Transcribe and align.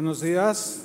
Buenos 0.00 0.22
días. 0.22 0.78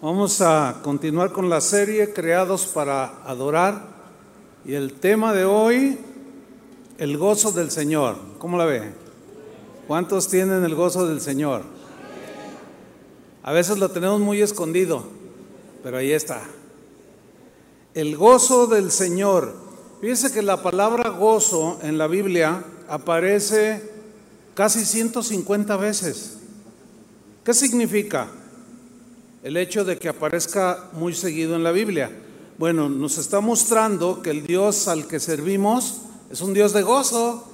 Vamos 0.00 0.40
a 0.40 0.80
continuar 0.82 1.30
con 1.30 1.50
la 1.50 1.60
serie 1.60 2.14
Creados 2.14 2.64
para 2.64 3.22
Adorar 3.26 3.82
y 4.64 4.72
el 4.72 4.94
tema 4.94 5.34
de 5.34 5.44
hoy, 5.44 5.98
el 6.96 7.18
gozo 7.18 7.52
del 7.52 7.70
Señor. 7.70 8.16
¿Cómo 8.38 8.56
la 8.56 8.64
ve? 8.64 8.94
¿Cuántos 9.86 10.28
tienen 10.28 10.64
el 10.64 10.74
gozo 10.74 11.06
del 11.06 11.20
Señor? 11.20 11.64
A 13.42 13.52
veces 13.52 13.76
lo 13.76 13.90
tenemos 13.90 14.20
muy 14.20 14.40
escondido, 14.40 15.04
pero 15.82 15.98
ahí 15.98 16.12
está. 16.12 16.40
El 17.92 18.16
gozo 18.16 18.68
del 18.68 18.90
Señor. 18.90 19.54
Fíjense 20.00 20.32
que 20.32 20.40
la 20.40 20.62
palabra 20.62 21.10
gozo 21.10 21.78
en 21.82 21.98
la 21.98 22.06
Biblia 22.06 22.64
aparece 22.88 23.86
casi 24.54 24.86
150 24.86 25.76
veces. 25.76 26.39
¿Qué 27.50 27.54
significa 27.54 28.28
el 29.42 29.56
hecho 29.56 29.84
de 29.84 29.98
que 29.98 30.08
aparezca 30.08 30.88
muy 30.92 31.12
seguido 31.14 31.56
en 31.56 31.64
la 31.64 31.72
Biblia? 31.72 32.08
Bueno, 32.58 32.88
nos 32.88 33.18
está 33.18 33.40
mostrando 33.40 34.22
que 34.22 34.30
el 34.30 34.46
Dios 34.46 34.86
al 34.86 35.08
que 35.08 35.18
servimos 35.18 36.02
es 36.30 36.42
un 36.42 36.54
Dios 36.54 36.72
de 36.72 36.82
gozo, 36.82 37.44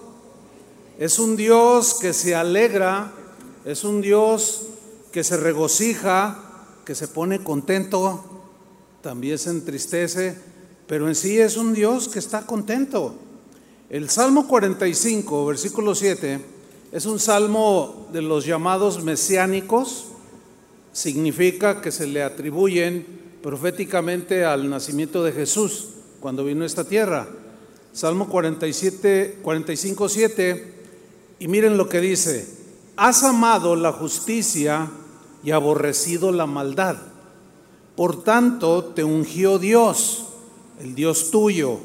es 0.99 1.19
un 1.19 1.35
Dios 1.35 1.97
que 1.99 2.13
se 2.13 2.35
alegra, 2.35 3.11
es 3.65 3.85
un 3.85 4.03
Dios 4.03 4.65
que 5.13 5.25
se 5.25 5.39
regocija, 5.39 6.43
que 6.85 6.95
se 6.95 7.09
pone 7.09 7.43
contento, 7.43 8.23
también 9.01 9.39
se 9.39 9.49
entristece, 9.49 10.37
pero 10.87 11.09
en 11.09 11.15
sí 11.15 11.39
es 11.39 11.57
un 11.57 11.73
Dios 11.73 12.09
que 12.09 12.19
está 12.19 12.45
contento. 12.45 13.15
El 13.89 14.11
Salmo 14.11 14.47
45, 14.47 15.47
versículo 15.47 15.95
7 15.95 16.56
es 16.97 17.05
un 17.05 17.21
salmo 17.21 18.09
de 18.11 18.23
los 18.23 18.47
llamados 18.47 19.05
mesiánicos, 19.05 20.07
significa 20.95 21.83
que 21.83 21.93
se 21.93 22.07
le 22.07 22.23
atribuyen 22.23 23.07
proféticamente 23.43 24.47
al 24.47 24.71
nacimiento 24.71 25.23
de 25.23 25.33
Jesús 25.33 25.89
cuando 26.21 26.43
vino 26.43 26.63
a 26.63 26.67
esta 26.67 26.85
tierra. 26.85 27.29
Salmo 27.93 28.31
47, 28.31 29.41
45, 29.43 30.09
7, 30.09 30.75
y 31.39 31.49
miren 31.49 31.77
lo 31.77 31.87
que 31.87 32.01
dice, 32.01 32.49
has 32.97 33.25
amado 33.25 33.77
la 33.77 33.93
justicia 33.93 34.91
y 35.45 35.51
aborrecido 35.51 36.33
la 36.33 36.47
maldad. 36.47 36.97
Por 37.95 38.25
tanto, 38.25 38.85
te 38.85 39.05
ungió 39.05 39.59
Dios, 39.59 40.29
el 40.81 40.95
Dios 40.95 41.31
tuyo. 41.31 41.79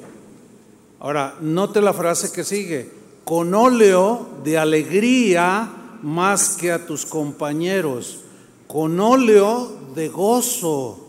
Ahora, 1.02 1.36
note 1.42 1.82
la 1.82 1.92
frase 1.92 2.32
que 2.32 2.46
sigue 2.46 3.01
con 3.24 3.54
óleo 3.54 4.28
de 4.44 4.58
alegría 4.58 5.70
más 6.02 6.58
que 6.58 6.72
a 6.72 6.86
tus 6.86 7.06
compañeros, 7.06 8.22
con 8.68 9.00
óleo 9.00 9.72
de 9.96 10.10
gozo. 10.10 11.08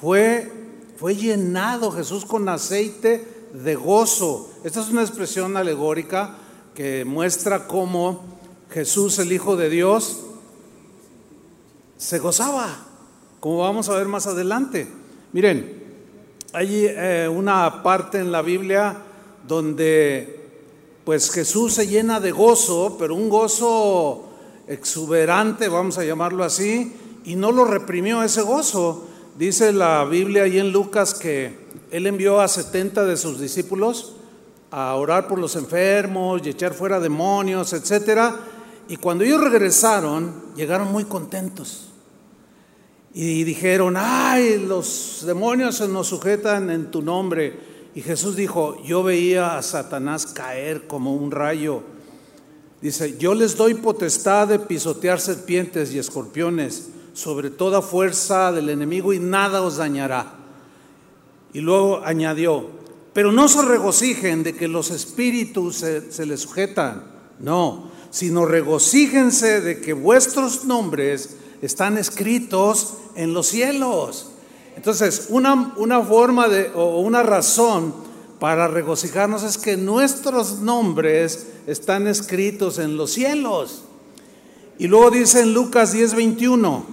Fue, 0.00 0.50
fue 0.96 1.16
llenado 1.16 1.90
Jesús 1.90 2.24
con 2.24 2.48
aceite 2.48 3.26
de 3.52 3.74
gozo. 3.74 4.50
Esta 4.64 4.80
es 4.80 4.88
una 4.88 5.02
expresión 5.02 5.56
alegórica 5.56 6.36
que 6.74 7.04
muestra 7.04 7.66
cómo 7.66 8.24
Jesús, 8.70 9.18
el 9.18 9.32
Hijo 9.32 9.56
de 9.56 9.70
Dios, 9.70 10.20
se 11.96 12.18
gozaba, 12.18 12.68
como 13.40 13.58
vamos 13.58 13.88
a 13.88 13.94
ver 13.94 14.06
más 14.06 14.26
adelante. 14.26 14.86
Miren, 15.32 15.84
hay 16.52 16.86
eh, 16.88 17.28
una 17.30 17.82
parte 17.82 18.18
en 18.18 18.32
la 18.32 18.42
Biblia 18.42 18.96
donde 19.46 20.35
pues 21.06 21.30
Jesús 21.30 21.74
se 21.74 21.86
llena 21.86 22.18
de 22.18 22.32
gozo, 22.32 22.96
pero 22.98 23.14
un 23.14 23.28
gozo 23.28 24.24
exuberante, 24.66 25.68
vamos 25.68 25.98
a 25.98 26.04
llamarlo 26.04 26.42
así, 26.42 26.96
y 27.24 27.36
no 27.36 27.52
lo 27.52 27.64
reprimió 27.64 28.24
ese 28.24 28.42
gozo. 28.42 29.06
Dice 29.38 29.72
la 29.72 30.04
Biblia 30.04 30.42
ahí 30.42 30.58
en 30.58 30.72
Lucas 30.72 31.14
que 31.14 31.60
él 31.92 32.08
envió 32.08 32.40
a 32.40 32.48
70 32.48 33.04
de 33.04 33.16
sus 33.16 33.38
discípulos 33.38 34.14
a 34.72 34.96
orar 34.96 35.28
por 35.28 35.38
los 35.38 35.54
enfermos 35.54 36.42
y 36.44 36.48
echar 36.48 36.74
fuera 36.74 36.98
demonios, 36.98 37.72
etcétera. 37.72 38.40
Y 38.88 38.96
cuando 38.96 39.22
ellos 39.22 39.40
regresaron, 39.40 40.54
llegaron 40.56 40.90
muy 40.90 41.04
contentos. 41.04 41.90
Y 43.14 43.44
dijeron, 43.44 43.94
ay, 43.96 44.58
los 44.58 45.22
demonios 45.24 45.76
se 45.76 45.86
nos 45.86 46.08
sujetan 46.08 46.68
en 46.68 46.90
tu 46.90 47.00
nombre. 47.00 47.75
Y 47.96 48.02
Jesús 48.02 48.36
dijo, 48.36 48.76
yo 48.84 49.02
veía 49.02 49.56
a 49.56 49.62
Satanás 49.62 50.26
caer 50.26 50.86
como 50.86 51.16
un 51.16 51.30
rayo. 51.30 51.82
Dice, 52.82 53.16
yo 53.16 53.32
les 53.32 53.56
doy 53.56 53.72
potestad 53.72 54.48
de 54.48 54.58
pisotear 54.58 55.18
serpientes 55.18 55.94
y 55.94 55.98
escorpiones 55.98 56.90
sobre 57.14 57.48
toda 57.48 57.80
fuerza 57.80 58.52
del 58.52 58.68
enemigo 58.68 59.14
y 59.14 59.18
nada 59.18 59.62
os 59.62 59.78
dañará. 59.78 60.34
Y 61.54 61.60
luego 61.60 62.02
añadió, 62.04 62.68
pero 63.14 63.32
no 63.32 63.48
se 63.48 63.62
regocijen 63.62 64.42
de 64.42 64.54
que 64.54 64.68
los 64.68 64.90
espíritus 64.90 65.76
se, 65.76 66.12
se 66.12 66.26
les 66.26 66.40
sujetan, 66.40 67.02
no, 67.40 67.90
sino 68.10 68.44
regocíjense 68.44 69.62
de 69.62 69.80
que 69.80 69.94
vuestros 69.94 70.66
nombres 70.66 71.38
están 71.62 71.96
escritos 71.96 72.98
en 73.14 73.32
los 73.32 73.46
cielos. 73.46 74.32
Entonces, 74.76 75.28
una, 75.30 75.72
una 75.78 76.02
forma 76.02 76.48
de, 76.48 76.70
o 76.74 77.00
una 77.00 77.22
razón 77.22 77.94
para 78.38 78.68
regocijarnos 78.68 79.42
es 79.42 79.56
que 79.56 79.78
nuestros 79.78 80.60
nombres 80.60 81.46
están 81.66 82.06
escritos 82.06 82.78
en 82.78 82.98
los 82.98 83.10
cielos. 83.10 83.82
Y 84.78 84.86
luego 84.88 85.10
dice 85.10 85.40
en 85.40 85.54
Lucas 85.54 85.94
10:21, 85.94 86.84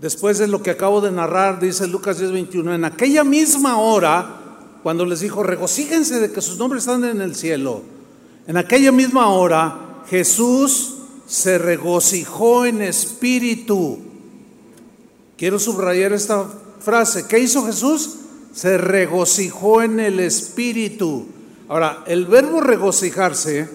después 0.00 0.38
de 0.38 0.46
lo 0.46 0.62
que 0.62 0.70
acabo 0.70 1.00
de 1.00 1.10
narrar, 1.10 1.58
dice 1.58 1.88
Lucas 1.88 2.20
10:21, 2.20 2.76
en 2.76 2.84
aquella 2.84 3.24
misma 3.24 3.78
hora, 3.78 4.36
cuando 4.84 5.04
les 5.04 5.20
dijo, 5.20 5.42
regocíjense 5.42 6.20
de 6.20 6.30
que 6.30 6.40
sus 6.40 6.56
nombres 6.58 6.84
están 6.84 7.04
en 7.04 7.20
el 7.20 7.34
cielo, 7.34 7.82
en 8.46 8.56
aquella 8.56 8.92
misma 8.92 9.28
hora 9.30 10.04
Jesús 10.08 10.94
se 11.26 11.58
regocijó 11.58 12.64
en 12.64 12.82
espíritu 12.82 14.09
Quiero 15.40 15.58
subrayar 15.58 16.12
esta 16.12 16.44
frase. 16.80 17.26
¿Qué 17.26 17.38
hizo 17.38 17.64
Jesús? 17.64 18.16
Se 18.52 18.76
regocijó 18.76 19.80
en 19.80 19.98
el 19.98 20.20
Espíritu. 20.20 21.28
Ahora, 21.66 22.04
el 22.06 22.26
verbo 22.26 22.60
regocijarse 22.60 23.66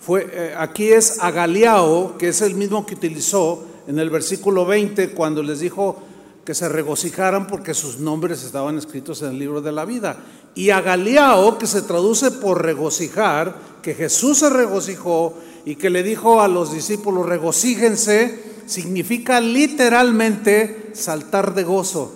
fue, 0.00 0.26
eh, 0.32 0.54
aquí 0.56 0.88
es 0.88 1.18
agaliao, 1.20 2.16
que 2.16 2.28
es 2.28 2.40
el 2.40 2.54
mismo 2.54 2.86
que 2.86 2.94
utilizó 2.94 3.62
en 3.86 3.98
el 3.98 4.08
versículo 4.08 4.64
20 4.64 5.10
cuando 5.10 5.42
les 5.42 5.60
dijo 5.60 6.02
que 6.42 6.54
se 6.54 6.70
regocijaran 6.70 7.46
porque 7.46 7.74
sus 7.74 7.98
nombres 7.98 8.42
estaban 8.42 8.78
escritos 8.78 9.20
en 9.20 9.32
el 9.32 9.38
libro 9.38 9.60
de 9.60 9.72
la 9.72 9.84
vida. 9.84 10.16
Y 10.54 10.70
agaliao, 10.70 11.58
que 11.58 11.66
se 11.66 11.82
traduce 11.82 12.30
por 12.30 12.62
regocijar, 12.62 13.56
que 13.82 13.92
Jesús 13.92 14.38
se 14.38 14.48
regocijó 14.48 15.34
y 15.66 15.76
que 15.76 15.90
le 15.90 16.02
dijo 16.02 16.40
a 16.40 16.48
los 16.48 16.72
discípulos, 16.72 17.26
regocíjense, 17.26 18.48
significa 18.70 19.40
literalmente 19.40 20.90
saltar 20.94 21.54
de 21.54 21.64
gozo. 21.64 22.14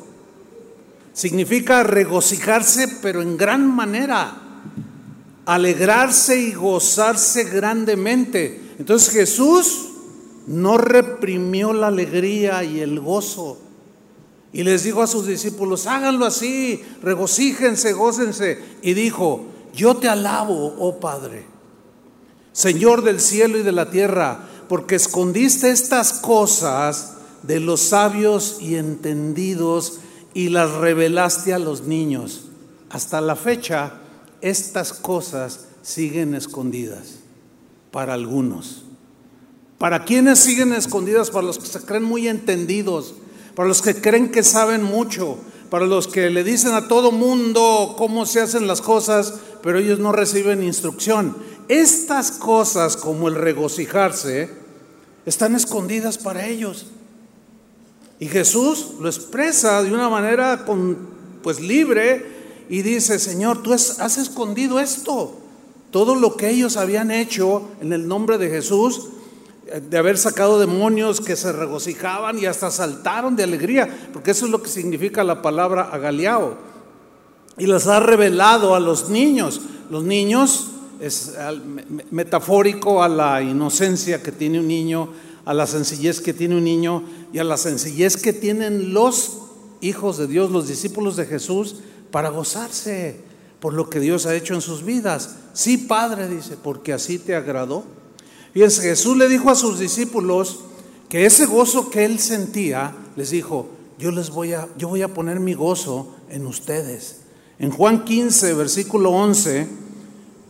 Significa 1.12 1.82
regocijarse, 1.82 2.88
pero 3.02 3.22
en 3.22 3.36
gran 3.36 3.66
manera. 3.66 4.40
Alegrarse 5.46 6.40
y 6.40 6.52
gozarse 6.52 7.44
grandemente. 7.44 8.74
Entonces 8.78 9.12
Jesús 9.12 9.88
no 10.46 10.78
reprimió 10.78 11.72
la 11.72 11.88
alegría 11.88 12.62
y 12.62 12.80
el 12.80 13.00
gozo. 13.00 13.58
Y 14.52 14.62
les 14.62 14.84
dijo 14.84 15.02
a 15.02 15.08
sus 15.08 15.26
discípulos, 15.26 15.88
háganlo 15.88 16.24
así, 16.24 16.80
regocíjense, 17.02 17.92
gócense. 17.92 18.62
Y 18.82 18.94
dijo, 18.94 19.46
yo 19.74 19.96
te 19.96 20.08
alabo, 20.08 20.76
oh 20.78 21.00
Padre, 21.00 21.46
Señor 22.52 23.02
del 23.02 23.20
cielo 23.20 23.58
y 23.58 23.64
de 23.64 23.72
la 23.72 23.90
tierra 23.90 24.48
porque 24.68 24.94
escondiste 24.94 25.70
estas 25.70 26.14
cosas 26.14 27.14
de 27.42 27.60
los 27.60 27.80
sabios 27.80 28.58
y 28.60 28.76
entendidos 28.76 30.00
y 30.32 30.48
las 30.48 30.72
revelaste 30.72 31.52
a 31.52 31.58
los 31.58 31.82
niños. 31.82 32.46
Hasta 32.90 33.20
la 33.20 33.36
fecha, 33.36 33.94
estas 34.40 34.92
cosas 34.92 35.66
siguen 35.82 36.34
escondidas 36.34 37.16
para 37.90 38.14
algunos. 38.14 38.84
¿Para 39.78 40.04
quienes 40.04 40.38
siguen 40.38 40.72
escondidas? 40.72 41.30
Para 41.30 41.46
los 41.46 41.58
que 41.58 41.66
se 41.66 41.80
creen 41.80 42.04
muy 42.04 42.28
entendidos, 42.28 43.14
para 43.54 43.68
los 43.68 43.82
que 43.82 43.94
creen 43.94 44.30
que 44.30 44.42
saben 44.42 44.82
mucho, 44.82 45.38
para 45.70 45.86
los 45.86 46.08
que 46.08 46.30
le 46.30 46.44
dicen 46.44 46.72
a 46.72 46.88
todo 46.88 47.12
mundo 47.12 47.94
cómo 47.98 48.26
se 48.26 48.40
hacen 48.40 48.66
las 48.66 48.80
cosas, 48.80 49.34
pero 49.62 49.78
ellos 49.78 49.98
no 49.98 50.12
reciben 50.12 50.62
instrucción. 50.62 51.36
Estas 51.68 52.32
cosas 52.32 52.96
como 52.96 53.28
el 53.28 53.34
regocijarse 53.34 54.50
están 55.24 55.54
escondidas 55.54 56.18
para 56.18 56.46
ellos. 56.46 56.86
Y 58.20 58.26
Jesús 58.26 58.92
lo 59.00 59.08
expresa 59.08 59.82
de 59.82 59.92
una 59.92 60.08
manera 60.08 60.64
pues 61.42 61.60
libre 61.60 62.34
y 62.68 62.82
dice, 62.82 63.18
Señor, 63.18 63.62
tú 63.62 63.72
has 63.72 64.18
escondido 64.18 64.78
esto. 64.78 65.38
Todo 65.90 66.14
lo 66.14 66.36
que 66.36 66.50
ellos 66.50 66.76
habían 66.76 67.10
hecho 67.10 67.68
en 67.80 67.92
el 67.92 68.08
nombre 68.08 68.38
de 68.38 68.50
Jesús, 68.50 69.08
de 69.88 69.96
haber 69.96 70.18
sacado 70.18 70.58
demonios 70.58 71.20
que 71.20 71.36
se 71.36 71.50
regocijaban 71.52 72.38
y 72.38 72.46
hasta 72.46 72.70
saltaron 72.70 73.34
de 73.34 73.44
alegría, 73.44 74.08
porque 74.12 74.32
eso 74.32 74.44
es 74.44 74.50
lo 74.50 74.62
que 74.62 74.68
significa 74.68 75.24
la 75.24 75.40
palabra 75.40 75.88
agaliao. 75.90 76.56
Y 77.56 77.66
las 77.66 77.86
ha 77.86 78.00
revelado 78.00 78.74
a 78.74 78.80
los 78.80 79.08
niños. 79.08 79.60
Los 79.90 80.02
niños 80.04 80.70
es 81.00 81.34
metafórico 82.10 83.02
a 83.02 83.08
la 83.08 83.42
inocencia 83.42 84.22
que 84.22 84.32
tiene 84.32 84.60
un 84.60 84.68
niño, 84.68 85.10
a 85.44 85.54
la 85.54 85.66
sencillez 85.66 86.20
que 86.20 86.32
tiene 86.32 86.56
un 86.56 86.64
niño 86.64 87.02
y 87.32 87.38
a 87.38 87.44
la 87.44 87.56
sencillez 87.56 88.16
que 88.16 88.32
tienen 88.32 88.94
los 88.94 89.38
hijos 89.80 90.16
de 90.18 90.26
Dios, 90.26 90.50
los 90.50 90.68
discípulos 90.68 91.16
de 91.16 91.26
Jesús, 91.26 91.76
para 92.10 92.30
gozarse 92.30 93.20
por 93.60 93.74
lo 93.74 93.90
que 93.90 94.00
Dios 94.00 94.26
ha 94.26 94.34
hecho 94.34 94.54
en 94.54 94.60
sus 94.60 94.84
vidas. 94.84 95.36
Sí, 95.52 95.78
Padre, 95.78 96.28
dice, 96.28 96.56
porque 96.62 96.92
así 96.92 97.18
te 97.18 97.34
agradó. 97.34 97.84
Fíjense, 98.52 98.82
Jesús 98.82 99.16
le 99.16 99.28
dijo 99.28 99.50
a 99.50 99.54
sus 99.54 99.78
discípulos 99.78 100.60
que 101.08 101.26
ese 101.26 101.46
gozo 101.46 101.90
que 101.90 102.04
él 102.04 102.18
sentía, 102.18 102.94
les 103.16 103.30
dijo, 103.30 103.68
yo 103.98 104.10
les 104.10 104.30
voy 104.30 104.52
a, 104.52 104.68
yo 104.78 104.88
voy 104.88 105.02
a 105.02 105.14
poner 105.14 105.40
mi 105.40 105.54
gozo 105.54 106.14
en 106.28 106.46
ustedes. 106.46 107.20
En 107.58 107.70
Juan 107.70 108.04
15, 108.04 108.54
versículo 108.54 109.10
11, 109.10 109.68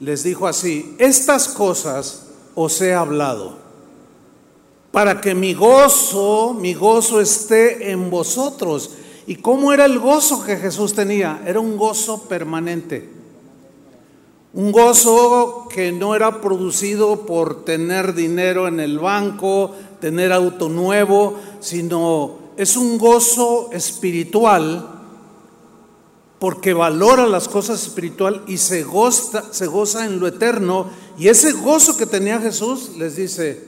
les 0.01 0.23
dijo 0.23 0.47
así, 0.47 0.95
estas 0.99 1.49
cosas 1.49 2.27
os 2.55 2.81
he 2.81 2.95
hablado, 2.95 3.57
para 4.91 5.21
que 5.21 5.35
mi 5.35 5.55
gozo, 5.55 6.55
mi 6.55 6.75
gozo 6.75 7.21
esté 7.21 7.91
en 7.91 8.11
vosotros. 8.11 8.91
¿Y 9.27 9.37
cómo 9.37 9.73
era 9.73 9.87
el 9.87 9.99
gozo 9.99 10.45
que 10.45 10.57
Jesús 10.57 10.95
tenía? 10.95 11.43
Era 11.47 11.59
un 11.59 11.77
gozo 11.77 12.23
permanente. 12.29 13.09
Un 14.53 14.71
gozo 14.71 15.67
que 15.69 15.91
no 15.91 16.15
era 16.15 16.41
producido 16.41 17.27
por 17.27 17.65
tener 17.65 18.15
dinero 18.15 18.69
en 18.69 18.79
el 18.79 19.01
banco, 19.01 19.73
tener 20.01 20.33
auto 20.33 20.69
nuevo, 20.69 21.41
sino 21.59 22.37
es 22.57 22.77
un 22.77 22.97
gozo 22.97 23.71
espiritual 23.73 24.94
porque 26.45 26.75
valora 26.75 27.27
las 27.27 27.49
cosas 27.49 27.83
espirituales 27.85 28.43
y 28.47 28.59
se 28.59 28.83
goza, 28.83 30.05
en 30.05 30.21
lo 30.21 30.27
eterno. 30.27 30.91
Y 31.17 31.29
ese 31.29 31.53
gozo 31.53 31.97
que 31.97 32.05
tenía 32.05 32.39
Jesús 32.39 32.91
les 32.99 33.17
dice, 33.17 33.65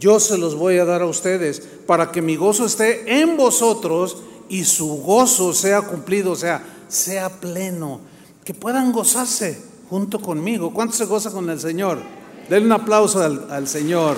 yo 0.00 0.18
se 0.18 0.36
los 0.36 0.56
voy 0.56 0.78
a 0.78 0.84
dar 0.84 1.02
a 1.02 1.06
ustedes 1.06 1.62
para 1.86 2.10
que 2.10 2.20
mi 2.20 2.34
gozo 2.34 2.66
esté 2.66 3.20
en 3.20 3.36
vosotros 3.36 4.16
y 4.48 4.64
su 4.64 4.88
gozo 4.96 5.52
sea 5.52 5.82
cumplido, 5.82 6.32
o 6.32 6.36
sea, 6.36 6.64
sea 6.88 7.28
pleno, 7.28 8.00
que 8.44 8.54
puedan 8.54 8.90
gozarse 8.90 9.62
junto 9.88 10.20
conmigo. 10.20 10.74
¿Cuánto 10.74 10.96
se 10.96 11.04
goza 11.04 11.30
con 11.30 11.48
el 11.48 11.60
Señor? 11.60 12.00
Denle 12.48 12.66
un 12.66 12.72
aplauso 12.72 13.22
al, 13.22 13.68
Señor. 13.68 14.16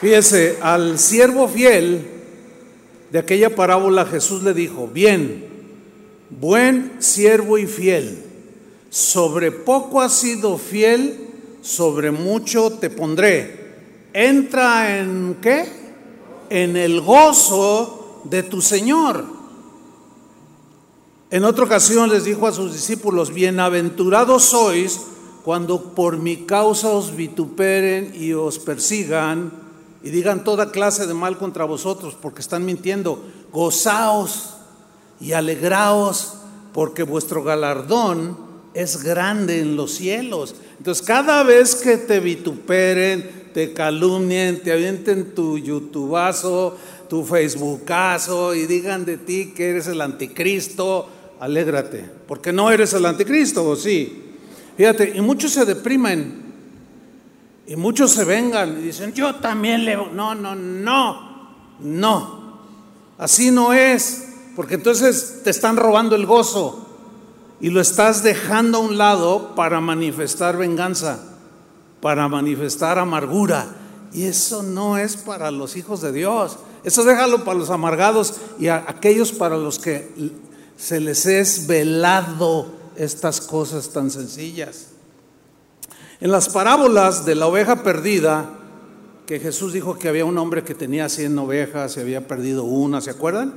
Fíjese, 0.00 0.56
al 0.62 0.98
siervo 0.98 1.46
fiel 1.46 2.06
de 3.12 3.18
aquella 3.18 3.54
parábola 3.54 4.06
Jesús 4.06 4.42
le 4.42 4.54
dijo, 4.54 4.88
bien, 4.88 5.44
buen 6.30 6.92
siervo 7.00 7.58
y 7.58 7.66
fiel, 7.66 8.24
sobre 8.88 9.52
poco 9.52 10.00
has 10.00 10.14
sido 10.14 10.56
fiel, 10.56 11.28
sobre 11.60 12.12
mucho 12.12 12.70
te 12.70 12.88
pondré. 12.88 13.60
Entra 14.14 14.98
en 15.00 15.36
qué? 15.42 15.66
En 16.48 16.78
el 16.78 17.02
gozo 17.02 18.22
de 18.24 18.42
tu 18.42 18.62
Señor. 18.62 19.24
En 21.30 21.44
otra 21.44 21.64
ocasión 21.64 22.08
les 22.08 22.24
dijo 22.24 22.46
a 22.46 22.52
sus 22.52 22.72
discípulos, 22.72 23.34
bienaventurados 23.34 24.44
sois 24.44 24.98
cuando 25.44 25.94
por 25.94 26.16
mi 26.16 26.38
causa 26.46 26.88
os 26.88 27.14
vituperen 27.14 28.14
y 28.14 28.32
os 28.32 28.58
persigan 28.58 29.59
y 30.02 30.10
digan 30.10 30.44
toda 30.44 30.70
clase 30.70 31.06
de 31.06 31.14
mal 31.14 31.38
contra 31.38 31.64
vosotros 31.64 32.16
porque 32.20 32.40
están 32.40 32.64
mintiendo. 32.64 33.24
Gozaos 33.52 34.54
y 35.20 35.32
alegraos 35.32 36.34
porque 36.72 37.02
vuestro 37.02 37.42
galardón 37.42 38.36
es 38.74 39.02
grande 39.02 39.60
en 39.60 39.76
los 39.76 39.92
cielos. 39.92 40.54
Entonces 40.78 41.04
cada 41.04 41.42
vez 41.42 41.74
que 41.74 41.96
te 41.96 42.20
vituperen, 42.20 43.50
te 43.52 43.72
calumnien, 43.72 44.62
te 44.62 44.72
avienten 44.72 45.34
tu 45.34 45.58
youtubazo, 45.58 46.76
tu 47.08 47.24
Facebookazo 47.24 48.54
y 48.54 48.66
digan 48.66 49.04
de 49.04 49.18
ti 49.18 49.52
que 49.54 49.70
eres 49.70 49.88
el 49.88 50.00
anticristo, 50.00 51.08
alégrate, 51.40 52.04
porque 52.26 52.52
no 52.52 52.70
eres 52.70 52.92
el 52.94 53.04
anticristo, 53.04 53.68
¿o 53.68 53.76
sí? 53.76 54.22
Fíjate, 54.76 55.12
y 55.16 55.20
muchos 55.20 55.52
se 55.52 55.64
deprimen 55.64 56.49
y 57.70 57.76
muchos 57.76 58.10
se 58.10 58.24
vengan 58.24 58.80
y 58.80 58.86
dicen, 58.86 59.14
yo 59.14 59.36
también 59.36 59.84
le... 59.84 59.94
No, 59.94 60.34
no, 60.34 60.56
no, 60.56 61.54
no, 61.78 62.58
así 63.16 63.52
no 63.52 63.72
es, 63.72 64.24
porque 64.56 64.74
entonces 64.74 65.42
te 65.44 65.50
están 65.50 65.76
robando 65.76 66.16
el 66.16 66.26
gozo 66.26 66.84
y 67.60 67.70
lo 67.70 67.80
estás 67.80 68.24
dejando 68.24 68.78
a 68.78 68.80
un 68.80 68.98
lado 68.98 69.54
para 69.54 69.80
manifestar 69.80 70.56
venganza, 70.56 71.20
para 72.00 72.26
manifestar 72.26 72.98
amargura. 72.98 73.68
Y 74.12 74.24
eso 74.24 74.64
no 74.64 74.98
es 74.98 75.16
para 75.16 75.52
los 75.52 75.76
hijos 75.76 76.00
de 76.00 76.10
Dios. 76.10 76.58
Eso 76.82 77.04
déjalo 77.04 77.44
para 77.44 77.60
los 77.60 77.70
amargados 77.70 78.34
y 78.58 78.66
a 78.66 78.84
aquellos 78.88 79.30
para 79.30 79.56
los 79.56 79.78
que 79.78 80.10
se 80.76 80.98
les 80.98 81.24
es 81.24 81.68
velado 81.68 82.66
estas 82.96 83.40
cosas 83.40 83.90
tan 83.90 84.10
sencillas. 84.10 84.89
En 86.20 86.30
las 86.30 86.50
parábolas 86.50 87.24
de 87.24 87.34
la 87.34 87.46
oveja 87.46 87.82
perdida, 87.82 88.50
que 89.24 89.40
Jesús 89.40 89.72
dijo 89.72 89.98
que 89.98 90.06
había 90.06 90.26
un 90.26 90.36
hombre 90.36 90.62
que 90.62 90.74
tenía 90.74 91.08
100 91.08 91.38
ovejas 91.38 91.96
y 91.96 92.00
había 92.00 92.28
perdido 92.28 92.64
una, 92.64 93.00
¿se 93.00 93.08
acuerdan? 93.08 93.54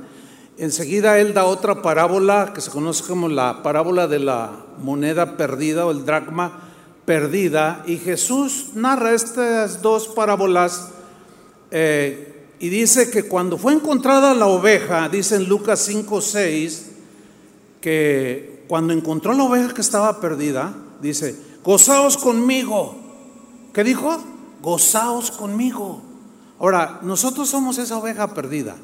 Enseguida 0.56 1.18
él 1.18 1.34
da 1.34 1.44
otra 1.44 1.82
parábola 1.82 2.52
que 2.54 2.62
se 2.62 2.70
conoce 2.70 3.04
como 3.04 3.28
la 3.28 3.62
parábola 3.62 4.06
de 4.06 4.18
la 4.20 4.64
moneda 4.78 5.36
perdida 5.36 5.84
o 5.84 5.90
el 5.90 6.06
dracma 6.06 6.70
perdida. 7.04 7.82
Y 7.86 7.98
Jesús 7.98 8.68
narra 8.74 9.12
estas 9.12 9.82
dos 9.82 10.08
parábolas 10.08 10.88
eh, 11.70 12.46
y 12.60 12.70
dice 12.70 13.10
que 13.10 13.24
cuando 13.24 13.58
fue 13.58 13.74
encontrada 13.74 14.32
la 14.32 14.46
oveja, 14.46 15.10
dice 15.10 15.36
en 15.36 15.50
Lucas 15.50 15.80
5, 15.80 16.18
6, 16.18 16.90
que 17.82 18.64
cuando 18.68 18.94
encontró 18.94 19.34
la 19.34 19.44
oveja 19.44 19.74
que 19.74 19.82
estaba 19.82 20.18
perdida, 20.18 20.72
dice, 21.02 21.36
gozaos 21.64 22.16
conmigo. 22.16 22.94
¿Qué 23.72 23.82
dijo? 23.82 24.22
Gozaos 24.62 25.30
conmigo. 25.30 26.00
Ahora, 26.58 27.00
nosotros 27.02 27.48
somos 27.48 27.78
esa 27.78 27.98
oveja 27.98 28.34
perdida. 28.34 28.76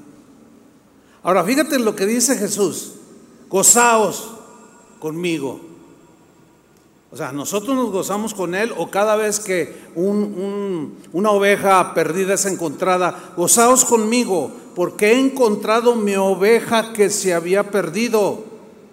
Ahora, 1.23 1.45
fíjate 1.45 1.79
lo 1.79 1.95
que 1.95 2.07
dice 2.07 2.37
Jesús, 2.37 2.95
gozaos 3.49 4.31
conmigo. 4.99 5.61
O 7.13 7.17
sea, 7.17 7.33
nosotros 7.33 7.77
nos 7.77 7.91
gozamos 7.91 8.35
con 8.35 8.55
Él 8.55 8.73
o 8.77 8.89
cada 8.91 9.17
vez 9.17 9.41
que 9.41 9.77
una 9.95 11.31
oveja 11.31 11.93
perdida 11.93 12.35
es 12.35 12.47
encontrada, 12.47 13.33
gozaos 13.37 13.85
conmigo 13.85 14.53
porque 14.75 15.13
he 15.13 15.19
encontrado 15.19 15.97
mi 15.97 16.15
oveja 16.15 16.93
que 16.93 17.11
se 17.11 17.35
había 17.35 17.71
perdido. 17.71 18.45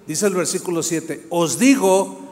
Dice 0.07 0.25
el 0.25 0.33
versículo 0.33 0.81
7, 0.83 1.27
os 1.29 1.59
digo 1.59 2.26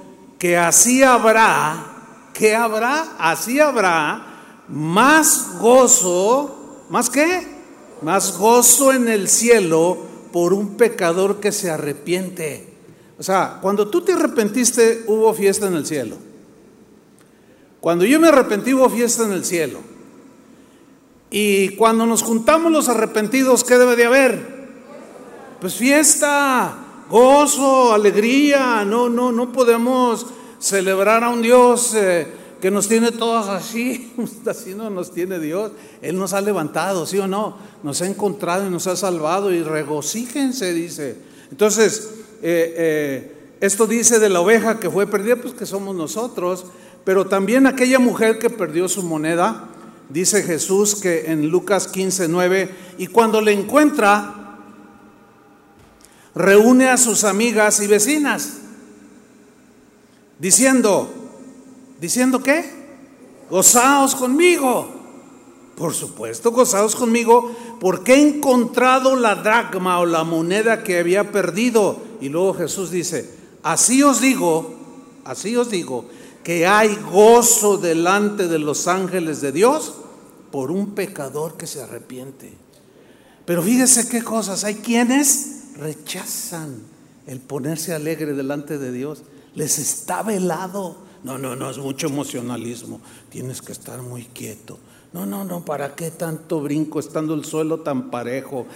que 0.45 0.55
así 0.55 1.01
habrá, 1.01 2.31
que 2.31 2.53
habrá, 2.53 3.15
así 3.17 3.59
habrá 3.59 4.63
más 4.67 5.57
gozo, 5.59 6.85
¿más 6.91 7.09
qué? 7.09 7.47
Más 8.03 8.37
gozo 8.37 8.93
en 8.93 9.07
el 9.07 9.27
cielo 9.27 9.97
por 10.31 10.53
un 10.53 10.77
pecador 10.77 11.39
que 11.39 11.51
se 11.51 11.71
arrepiente. 11.71 12.75
O 13.17 13.23
sea, 13.23 13.57
cuando 13.59 13.87
tú 13.87 14.01
te 14.01 14.13
arrepentiste, 14.13 15.05
hubo 15.07 15.33
fiesta 15.33 15.65
en 15.65 15.73
el 15.73 15.87
cielo. 15.87 16.15
Cuando 17.79 18.05
yo 18.05 18.19
me 18.19 18.27
arrepentí, 18.27 18.71
hubo 18.71 18.87
fiesta 18.87 19.23
en 19.23 19.31
el 19.31 19.45
cielo. 19.45 19.79
Y 21.31 21.69
cuando 21.69 22.05
nos 22.05 22.21
juntamos 22.21 22.71
los 22.71 22.87
arrepentidos, 22.87 23.63
¿qué 23.63 23.79
debe 23.79 23.95
de 23.95 24.05
haber? 24.05 24.67
Pues 25.59 25.73
fiesta, 25.73 26.84
gozo, 27.09 27.93
alegría. 27.93 28.83
No, 28.85 29.09
no, 29.09 29.31
no 29.31 29.51
podemos 29.51 30.25
celebrar 30.59 31.23
a 31.23 31.29
un 31.29 31.41
Dios 31.41 31.93
eh, 31.95 32.27
que 32.61 32.71
nos 32.71 32.87
tiene 32.87 33.11
todos 33.11 33.47
así. 33.47 34.13
Así 34.45 34.73
no 34.73 34.89
nos 34.89 35.11
tiene 35.11 35.39
Dios. 35.39 35.71
Él 36.01 36.17
nos 36.17 36.33
ha 36.33 36.41
levantado, 36.41 37.05
¿sí 37.05 37.17
o 37.19 37.27
no? 37.27 37.57
Nos 37.83 38.01
ha 38.01 38.07
encontrado 38.07 38.65
y 38.65 38.69
nos 38.69 38.87
ha 38.87 38.95
salvado. 38.95 39.53
Y 39.53 39.63
regocíjense, 39.63 40.73
dice. 40.73 41.17
Entonces, 41.51 42.09
eh, 42.41 42.73
eh, 42.77 43.35
esto 43.61 43.87
dice 43.87 44.19
de 44.19 44.29
la 44.29 44.41
oveja 44.41 44.79
que 44.79 44.89
fue 44.89 45.07
perdida, 45.07 45.35
pues 45.37 45.53
que 45.53 45.65
somos 45.65 45.95
nosotros, 45.95 46.65
pero 47.03 47.25
también 47.25 47.67
aquella 47.67 47.99
mujer 47.99 48.39
que 48.39 48.49
perdió 48.49 48.87
su 48.87 49.03
moneda, 49.03 49.69
dice 50.09 50.43
Jesús 50.43 50.95
que 50.95 51.31
en 51.31 51.49
Lucas 51.49 51.87
15, 51.87 52.27
9, 52.27 52.69
y 52.97 53.07
cuando 53.07 53.41
le 53.41 53.53
encuentra, 53.53 54.44
reúne 56.35 56.89
a 56.89 56.97
sus 56.97 57.23
amigas 57.23 57.79
y 57.79 57.87
vecinas. 57.87 58.57
diciendo, 60.37 61.09
diciendo 61.99 62.43
qué? 62.43 62.65
Gozaos 63.49 64.15
conmigo. 64.15 64.93
Por 65.77 65.93
supuesto, 65.93 66.51
gozaos 66.51 66.95
conmigo, 66.95 67.53
porque 67.79 68.13
he 68.13 68.21
encontrado 68.21 69.15
la 69.15 69.35
dracma 69.35 69.99
o 69.99 70.05
la 70.05 70.23
moneda 70.23 70.83
que 70.83 70.99
había 70.99 71.31
perdido. 71.31 71.97
Y 72.21 72.29
luego 72.29 72.53
Jesús 72.53 72.91
dice, 72.91 73.29
así 73.63 74.01
os 74.01 74.21
digo, 74.21 74.73
así 75.25 75.55
os 75.55 75.69
digo, 75.69 76.05
que 76.43 76.65
hay 76.65 76.95
gozo 77.11 77.77
delante 77.77 78.47
de 78.47 78.59
los 78.59 78.87
ángeles 78.87 79.41
de 79.41 79.51
Dios 79.51 79.95
por 80.51 80.71
un 80.71 80.91
pecador 80.95 81.57
que 81.57 81.67
se 81.67 81.81
arrepiente. 81.81 82.53
Pero 83.45 83.61
fíjese 83.61 84.07
qué 84.07 84.23
cosas, 84.23 84.63
hay 84.63 84.75
quienes 84.75 85.64
rechazan 85.77 86.81
el 87.27 87.39
ponerse 87.39 87.93
alegre 87.93 88.33
delante 88.33 88.77
de 88.77 88.91
Dios. 88.91 89.23
Les 89.55 89.79
está 89.79 90.23
velado. 90.23 90.97
No, 91.23 91.37
no, 91.37 91.55
no, 91.55 91.69
es 91.69 91.77
mucho 91.77 92.07
emocionalismo. 92.07 93.01
Tienes 93.29 93.61
que 93.61 93.71
estar 93.71 94.01
muy 94.01 94.25
quieto. 94.25 94.77
No, 95.13 95.25
no, 95.25 95.45
no, 95.45 95.63
¿para 95.63 95.95
qué 95.95 96.11
tanto 96.11 96.61
brinco 96.61 96.99
estando 96.99 97.33
el 97.33 97.45
suelo 97.45 97.79
tan 97.79 98.11
parejo? 98.11 98.67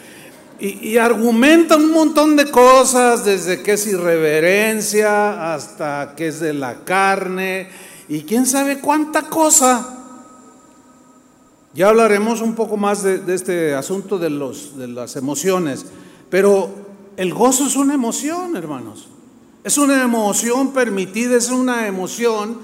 Y, 0.62 0.98
argumentan 0.98 1.82
un 1.82 1.92
montón 1.92 2.36
de 2.36 2.52
cosas, 2.52 3.24
desde 3.24 3.64
que 3.64 3.74
es 3.74 3.88
irreverencia 3.88 5.54
hasta 5.54 6.16
que 6.18 6.28
es 6.28 6.42
de 6.42 6.54
la 6.54 6.84
carne 6.84 7.70
y 8.10 8.24
quién 8.24 8.46
sabe 8.46 8.80
cuánta 8.80 9.24
cosa. 9.30 9.98
Ya 11.74 11.88
hablaremos 11.88 12.42
un 12.42 12.56
poco 12.56 12.76
más 12.76 13.04
de, 13.04 13.22
este 13.34 13.74
asunto 13.74 14.18
de, 14.18 14.30
los, 14.30 14.78
de 14.78 14.90
las 14.90 15.16
emociones, 15.16 15.86
pero 16.30 16.89
el 17.20 17.34
gozo 17.34 17.68
es 17.68 17.76
una 17.76 17.96
emoción, 17.96 18.56
hermanos. 18.56 19.10
Es 19.66 19.78
una 19.78 20.02
emoción 20.02 20.72
permitida, 20.72 21.36
es 21.36 21.50
una 21.50 21.86
emoción 21.86 22.60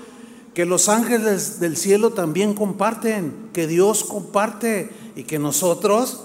que 0.54 0.64
los 0.64 0.88
ángeles 0.88 1.60
del 1.60 1.76
cielo 1.76 2.12
también 2.12 2.54
comparten, 2.54 3.50
que 3.52 3.68
Dios 3.68 4.06
comparte 4.06 4.90
y 5.18 5.26
que 5.26 5.40
nosotros 5.40 6.24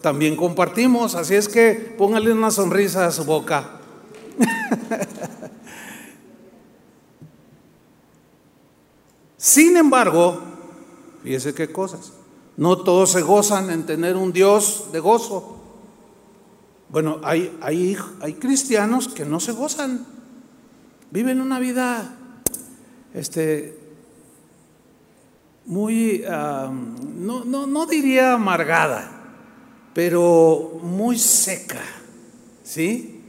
también 0.00 0.34
compartimos. 0.34 1.14
Así 1.14 1.36
es 1.36 1.46
que 1.46 1.94
póngale 1.96 2.32
una 2.32 2.50
sonrisa 2.50 3.06
a 3.06 3.12
su 3.12 3.24
boca. 3.24 3.78
Sin 9.36 9.76
embargo, 9.76 10.40
fíjese 11.22 11.54
qué 11.54 11.70
cosas. 11.70 12.14
No 12.56 12.78
todos 12.78 13.12
se 13.12 13.22
gozan 13.22 13.70
en 13.70 13.86
tener 13.86 14.16
un 14.16 14.32
Dios 14.32 14.86
de 14.90 14.98
gozo. 14.98 15.59
Bueno, 16.90 17.20
hay, 17.22 17.56
hay, 17.60 17.96
hay 18.20 18.34
cristianos 18.34 19.08
que 19.08 19.24
no 19.24 19.38
se 19.38 19.52
gozan. 19.52 20.04
Viven 21.10 21.40
una 21.40 21.58
vida 21.58 22.16
este, 23.14 23.78
muy, 25.66 26.24
no, 26.26 27.44
no, 27.44 27.66
no 27.66 27.86
diría 27.86 28.34
amargada, 28.34 29.10
pero 29.94 30.80
muy 30.82 31.18
seca. 31.18 31.82
¿Sí? 32.64 33.22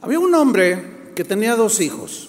Había 0.00 0.18
un 0.18 0.34
hombre 0.34 1.12
que 1.14 1.24
tenía 1.24 1.56
dos 1.56 1.80
hijos. 1.80 2.28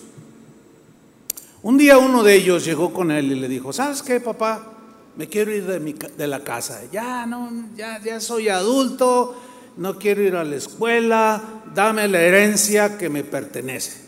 Un 1.63 1.77
día 1.77 1.97
uno 1.97 2.23
de 2.23 2.35
ellos 2.35 2.65
llegó 2.65 2.93
con 2.93 3.11
él 3.11 3.31
y 3.31 3.35
le 3.35 3.47
dijo, 3.47 3.73
¿sabes 3.73 4.03
qué, 4.03 4.19
papá? 4.19 4.73
Me 5.15 5.27
quiero 5.27 5.51
ir 5.51 5.65
de, 5.65 5.79
mi, 5.79 5.93
de 5.93 6.27
la 6.27 6.43
casa. 6.43 6.81
Ya, 6.91 7.25
no, 7.25 7.51
ya, 7.75 7.99
ya 8.01 8.19
soy 8.19 8.49
adulto, 8.49 9.35
no 9.77 9.97
quiero 9.99 10.23
ir 10.23 10.35
a 10.35 10.43
la 10.43 10.55
escuela, 10.55 11.41
dame 11.73 12.07
la 12.07 12.21
herencia 12.21 12.97
que 12.97 13.09
me 13.09 13.23
pertenece. 13.23 14.05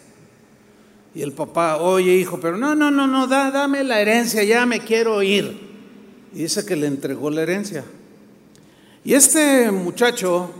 Y 1.13 1.21
el 1.21 1.31
papá, 1.31 1.77
oye 1.77 2.15
hijo, 2.15 2.39
pero 2.39 2.57
no, 2.57 2.75
no, 2.75 2.91
no, 2.91 3.07
no, 3.07 3.27
dame 3.27 3.83
la 3.83 4.01
herencia, 4.01 4.43
ya 4.43 4.65
me 4.65 4.79
quiero 4.79 5.21
ir. 5.21 5.69
Y 6.33 6.39
dice 6.39 6.65
que 6.65 6.75
le 6.75 6.87
entregó 6.87 7.29
la 7.29 7.43
herencia. 7.43 7.83
Y 9.03 9.13
este 9.13 9.71
muchacho 9.71 10.51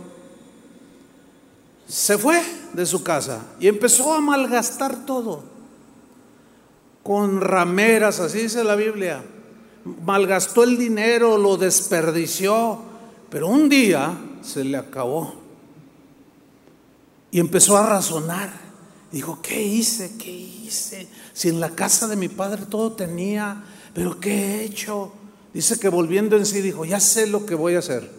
se 1.86 2.16
fue 2.18 2.40
de 2.72 2.86
su 2.86 3.02
casa 3.02 3.46
y 3.58 3.68
empezó 3.68 4.14
a 4.14 4.20
malgastar 4.20 5.04
todo. 5.04 5.44
Con 7.02 7.40
rameras, 7.40 8.20
así 8.20 8.42
dice 8.42 8.62
la 8.62 8.76
Biblia. 8.76 9.24
Malgastó 10.04 10.62
el 10.62 10.76
dinero, 10.76 11.38
lo 11.38 11.56
desperdició, 11.56 12.78
pero 13.30 13.48
un 13.48 13.68
día 13.68 14.16
se 14.42 14.64
le 14.64 14.76
acabó. 14.76 15.34
Y 17.30 17.40
empezó 17.40 17.76
a 17.76 17.86
razonar. 17.86 18.50
Dijo, 19.12 19.40
¿qué 19.42 19.62
hice? 19.62 20.16
¿Qué 20.18 20.30
hice? 20.30 21.08
Si 21.32 21.48
en 21.48 21.60
la 21.60 21.70
casa 21.70 22.06
de 22.06 22.16
mi 22.16 22.28
padre 22.28 22.66
todo 22.66 22.92
tenía, 22.92 23.64
pero 23.92 24.20
¿qué 24.20 24.32
he 24.32 24.64
hecho? 24.64 25.12
Dice 25.52 25.78
que 25.78 25.88
volviendo 25.88 26.36
en 26.36 26.46
sí 26.46 26.60
dijo, 26.60 26.84
ya 26.84 27.00
sé 27.00 27.26
lo 27.26 27.44
que 27.44 27.54
voy 27.54 27.74
a 27.74 27.80
hacer. 27.80 28.10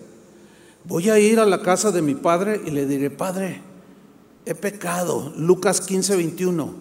Voy 0.84 1.10
a 1.10 1.20
ir 1.20 1.40
a 1.40 1.46
la 1.46 1.62
casa 1.62 1.92
de 1.92 2.02
mi 2.02 2.16
padre 2.16 2.62
y 2.66 2.72
le 2.72 2.86
diré, 2.86 3.10
Padre, 3.10 3.62
he 4.46 4.56
pecado. 4.56 5.32
Lucas 5.38 5.80
15, 5.82 6.16
21. 6.16 6.74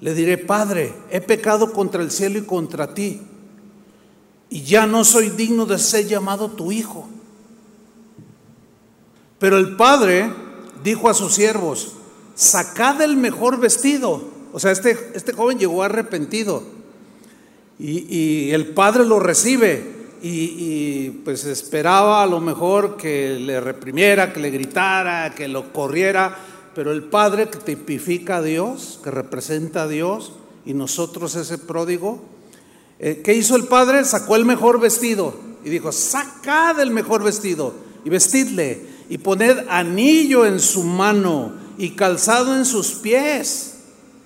Le 0.00 0.14
diré, 0.14 0.36
Padre, 0.38 0.92
he 1.10 1.20
pecado 1.20 1.72
contra 1.72 2.02
el 2.02 2.10
cielo 2.10 2.38
y 2.38 2.42
contra 2.42 2.92
ti. 2.92 3.22
Y 4.48 4.62
ya 4.62 4.86
no 4.86 5.04
soy 5.04 5.30
digno 5.30 5.64
de 5.64 5.78
ser 5.78 6.06
llamado 6.06 6.50
tu 6.50 6.72
hijo. 6.72 7.08
Pero 9.40 9.56
el 9.56 9.74
padre 9.74 10.30
dijo 10.84 11.08
a 11.08 11.14
sus 11.14 11.34
siervos, 11.34 11.94
sacad 12.36 13.00
el 13.00 13.16
mejor 13.16 13.58
vestido. 13.58 14.22
O 14.52 14.60
sea, 14.60 14.70
este, 14.70 14.96
este 15.14 15.32
joven 15.32 15.58
llegó 15.58 15.82
arrepentido. 15.82 16.62
Y, 17.78 18.50
el 18.50 18.68
padre 18.68 19.06
lo 19.06 19.18
recibe 19.18 19.82
y, 20.20 21.08
pues 21.24 21.46
esperaba 21.46 22.22
a 22.22 22.26
lo 22.26 22.38
mejor 22.38 22.98
que 22.98 23.38
le 23.40 23.58
reprimiera, 23.58 24.34
que 24.34 24.40
le 24.40 24.50
gritara, 24.50 25.34
que 25.34 25.48
lo 25.48 25.72
corriera, 25.72 26.36
pero 26.74 26.92
el 26.92 27.04
Padre 27.04 27.48
que 27.48 27.58
tipifica 27.58 28.36
a 28.36 28.42
Dios, 28.42 29.00
que 29.02 29.10
representa 29.10 29.84
a 29.84 29.88
Dios, 29.88 30.34
y 30.66 30.74
nosotros 30.74 31.34
ese 31.36 31.56
pródigo, 31.56 32.22
eh, 32.98 33.22
¿qué 33.24 33.32
hizo 33.32 33.56
el 33.56 33.64
Padre? 33.64 34.04
Sacó 34.04 34.36
el 34.36 34.44
mejor 34.44 34.78
vestido 34.78 35.34
y 35.64 35.70
dijo, 35.70 35.90
sacad 35.90 36.78
el 36.80 36.90
mejor 36.90 37.24
vestido 37.24 37.72
y 38.04 38.10
vestidle 38.10 38.89
y 39.10 39.18
poned 39.18 39.66
anillo 39.68 40.46
en 40.46 40.60
su 40.60 40.84
mano 40.84 41.52
y 41.76 41.90
calzado 41.90 42.56
en 42.56 42.64
sus 42.64 42.92
pies, 42.92 43.74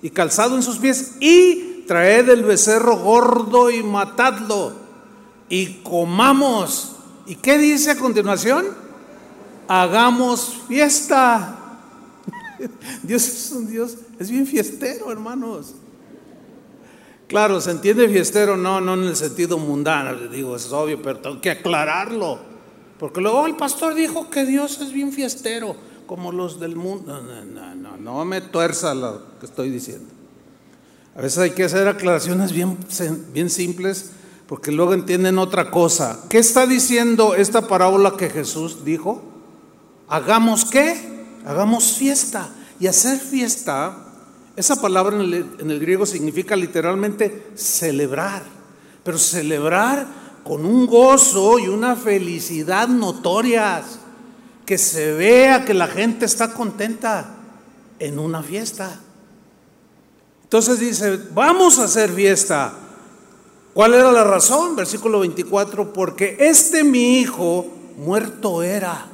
y 0.01 0.11
calzado 0.11 0.55
en 0.55 0.61
sus 0.61 0.77
pies, 0.77 1.15
y 1.19 1.83
traed 1.87 2.29
el 2.29 2.43
becerro 2.43 2.97
gordo 2.97 3.71
y 3.71 3.81
matadlo 3.81 4.73
y 5.49 5.81
comamos. 5.81 6.95
¿Y 7.25 7.35
qué 7.35 7.57
dice 7.57 7.91
a 7.91 7.97
continuación? 7.97 8.67
Hagamos 9.67 10.61
fiesta. 10.67 11.79
Dios 13.03 13.27
es 13.27 13.51
un 13.51 13.67
Dios, 13.67 13.97
es 14.19 14.29
bien 14.29 14.45
fiestero, 14.45 15.11
hermanos. 15.11 15.73
Claro, 17.27 17.59
se 17.59 17.71
entiende 17.71 18.07
fiestero, 18.07 18.55
no, 18.55 18.79
no 18.81 18.93
en 18.93 19.05
el 19.05 19.15
sentido 19.15 19.57
mundano, 19.57 20.15
digo, 20.29 20.55
es 20.55 20.71
obvio, 20.71 21.01
pero 21.01 21.17
tengo 21.17 21.41
que 21.41 21.49
aclararlo. 21.49 22.54
Porque 22.99 23.21
luego 23.21 23.45
el 23.45 23.55
pastor 23.55 23.93
dijo 23.93 24.29
que 24.29 24.45
Dios 24.45 24.79
es 24.81 24.91
bien 24.91 25.11
fiestero, 25.11 25.75
como 26.05 26.31
los 26.31 26.59
del 26.59 26.75
mundo. 26.75 27.21
No, 27.21 27.43
no, 27.43 27.75
no, 27.75 27.97
no 27.97 28.25
me 28.25 28.41
tuerza 28.41 28.93
lo 28.93 29.37
que 29.39 29.45
estoy 29.45 29.69
diciendo. 29.69 30.05
A 31.15 31.21
veces 31.21 31.37
hay 31.39 31.51
que 31.51 31.63
hacer 31.63 31.87
aclaraciones 31.87 32.51
bien, 32.51 32.77
bien 33.33 33.49
simples 33.49 34.11
porque 34.47 34.71
luego 34.71 34.93
entienden 34.93 35.37
otra 35.37 35.71
cosa. 35.71 36.19
¿Qué 36.29 36.37
está 36.37 36.67
diciendo 36.67 37.35
esta 37.35 37.67
parábola 37.67 38.15
que 38.17 38.29
Jesús 38.29 38.85
dijo? 38.85 39.23
Hagamos 40.07 40.65
qué? 40.65 41.25
Hagamos 41.45 41.93
fiesta. 41.93 42.49
Y 42.79 42.87
hacer 42.87 43.19
fiesta, 43.19 43.97
esa 44.55 44.81
palabra 44.81 45.15
en 45.15 45.21
el, 45.21 45.45
en 45.59 45.71
el 45.71 45.79
griego 45.79 46.05
significa 46.05 46.55
literalmente 46.55 47.47
celebrar, 47.55 48.43
pero 49.03 49.17
celebrar 49.17 50.05
con 50.45 50.63
un 50.63 50.85
gozo 50.85 51.57
y 51.57 51.67
una 51.67 51.95
felicidad 51.95 52.87
notorias, 52.87 53.99
que 54.63 54.77
se 54.77 55.11
vea 55.13 55.65
que 55.65 55.73
la 55.73 55.87
gente 55.87 56.25
está 56.25 56.53
contenta 56.53 57.35
en 57.99 58.19
una 58.19 58.43
fiesta. 58.43 58.99
Entonces 60.43 60.79
dice, 60.79 61.19
vamos 61.33 61.79
a 61.79 61.85
hacer 61.85 62.11
fiesta. 62.11 62.73
¿Cuál 63.73 63.95
era 63.95 64.11
la 64.11 64.23
razón? 64.23 64.75
Versículo 64.75 65.19
24, 65.19 65.91
porque 65.91 66.37
este 66.39 66.83
mi 66.83 67.19
hijo 67.19 67.65
muerto 67.97 68.61
era 68.61 69.07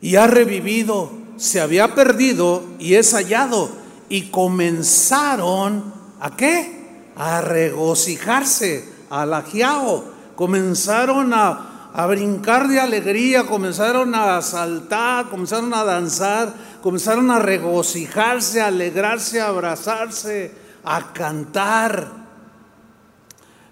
y 0.00 0.16
ha 0.16 0.26
revivido, 0.26 1.10
se 1.36 1.60
había 1.60 1.94
perdido 1.94 2.62
y 2.78 2.94
es 2.94 3.12
hallado. 3.14 3.70
Y 4.08 4.30
comenzaron 4.30 5.92
a 6.20 6.36
qué? 6.36 7.10
A 7.16 7.40
regocijarse, 7.40 8.95
a 9.10 9.26
lajiao. 9.26 10.04
Comenzaron 10.36 11.32
a, 11.32 11.90
a 11.92 12.06
brincar 12.06 12.68
de 12.68 12.80
alegría, 12.80 13.46
comenzaron 13.46 14.14
a 14.14 14.40
saltar, 14.42 15.28
comenzaron 15.30 15.72
a 15.72 15.84
danzar, 15.84 16.54
comenzaron 16.82 17.30
a 17.30 17.38
regocijarse, 17.38 18.60
a 18.60 18.66
alegrarse, 18.66 19.40
a 19.40 19.48
abrazarse 19.48 20.66
a 20.86 21.12
cantar. 21.12 22.26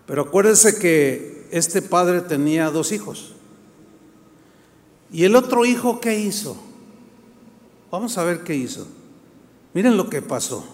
Pero 0.04 0.22
acuérdense 0.22 0.78
que 0.78 1.48
este 1.50 1.80
padre 1.80 2.20
tenía 2.20 2.70
dos 2.70 2.92
hijos. 2.92 3.32
¿Y 5.10 5.24
el 5.24 5.36
otro 5.36 5.64
hijo 5.64 6.00
qué 6.00 6.18
hizo? 6.18 6.56
Vamos 7.90 8.18
a 8.18 8.24
ver 8.24 8.42
qué 8.42 8.56
hizo. 8.56 8.86
Miren 9.72 9.96
lo 9.96 10.10
que 10.10 10.20
pasó. 10.20 10.73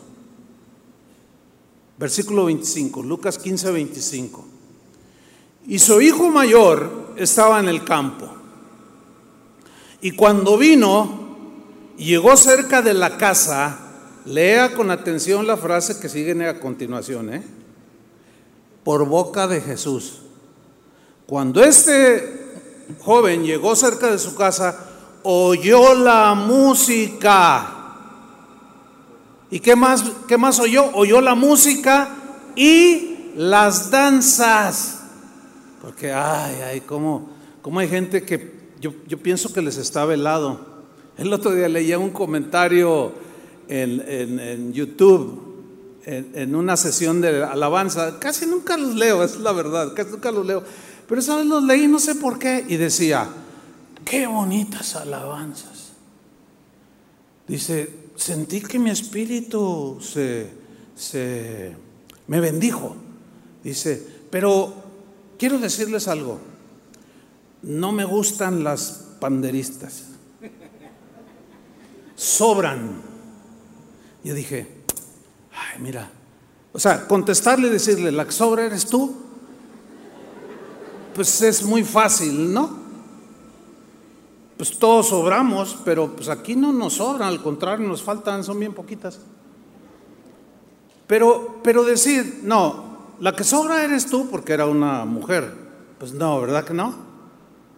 Versículo 2.01 2.47
25, 2.47 3.03
Lucas 3.03 3.37
15, 3.37 3.73
25. 3.73 4.45
Y 5.67 5.79
su 5.79 6.01
hijo 6.01 6.31
mayor 6.31 7.13
estaba 7.17 7.61
en 7.61 7.69
el 7.69 7.85
campo. 7.85 8.27
Y 10.01 10.13
cuando 10.13 10.57
vino, 10.57 11.37
llegó 11.99 12.39
cerca 12.39 12.81
de 12.81 12.95
la 12.95 13.19
casa, 13.19 13.79
lea 14.25 14.73
con 14.73 14.91
atención 14.91 15.47
la 15.47 15.59
frase 15.59 16.01
que 16.01 16.09
sigue 16.09 16.49
a 16.49 16.59
continuación, 16.59 17.35
¿eh? 17.35 17.43
por 18.83 19.05
boca 19.05 19.47
de 19.47 19.61
Jesús. 19.61 20.23
Cuando 21.27 21.63
este 21.63 22.95
joven 23.01 23.45
llegó 23.45 23.77
cerca 23.77 24.11
de 24.11 24.19
su 24.19 24.35
casa, 24.35 24.87
oyó 25.23 25.93
la 25.93 26.33
música. 26.33 27.80
¿Y 29.51 29.61
qué 29.61 29.75
más, 29.75 30.05
qué 30.29 30.39
más 30.39 30.61
oyó? 30.61 30.91
Oyó 30.95 31.21
la 31.21 31.35
música 31.35 32.17
y 32.55 33.33
las 33.37 33.91
danzas. 33.91 35.01
Porque, 35.83 36.13
ay, 36.13 36.57
ay, 36.63 36.81
cómo, 36.83 37.31
cómo 37.63 37.81
hay 37.81 37.89
gente 37.89 38.23
que 38.23 38.61
yo, 38.81 38.93
yo, 39.09 39.19
pienso 39.19 39.53
que 39.53 39.61
les 39.61 39.77
está 39.77 40.05
velado. 40.05 40.61
El 41.17 41.33
otro 41.33 41.53
día 41.53 41.69
leía 41.69 41.99
un 41.99 42.11
comentario 42.11 43.13
en, 43.69 44.01
en, 44.09 44.73
YouTube, 44.73 46.01
en, 46.05 46.31
en, 46.35 46.55
una 46.55 46.77
sesión 46.77 47.21
de 47.21 47.43
alabanza. 47.43 48.19
Casi 48.19 48.47
nunca 48.47 48.77
los 48.77 48.95
leo, 48.95 49.23
es 49.25 49.39
la 49.39 49.53
verdad, 49.53 49.93
casi 49.95 50.13
nunca 50.13 50.31
los 50.31 50.47
leo. 50.47 50.63
Pero 51.09 51.21
esa 51.21 51.37
vez 51.37 51.47
los 51.47 51.63
leí, 51.65 51.89
no 51.89 51.99
sé 51.99 52.15
por 52.15 52.39
qué, 52.39 52.65
y 52.69 52.77
decía, 52.77 53.29
qué 54.05 54.27
bonitas 54.27 54.97
alabanzas. 54.97 55.91
Dice, 57.49 58.00
sentí 58.21 58.61
que 58.61 58.79
mi 58.79 58.91
espíritu 58.91 59.99
se, 60.01 60.49
se 60.95 61.73
me 62.27 62.41
bendijo. 62.41 62.95
Dice, 63.63 64.07
pero 64.31 64.91
Quiero 65.41 65.59
decirles 65.59 66.07
algo. 66.07 66.39
No 67.63 67.93
me 67.93 68.05
gustan 68.05 68.63
las 68.63 69.07
panderistas. 69.21 70.03
Sobran. 72.15 73.01
Yo 74.23 74.35
dije, 74.35 74.67
ay, 75.51 75.81
mira. 75.81 76.11
O 76.75 76.79
sea, 76.79 77.09
contestarle 77.09 77.69
y 77.69 77.71
decirle, 77.71 78.13
la 78.13 78.27
que 78.27 78.33
sobra 78.33 78.67
eres 78.67 78.85
tú, 78.85 79.17
pues 81.15 81.41
es 81.41 81.63
muy 81.63 81.85
fácil, 81.85 82.53
¿no? 82.53 82.80
Pues 84.61 84.79
todos 84.79 85.09
sobramos, 85.09 85.79
pero 85.87 86.15
pues 86.15 86.29
aquí 86.29 86.55
no 86.55 86.71
nos 86.71 86.93
sobran, 86.93 87.29
al 87.29 87.43
contrario, 87.43 87.89
nos 87.89 88.03
faltan, 88.03 88.45
son 88.45 88.61
bien 88.61 88.75
poquitas. 88.75 89.19
Pero, 91.07 91.61
pero 91.65 91.83
decir, 91.83 92.41
no, 92.43 93.15
la 93.21 93.35
que 93.35 93.43
sobra 93.43 93.83
eres 93.83 94.05
tú 94.05 94.29
porque 94.29 94.53
era 94.53 94.67
una 94.67 95.07
mujer. 95.07 95.51
Pues 95.99 96.13
no, 96.13 96.39
¿verdad 96.43 96.67
que 96.67 96.75
no? 96.75 96.95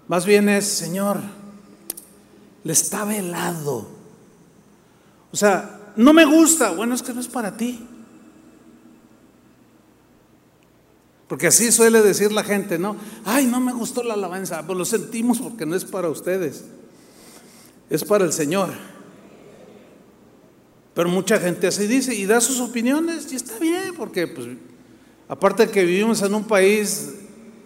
Más 0.08 0.26
bien 0.26 0.48
es, 0.48 0.66
Señor, 0.66 1.20
le 2.64 2.72
está 2.72 3.04
velado. 3.04 3.86
O 5.30 5.36
sea, 5.36 5.92
no 5.94 6.12
me 6.12 6.24
gusta. 6.24 6.72
Bueno, 6.72 6.96
es 6.96 7.02
que 7.04 7.14
no 7.14 7.20
es 7.20 7.28
para 7.28 7.56
ti. 7.56 7.86
Porque 11.32 11.46
así 11.46 11.72
suele 11.72 12.02
decir 12.02 12.30
la 12.30 12.44
gente, 12.44 12.78
¿no? 12.78 12.94
Ay, 13.24 13.46
no 13.46 13.58
me 13.58 13.72
gustó 13.72 14.02
la 14.02 14.12
alabanza. 14.12 14.66
Pues 14.66 14.76
lo 14.76 14.84
sentimos 14.84 15.38
porque 15.40 15.64
no 15.64 15.74
es 15.74 15.82
para 15.82 16.10
ustedes. 16.10 16.62
Es 17.88 18.04
para 18.04 18.26
el 18.26 18.34
Señor. 18.34 18.68
Pero 20.92 21.08
mucha 21.08 21.40
gente 21.40 21.68
así 21.68 21.86
dice 21.86 22.14
y 22.14 22.26
da 22.26 22.38
sus 22.38 22.60
opiniones 22.60 23.32
y 23.32 23.36
está 23.36 23.58
bien, 23.58 23.94
porque 23.96 24.26
pues 24.26 24.46
Aparte 25.26 25.70
que 25.70 25.86
vivimos 25.86 26.20
en 26.20 26.34
un 26.34 26.44
país 26.44 27.14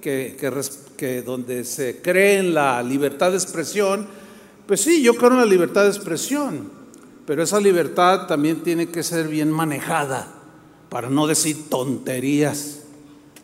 que, 0.01 0.37
que, 0.97 1.23
donde 1.23 1.65
se 1.65 2.01
cree 2.01 2.39
en 2.39 2.55
la 2.55 2.81
libertad 2.85 3.33
de 3.33 3.37
expresión, 3.37 4.07
pues 4.69 4.83
sí, 4.83 5.03
yo 5.03 5.17
creo 5.17 5.33
en 5.33 5.39
la 5.39 5.45
libertad 5.45 5.83
de 5.83 5.89
expresión, 5.89 6.71
pero 7.27 7.43
esa 7.43 7.59
libertad 7.59 8.29
también 8.29 8.63
tiene 8.63 8.91
que 8.91 9.03
ser 9.03 9.27
bien 9.27 9.51
manejada 9.51 10.33
para 10.89 11.11
no 11.11 11.27
decir 11.27 11.69
tonterías 11.69 12.86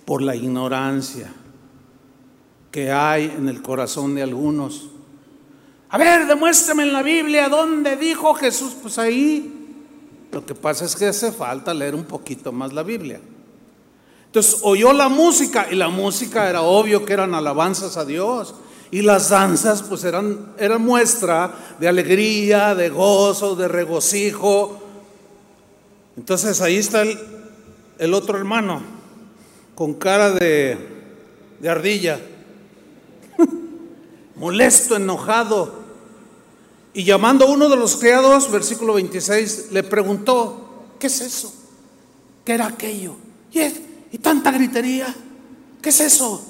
por 0.05 0.23
la 0.23 0.35
ignorancia 0.35 1.33
que 2.71 2.91
hay 2.91 3.25
en 3.25 3.49
el 3.49 3.63
corazón 3.63 4.15
de 4.15 4.23
algunos. 4.23 4.89
A 5.91 5.99
ver, 5.99 6.27
demuéstrame 6.27 6.85
en 6.85 6.93
la 6.93 7.03
Biblia 7.03 7.49
dónde 7.49 7.97
dijo 7.97 8.35
Jesús. 8.35 8.75
Pues 8.81 8.99
ahí 8.99 9.77
lo 10.33 10.45
que 10.45 10.55
pasa 10.55 10.87
es 10.87 10.97
que 10.97 11.07
hace 11.07 11.31
falta 11.31 11.75
leer 11.75 11.95
un 11.95 12.05
poquito 12.05 12.51
más 12.51 12.73
la 12.73 12.83
Biblia. 12.83 13.21
Entonces 14.27 14.61
oyó 14.63 14.95
la 14.95 15.11
música 15.11 15.69
y 15.71 15.77
la 15.77 15.89
música 15.89 16.49
era 16.49 16.63
obvio 16.63 17.05
que 17.05 17.13
eran 17.13 17.35
alabanzas 17.35 17.99
a 17.99 18.07
Dios. 18.07 18.55
Y 18.91 19.03
las 19.03 19.29
danzas 19.29 19.83
pues 19.83 20.05
eran, 20.05 20.55
muestra 20.79 21.55
de 21.79 21.89
alegría, 21.89 22.75
de 22.75 22.89
gozo, 22.89 23.55
de 23.55 23.69
regocijo. 23.69 24.83
Entonces 26.17 26.61
ahí 26.63 26.77
está 26.77 27.03
el 27.03 28.15
otro 28.15 28.39
hermano 28.39 29.02
con 29.75 29.95
cara 29.95 30.31
de, 30.31 30.77
de 31.61 31.69
ardilla, 31.69 32.21
molesto, 34.37 34.97
enojado. 34.97 35.83
Y 36.95 37.05
llamando 37.05 37.47
a 37.47 37.51
uno 37.51 37.69
de 37.69 37.77
los 37.77 37.97
criados, 37.97 38.51
versículo 38.51 38.95
26, 38.95 39.69
le 39.73 39.83
preguntó, 39.83 40.93
¿qué 40.99 41.07
es 41.07 41.21
eso? 41.23 41.55
¿Qué 42.45 42.53
era 42.53 42.67
aquello? 42.67 43.17
Y 43.53 43.61
¿Y 44.13 44.19
tanta 44.19 44.51
gritería? 44.51 45.15
¿Qué 45.81 45.89
es 45.89 46.01
eso? 46.01 46.45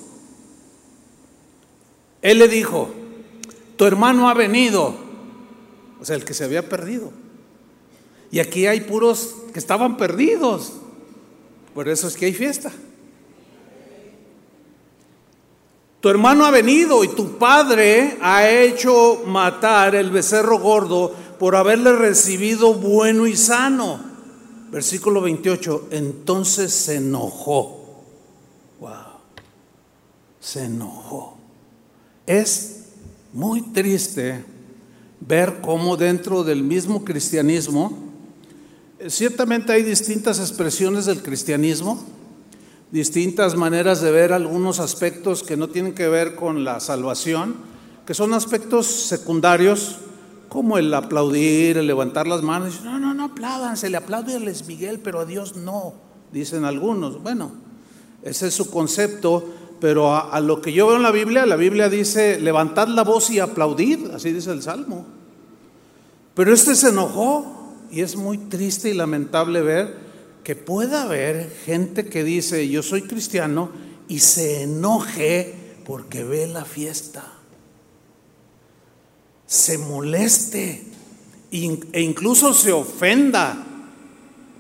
Él 2.20 2.38
le 2.38 2.48
dijo, 2.48 2.90
tu 3.76 3.84
hermano 3.84 4.28
ha 4.28 4.34
venido, 4.34 4.94
o 6.00 6.04
sea, 6.04 6.16
el 6.16 6.24
que 6.24 6.34
se 6.34 6.44
había 6.44 6.68
perdido. 6.68 7.12
Y 8.32 8.40
aquí 8.40 8.66
hay 8.66 8.80
puros 8.80 9.34
que 9.52 9.58
estaban 9.58 9.96
perdidos. 9.96 10.72
Por 11.74 11.88
eso 11.88 12.08
es 12.08 12.16
que 12.16 12.26
hay 12.26 12.32
fiesta. 12.32 12.72
Tu 16.02 16.08
hermano 16.08 16.44
ha 16.44 16.50
venido 16.50 17.04
y 17.04 17.08
tu 17.14 17.38
padre 17.38 18.18
ha 18.20 18.48
hecho 18.50 19.22
matar 19.24 19.94
el 19.94 20.10
becerro 20.10 20.58
gordo 20.58 21.14
por 21.38 21.54
haberle 21.54 21.92
recibido 21.92 22.74
bueno 22.74 23.24
y 23.28 23.36
sano. 23.36 24.00
Versículo 24.72 25.20
28, 25.20 25.90
entonces 25.92 26.72
se 26.72 26.96
enojó. 26.96 28.02
Wow. 28.80 28.90
Se 30.40 30.64
enojó. 30.64 31.36
Es 32.26 32.86
muy 33.32 33.60
triste 33.60 34.44
ver 35.20 35.60
cómo 35.60 35.96
dentro 35.96 36.42
del 36.42 36.64
mismo 36.64 37.04
cristianismo, 37.04 37.96
eh, 38.98 39.08
ciertamente 39.08 39.72
hay 39.72 39.84
distintas 39.84 40.40
expresiones 40.40 41.06
del 41.06 41.22
cristianismo, 41.22 42.04
distintas 42.92 43.56
maneras 43.56 44.02
de 44.02 44.10
ver 44.10 44.34
algunos 44.34 44.78
aspectos 44.78 45.42
que 45.42 45.56
no 45.56 45.68
tienen 45.68 45.94
que 45.94 46.08
ver 46.08 46.36
con 46.36 46.62
la 46.62 46.78
salvación, 46.78 47.56
que 48.06 48.12
son 48.12 48.34
aspectos 48.34 48.86
secundarios, 48.86 49.96
como 50.50 50.76
el 50.76 50.92
aplaudir, 50.92 51.78
el 51.78 51.86
levantar 51.86 52.26
las 52.26 52.42
manos. 52.42 52.82
No, 52.84 52.98
no, 52.98 53.14
no 53.14 53.24
aplaudan, 53.24 53.78
se 53.78 53.88
le 53.88 53.96
aplaude 53.96 54.36
a 54.36 54.38
Les 54.38 54.66
Miguel, 54.66 55.00
pero 55.00 55.20
a 55.20 55.24
Dios 55.24 55.56
no, 55.56 55.94
dicen 56.30 56.66
algunos. 56.66 57.22
Bueno, 57.22 57.52
ese 58.22 58.48
es 58.48 58.54
su 58.54 58.70
concepto, 58.70 59.42
pero 59.80 60.14
a, 60.14 60.38
lo 60.40 60.60
que 60.60 60.74
yo 60.74 60.86
veo 60.86 60.96
en 60.96 61.02
la 61.02 61.10
Biblia, 61.10 61.46
la 61.46 61.56
Biblia 61.56 61.88
dice, 61.88 62.38
levantad 62.38 62.88
la 62.88 63.04
voz 63.04 63.30
y 63.30 63.40
aplaudid, 63.40 64.10
así 64.10 64.32
dice 64.32 64.50
el 64.52 64.62
Salmo. 64.62 65.06
Pero 66.34 66.52
este 66.52 66.74
se 66.74 66.90
enojó 66.90 67.72
y 67.90 68.02
es 68.02 68.16
muy 68.16 68.36
triste 68.36 68.90
y 68.90 68.94
lamentable 68.94 69.62
ver 69.62 70.01
que 70.42 70.56
pueda 70.56 71.02
haber 71.02 71.50
gente 71.64 72.06
que 72.06 72.24
dice, 72.24 72.68
yo 72.68 72.82
soy 72.82 73.02
cristiano, 73.02 73.70
y 74.08 74.18
se 74.18 74.62
enoje 74.62 75.54
porque 75.84 76.24
ve 76.24 76.46
la 76.46 76.64
fiesta 76.64 77.32
se 79.52 79.76
moleste 79.76 80.82
e 81.50 82.00
incluso 82.00 82.54
se 82.54 82.72
ofenda. 82.72 83.54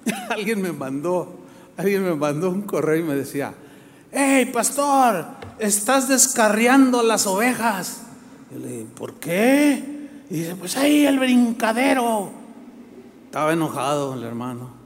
alguien 0.28 0.60
me 0.60 0.70
mandó, 0.70 1.40
alguien 1.78 2.04
me 2.04 2.14
mandó 2.14 2.50
un 2.50 2.60
correo 2.60 2.96
y 2.96 3.02
me 3.02 3.14
decía, 3.14 3.54
hey 4.10 4.50
pastor, 4.52 5.24
estás 5.58 6.08
descarriando 6.08 7.02
las 7.02 7.26
ovejas. 7.26 8.02
Yo 8.52 8.58
le 8.58 8.68
dije, 8.68 8.86
¿por 8.94 9.14
qué? 9.14 9.82
Y 10.28 10.40
dice, 10.40 10.56
pues 10.56 10.76
ahí 10.76 11.06
el 11.06 11.18
brincadero. 11.18 12.30
Estaba 13.24 13.54
enojado 13.54 14.12
el 14.12 14.24
hermano. 14.24 14.81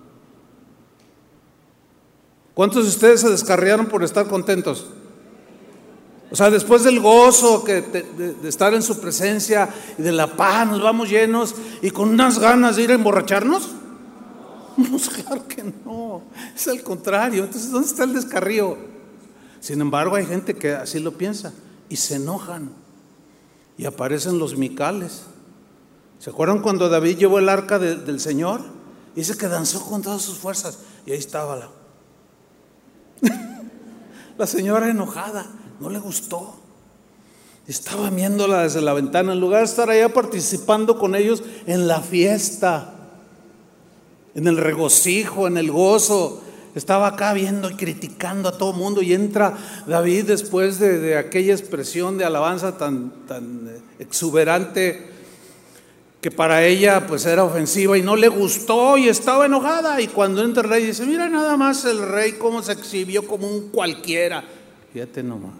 ¿Cuántos 2.56 2.84
de 2.84 2.88
ustedes 2.88 3.20
se 3.20 3.28
descarriaron 3.28 3.84
por 3.84 4.02
estar 4.02 4.26
contentos? 4.28 4.86
O 6.30 6.34
sea, 6.34 6.48
después 6.48 6.84
del 6.84 7.00
gozo 7.00 7.62
de, 7.66 8.34
estar 8.44 8.72
en 8.72 8.82
su 8.82 8.98
presencia 8.98 9.68
y 9.98 10.00
de 10.00 10.10
la 10.10 10.26
paz, 10.26 10.66
nos 10.66 10.82
vamos 10.82 11.10
llenos 11.10 11.54
y 11.82 11.90
con 11.90 12.08
unas 12.08 12.38
ganas 12.38 12.76
de 12.76 12.84
ir 12.84 12.92
a 12.92 12.94
emborracharnos. 12.94 13.72
No, 14.78 14.98
claro 14.98 15.48
que 15.48 15.64
no, 15.84 16.22
es 16.54 16.68
al 16.68 16.82
contrario. 16.82 17.44
Entonces, 17.44 17.70
¿dónde 17.70 17.88
está 17.88 18.04
el 18.04 18.12
descarrío? 18.12 18.76
Sin 19.60 19.80
embargo, 19.80 20.16
hay 20.16 20.26
gente 20.26 20.54
que 20.54 20.72
así 20.72 20.98
lo 20.98 21.12
piensa 21.12 21.52
y 21.90 21.96
se 21.96 22.16
enojan 22.16 22.70
y 23.76 23.84
aparecen 23.84 24.38
los 24.38 24.56
micales. 24.56 25.22
¿Se 26.18 26.30
acuerdan 26.30 26.60
cuando 26.60 26.88
David 26.88 27.18
llevó 27.18 27.38
el 27.38 27.50
arca 27.50 27.78
del 27.78 28.20
Señor? 28.20 28.62
Dice 29.14 29.36
que 29.36 29.46
danzó 29.46 29.84
con 29.84 30.00
todas 30.02 30.20
sus 30.20 30.36
fuerzas 30.36 30.78
y 31.06 31.12
ahí 31.12 31.18
estaba 31.18 31.56
la, 31.56 31.70
la 34.38 34.46
señora 34.46 34.88
enojada 34.88 35.46
no 35.80 35.90
le 35.90 35.98
gustó. 35.98 36.54
Estaba 37.66 38.10
viéndola 38.10 38.62
desde 38.62 38.80
la 38.80 38.92
ventana, 38.92 39.32
en 39.32 39.40
lugar 39.40 39.60
de 39.60 39.66
estar 39.66 39.90
allá 39.90 40.08
participando 40.12 40.98
con 40.98 41.16
ellos 41.16 41.42
en 41.66 41.88
la 41.88 42.00
fiesta, 42.00 42.94
en 44.34 44.46
el 44.46 44.56
regocijo, 44.56 45.48
en 45.48 45.56
el 45.56 45.72
gozo. 45.72 46.42
Estaba 46.76 47.08
acá 47.08 47.32
viendo 47.32 47.70
y 47.70 47.74
criticando 47.74 48.48
a 48.48 48.58
todo 48.58 48.72
mundo 48.72 49.02
y 49.02 49.14
entra 49.14 49.56
David 49.86 50.26
después 50.26 50.78
de, 50.78 51.16
aquella 51.16 51.54
expresión 51.54 52.18
de 52.18 52.24
alabanza 52.24 52.78
tan, 52.78 53.26
tan 53.26 53.68
exuberante 53.98 55.15
que 56.20 56.30
para 56.30 56.64
ella 56.64 57.06
pues 57.06 57.26
era 57.26 57.44
ofensiva 57.44 57.96
y 57.96 58.02
no 58.02 58.16
le 58.16 58.28
gustó 58.28 58.96
y 58.96 59.08
estaba 59.08 59.46
enojada. 59.46 60.00
Y 60.00 60.08
cuando 60.08 60.42
entra 60.42 60.62
el 60.62 60.68
rey 60.68 60.86
dice, 60.86 61.04
mira 61.06 61.28
nada 61.28 61.56
más 61.56 61.84
el 61.84 62.06
rey 62.06 62.32
cómo 62.32 62.62
se 62.62 62.72
exhibió 62.72 63.26
como 63.26 63.48
un 63.48 63.68
cualquiera. 63.68 64.42
Fíjate 64.92 65.22
nomás. 65.22 65.52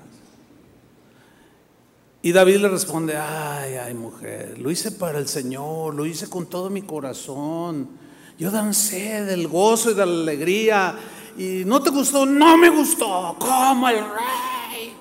Y 2.22 2.32
David 2.32 2.56
le 2.56 2.68
responde, 2.68 3.16
ay, 3.16 3.74
ay, 3.74 3.94
mujer, 3.94 4.58
lo 4.58 4.70
hice 4.70 4.90
para 4.90 5.18
el 5.18 5.28
Señor, 5.28 5.94
lo 5.94 6.04
hice 6.06 6.28
con 6.28 6.46
todo 6.46 6.70
mi 6.70 6.82
corazón. 6.82 7.88
Yo 8.36 8.50
dancé 8.50 9.24
del 9.24 9.46
gozo 9.46 9.92
y 9.92 9.94
de 9.94 10.04
la 10.04 10.12
alegría. 10.12 10.96
Y 11.38 11.62
no 11.64 11.80
te 11.80 11.90
gustó, 11.90 12.26
no 12.26 12.56
me 12.56 12.70
gustó, 12.70 13.36
como 13.38 13.88
el 13.88 13.98
rey. 13.98 14.94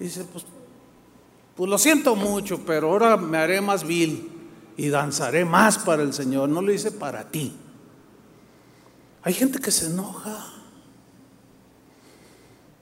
dice, 0.00 0.24
pues, 0.24 0.44
pues 1.54 1.70
lo 1.70 1.78
siento 1.78 2.16
mucho, 2.16 2.60
pero 2.66 2.90
ahora 2.90 3.16
me 3.16 3.38
haré 3.38 3.60
más 3.60 3.86
vil 3.86 4.37
y 4.78 4.88
danzaré 4.88 5.44
más 5.44 5.76
para 5.76 6.02
el 6.02 6.14
Señor. 6.14 6.48
No 6.48 6.62
lo 6.62 6.72
hice 6.72 6.92
para 6.92 7.28
ti. 7.28 7.52
Hay 9.22 9.34
gente 9.34 9.58
que 9.58 9.72
se 9.72 9.86
enoja. 9.86 10.54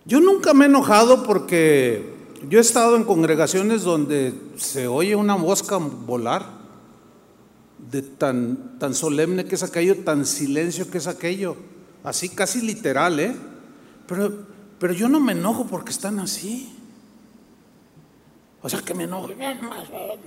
Yo 0.04 0.20
nunca 0.20 0.54
me 0.54 0.66
he 0.66 0.68
enojado 0.68 1.24
porque 1.24 2.14
yo 2.48 2.58
he 2.58 2.60
estado 2.60 2.96
en 2.96 3.04
congregaciones 3.04 3.82
donde 3.82 4.34
se 4.56 4.86
oye 4.86 5.16
una 5.16 5.36
mosca 5.36 5.78
volar, 5.78 6.54
de 7.90 8.02
tan, 8.02 8.78
tan 8.78 8.94
solemne 8.94 9.46
que 9.46 9.54
es 9.54 9.62
aquello, 9.62 9.96
tan 10.04 10.26
silencio 10.26 10.90
que 10.90 10.98
es 10.98 11.06
aquello, 11.06 11.56
así 12.04 12.28
casi 12.28 12.60
literal, 12.60 13.18
¿eh? 13.20 13.34
Pero, 14.06 14.32
pero 14.78 14.92
yo 14.92 15.08
no 15.08 15.18
me 15.18 15.32
enojo 15.32 15.66
porque 15.66 15.90
están 15.90 16.18
así. 16.18 16.75
O 18.66 18.68
sea, 18.68 18.80
que 18.82 18.94
me 18.94 19.04
enojo. 19.04 19.28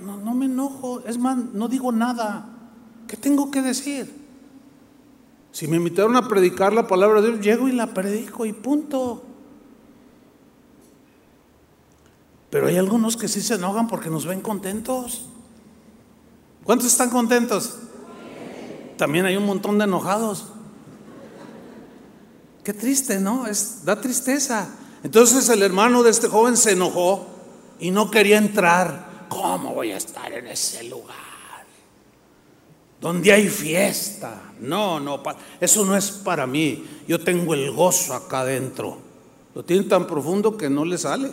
No, 0.00 0.16
no 0.16 0.32
me 0.32 0.46
enojo. 0.46 1.00
Es 1.00 1.18
más, 1.18 1.36
no 1.36 1.68
digo 1.68 1.92
nada. 1.92 2.46
¿Qué 3.06 3.18
tengo 3.18 3.50
que 3.50 3.60
decir? 3.60 4.10
Si 5.52 5.68
me 5.68 5.76
invitaron 5.76 6.16
a 6.16 6.26
predicar 6.26 6.72
la 6.72 6.88
palabra 6.88 7.20
de 7.20 7.32
Dios, 7.32 7.40
llego 7.44 7.68
y 7.68 7.72
la 7.72 7.88
predico 7.88 8.46
y 8.46 8.54
punto. 8.54 9.22
Pero 12.48 12.68
hay 12.68 12.78
algunos 12.78 13.18
que 13.18 13.28
sí 13.28 13.42
se 13.42 13.56
enojan 13.56 13.88
porque 13.88 14.08
nos 14.08 14.24
ven 14.24 14.40
contentos. 14.40 15.26
¿Cuántos 16.64 16.86
están 16.86 17.10
contentos? 17.10 17.76
También 18.96 19.26
hay 19.26 19.36
un 19.36 19.44
montón 19.44 19.76
de 19.76 19.84
enojados. 19.84 20.46
Qué 22.64 22.72
triste, 22.72 23.20
¿no? 23.20 23.46
Es, 23.46 23.84
da 23.84 24.00
tristeza. 24.00 24.70
Entonces 25.02 25.46
el 25.50 25.60
hermano 25.60 26.02
de 26.02 26.08
este 26.08 26.28
joven 26.28 26.56
se 26.56 26.72
enojó 26.72 27.29
y 27.80 27.90
no 27.90 28.10
quería 28.10 28.38
entrar. 28.38 29.26
¿Cómo 29.28 29.74
voy 29.74 29.92
a 29.92 29.96
estar 29.96 30.32
en 30.32 30.46
ese 30.46 30.84
lugar? 30.84 31.16
Donde 33.00 33.32
hay 33.32 33.48
fiesta. 33.48 34.52
No, 34.60 35.00
no, 35.00 35.22
eso 35.60 35.84
no 35.84 35.96
es 35.96 36.10
para 36.10 36.46
mí. 36.46 36.84
Yo 37.08 37.22
tengo 37.22 37.54
el 37.54 37.70
gozo 37.70 38.14
acá 38.14 38.40
adentro. 38.40 38.98
Lo 39.54 39.64
tiene 39.64 39.84
tan 39.84 40.06
profundo 40.06 40.56
que 40.56 40.68
no 40.68 40.84
le 40.84 40.98
sale. 40.98 41.30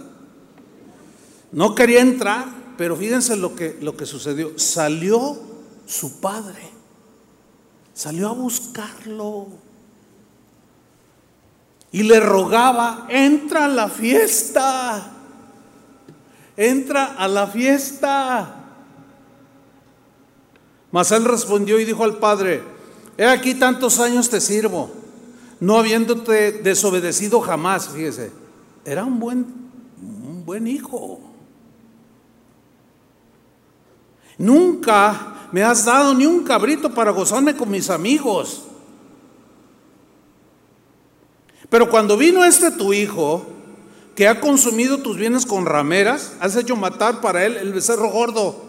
No 1.51 1.75
quería 1.75 2.01
entrar, 2.01 2.45
pero 2.77 2.95
fíjense 2.95 3.35
lo 3.35 3.55
que, 3.55 3.77
lo 3.81 3.97
que 3.97 4.05
sucedió. 4.05 4.57
Salió 4.57 5.37
su 5.85 6.19
padre, 6.19 6.69
salió 7.93 8.29
a 8.29 8.33
buscarlo 8.33 9.47
y 11.91 12.03
le 12.03 12.19
rogaba, 12.19 13.07
entra 13.09 13.65
a 13.65 13.69
la 13.69 13.89
fiesta, 13.89 15.13
entra 16.57 17.13
a 17.13 17.27
la 17.27 17.47
fiesta. 17.47 18.55
Mas 20.91 21.11
él 21.11 21.23
respondió 21.23 21.79
y 21.79 21.85
dijo 21.85 22.03
al 22.03 22.17
padre, 22.17 22.63
he 23.17 23.25
aquí 23.25 23.55
tantos 23.55 23.99
años 23.99 24.29
te 24.29 24.41
sirvo, 24.41 24.89
no 25.59 25.77
habiéndote 25.77 26.51
desobedecido 26.51 27.39
jamás, 27.39 27.89
fíjese, 27.89 28.31
era 28.83 29.05
un 29.05 29.19
buen, 29.19 29.45
un 30.01 30.43
buen 30.45 30.67
hijo. 30.67 31.19
Nunca 34.37 35.49
me 35.51 35.63
has 35.63 35.85
dado 35.85 36.13
ni 36.13 36.25
un 36.25 36.43
cabrito 36.43 36.93
para 36.93 37.11
gozarme 37.11 37.55
con 37.55 37.69
mis 37.69 37.89
amigos. 37.89 38.63
Pero 41.69 41.89
cuando 41.89 42.15
vino 42.15 42.45
este 42.45 42.71
tu 42.71 42.93
hijo, 42.93 43.45
que 44.17 44.27
ha 44.27 44.41
consumido 44.41 44.97
tus 44.97 45.15
bienes 45.15 45.45
con 45.45 45.67
rameras, 45.67 46.33
has 46.39 46.55
hecho 46.55 46.75
matar 46.75 47.21
para 47.21 47.45
él 47.45 47.55
el 47.55 47.71
becerro 47.71 48.09
gordo. 48.09 48.65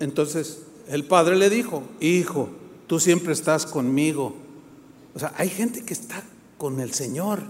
Entonces 0.00 0.62
el 0.88 1.04
padre 1.04 1.36
le 1.36 1.48
dijo, 1.48 1.84
hijo, 2.00 2.48
tú 2.88 2.98
siempre 2.98 3.32
estás 3.32 3.64
conmigo. 3.64 4.34
O 5.14 5.20
sea, 5.20 5.32
hay 5.36 5.48
gente 5.48 5.84
que 5.84 5.94
está 5.94 6.24
con 6.58 6.80
el 6.80 6.92
Señor. 6.92 7.44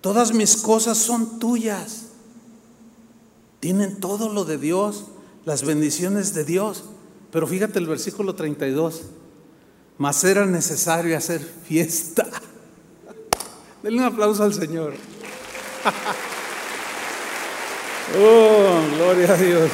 Todas 0.00 0.32
mis 0.32 0.56
cosas 0.56 0.96
son 0.96 1.38
tuyas. 1.38 2.06
Tienen 3.60 4.00
todo 4.00 4.32
lo 4.32 4.46
de 4.46 4.56
Dios 4.56 5.04
las 5.44 5.66
bendiciones 5.66 6.32
de 6.32 6.46
Dios. 6.46 6.84
Pero 7.30 7.46
fíjate 7.46 7.78
el 7.78 7.88
versículo 7.88 8.34
32. 8.34 9.02
Mas 9.98 10.24
era 10.24 10.46
necesario 10.46 11.14
hacer 11.14 11.42
fiesta. 11.68 12.26
Denle 13.82 13.98
un 13.98 14.06
aplauso 14.06 14.44
al 14.44 14.54
Señor. 14.54 14.94
oh, 18.18 18.80
gloria 18.96 19.32
a 19.32 19.36
Dios. 19.36 19.70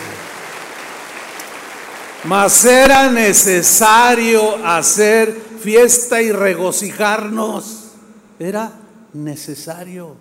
Mas 2.25 2.64
era 2.64 3.11
necesario 3.11 4.64
hacer 4.64 5.35
fiesta 5.61 6.22
y 6.22 6.33
regocijarnos. 6.33 7.88
Era 8.38 8.72
necesario. 9.12 10.16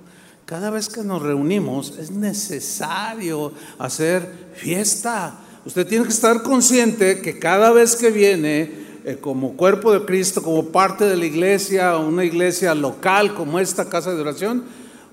Cada 0.46 0.70
vez 0.70 0.90
que 0.90 1.04
nos 1.04 1.22
reunimos 1.22 1.98
es 1.98 2.12
necesario 2.12 3.54
hacer 3.78 4.52
fiesta. 4.56 5.40
Usted 5.66 5.88
tiene 5.88 6.06
que 6.06 6.12
estar 6.12 6.42
consciente 6.42 7.22
que 7.22 7.38
cada 7.38 7.72
vez 7.72 7.96
que 7.96 8.10
viene 8.10 8.82
eh, 9.06 9.18
como 9.22 9.56
cuerpo 9.56 9.94
de 9.94 10.06
Cristo, 10.06 10.42
como 10.42 10.70
parte 10.70 11.06
de 11.06 11.16
la 11.16 11.26
iglesia, 11.26 11.98
una 11.98 12.26
iglesia 12.26 12.74
local 12.74 13.36
como 13.36 13.60
esta 13.60 13.90
casa 13.90 14.14
de 14.14 14.22
oración, 14.22 14.64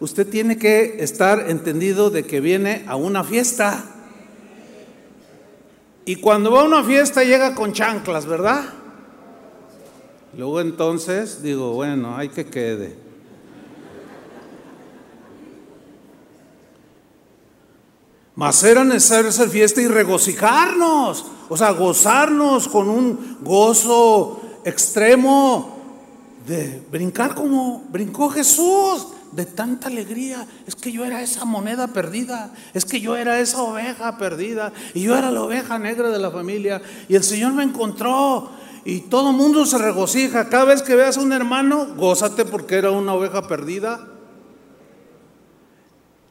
usted 0.00 0.26
tiene 0.28 0.58
que 0.58 1.02
estar 1.02 1.50
entendido 1.50 2.10
de 2.10 2.24
que 2.24 2.40
viene 2.40 2.84
a 2.86 2.96
una 2.96 3.24
fiesta. 3.24 3.84
Y 6.04 6.16
cuando 6.16 6.50
va 6.52 6.60
a 6.60 6.64
una 6.64 6.84
fiesta 6.84 7.24
llega 7.24 7.54
con 7.54 7.72
chanclas, 7.72 8.26
¿verdad? 8.26 8.64
Luego 10.36 10.60
entonces 10.60 11.42
digo, 11.42 11.72
bueno, 11.72 12.16
hay 12.16 12.28
que 12.28 12.46
quede. 12.46 13.08
Mas 18.38 18.62
era 18.62 18.84
necesario 18.84 19.30
hacer 19.30 19.48
fiesta 19.48 19.80
y 19.80 19.88
regocijarnos, 19.88 21.26
o 21.48 21.56
sea, 21.56 21.72
gozarnos 21.72 22.68
con 22.68 22.88
un 22.88 23.38
gozo 23.40 24.40
extremo 24.64 25.76
de 26.46 26.80
brincar 26.88 27.34
como 27.34 27.84
brincó 27.90 28.30
Jesús, 28.30 29.08
de 29.32 29.46
tanta 29.46 29.88
alegría. 29.88 30.46
Es 30.66 30.74
que 30.74 30.92
yo 30.92 31.04
era 31.04 31.22
esa 31.22 31.44
moneda 31.44 31.88
perdida, 31.88 32.52
es 32.74 32.84
que 32.84 33.00
yo 33.00 33.16
era 33.16 33.40
esa 33.40 33.62
oveja 33.62 34.18
perdida, 34.18 34.72
y 34.94 35.02
yo 35.02 35.16
era 35.16 35.30
la 35.30 35.42
oveja 35.42 35.78
negra 35.78 36.10
de 36.10 36.18
la 36.18 36.30
familia, 36.30 36.82
y 37.08 37.14
el 37.14 37.24
Señor 37.24 37.52
me 37.52 37.62
encontró. 37.62 38.50
y 38.84 39.00
todo 39.00 39.30
el 39.30 39.36
mundo 39.36 39.66
se 39.66 39.76
regocija. 39.76 40.48
Cada 40.48 40.64
vez 40.64 40.82
que 40.82 40.94
veas 40.94 41.18
a 41.18 41.20
un 41.20 41.32
hermano, 41.32 41.94
gózate 41.96 42.46
porque 42.46 42.76
era 42.76 42.90
una 42.90 43.12
oveja 43.12 43.46
perdida. 43.46 44.08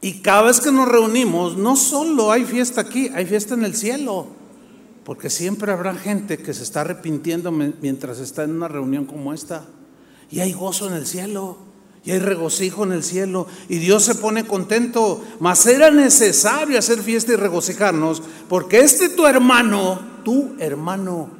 Y 0.00 0.20
cada 0.22 0.42
vez 0.42 0.60
que 0.60 0.72
nos 0.72 0.88
reunimos, 0.88 1.56
no 1.56 1.76
solo 1.76 2.32
hay 2.32 2.44
fiesta 2.44 2.80
aquí, 2.80 3.10
hay 3.14 3.26
fiesta 3.26 3.54
en 3.54 3.64
el 3.64 3.74
cielo. 3.74 4.26
Porque 5.04 5.30
siempre 5.30 5.72
habrá 5.72 5.94
gente 5.94 6.38
que 6.38 6.52
se 6.52 6.62
está 6.62 6.82
arrepintiendo 6.82 7.50
mientras 7.50 8.18
está 8.18 8.44
en 8.44 8.52
una 8.52 8.68
reunión 8.68 9.06
como 9.06 9.32
esta. 9.32 9.64
Y 10.30 10.40
hay 10.40 10.52
gozo 10.52 10.86
en 10.86 10.94
el 10.94 11.06
cielo. 11.06 11.67
Y 12.04 12.12
hay 12.12 12.18
regocijo 12.18 12.84
en 12.84 12.92
el 12.92 13.02
cielo. 13.02 13.46
Y 13.68 13.78
Dios 13.78 14.04
se 14.04 14.14
pone 14.14 14.46
contento. 14.46 15.22
Mas 15.40 15.66
era 15.66 15.90
necesario 15.90 16.78
hacer 16.78 17.00
fiesta 17.00 17.32
y 17.32 17.36
regocijarnos. 17.36 18.22
Porque 18.48 18.80
este 18.80 19.08
tu 19.08 19.26
hermano, 19.26 20.00
tu 20.24 20.54
hermano, 20.58 21.30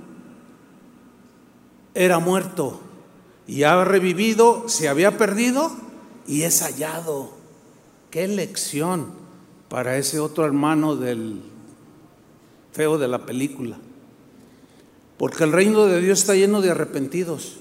era 1.95 2.19
muerto. 2.19 2.81
Y 3.47 3.63
ha 3.63 3.83
revivido, 3.85 4.65
se 4.69 4.89
había 4.89 5.17
perdido 5.17 5.71
y 6.27 6.43
es 6.43 6.61
hallado. 6.63 7.33
Qué 8.11 8.29
lección 8.29 9.07
para 9.69 9.97
ese 9.97 10.21
otro 10.21 10.45
hermano 10.45 10.97
del 10.97 11.41
feo 12.73 12.99
de 12.99 13.09
la 13.09 13.25
película. 13.25 13.79
Porque 15.17 15.45
el 15.45 15.53
reino 15.53 15.87
de 15.87 16.01
Dios 16.01 16.21
está 16.21 16.35
lleno 16.35 16.61
de 16.61 16.71
arrepentidos. 16.71 17.57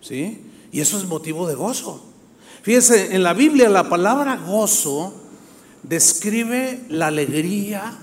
¿Sí? 0.00 0.51
Y 0.72 0.80
eso 0.80 0.96
es 0.96 1.04
motivo 1.04 1.46
de 1.46 1.54
gozo. 1.54 2.02
Fíjese, 2.62 3.14
en 3.14 3.22
la 3.22 3.34
Biblia 3.34 3.68
la 3.68 3.88
palabra 3.88 4.36
gozo 4.36 5.12
describe 5.82 6.86
la 6.88 7.08
alegría, 7.08 7.98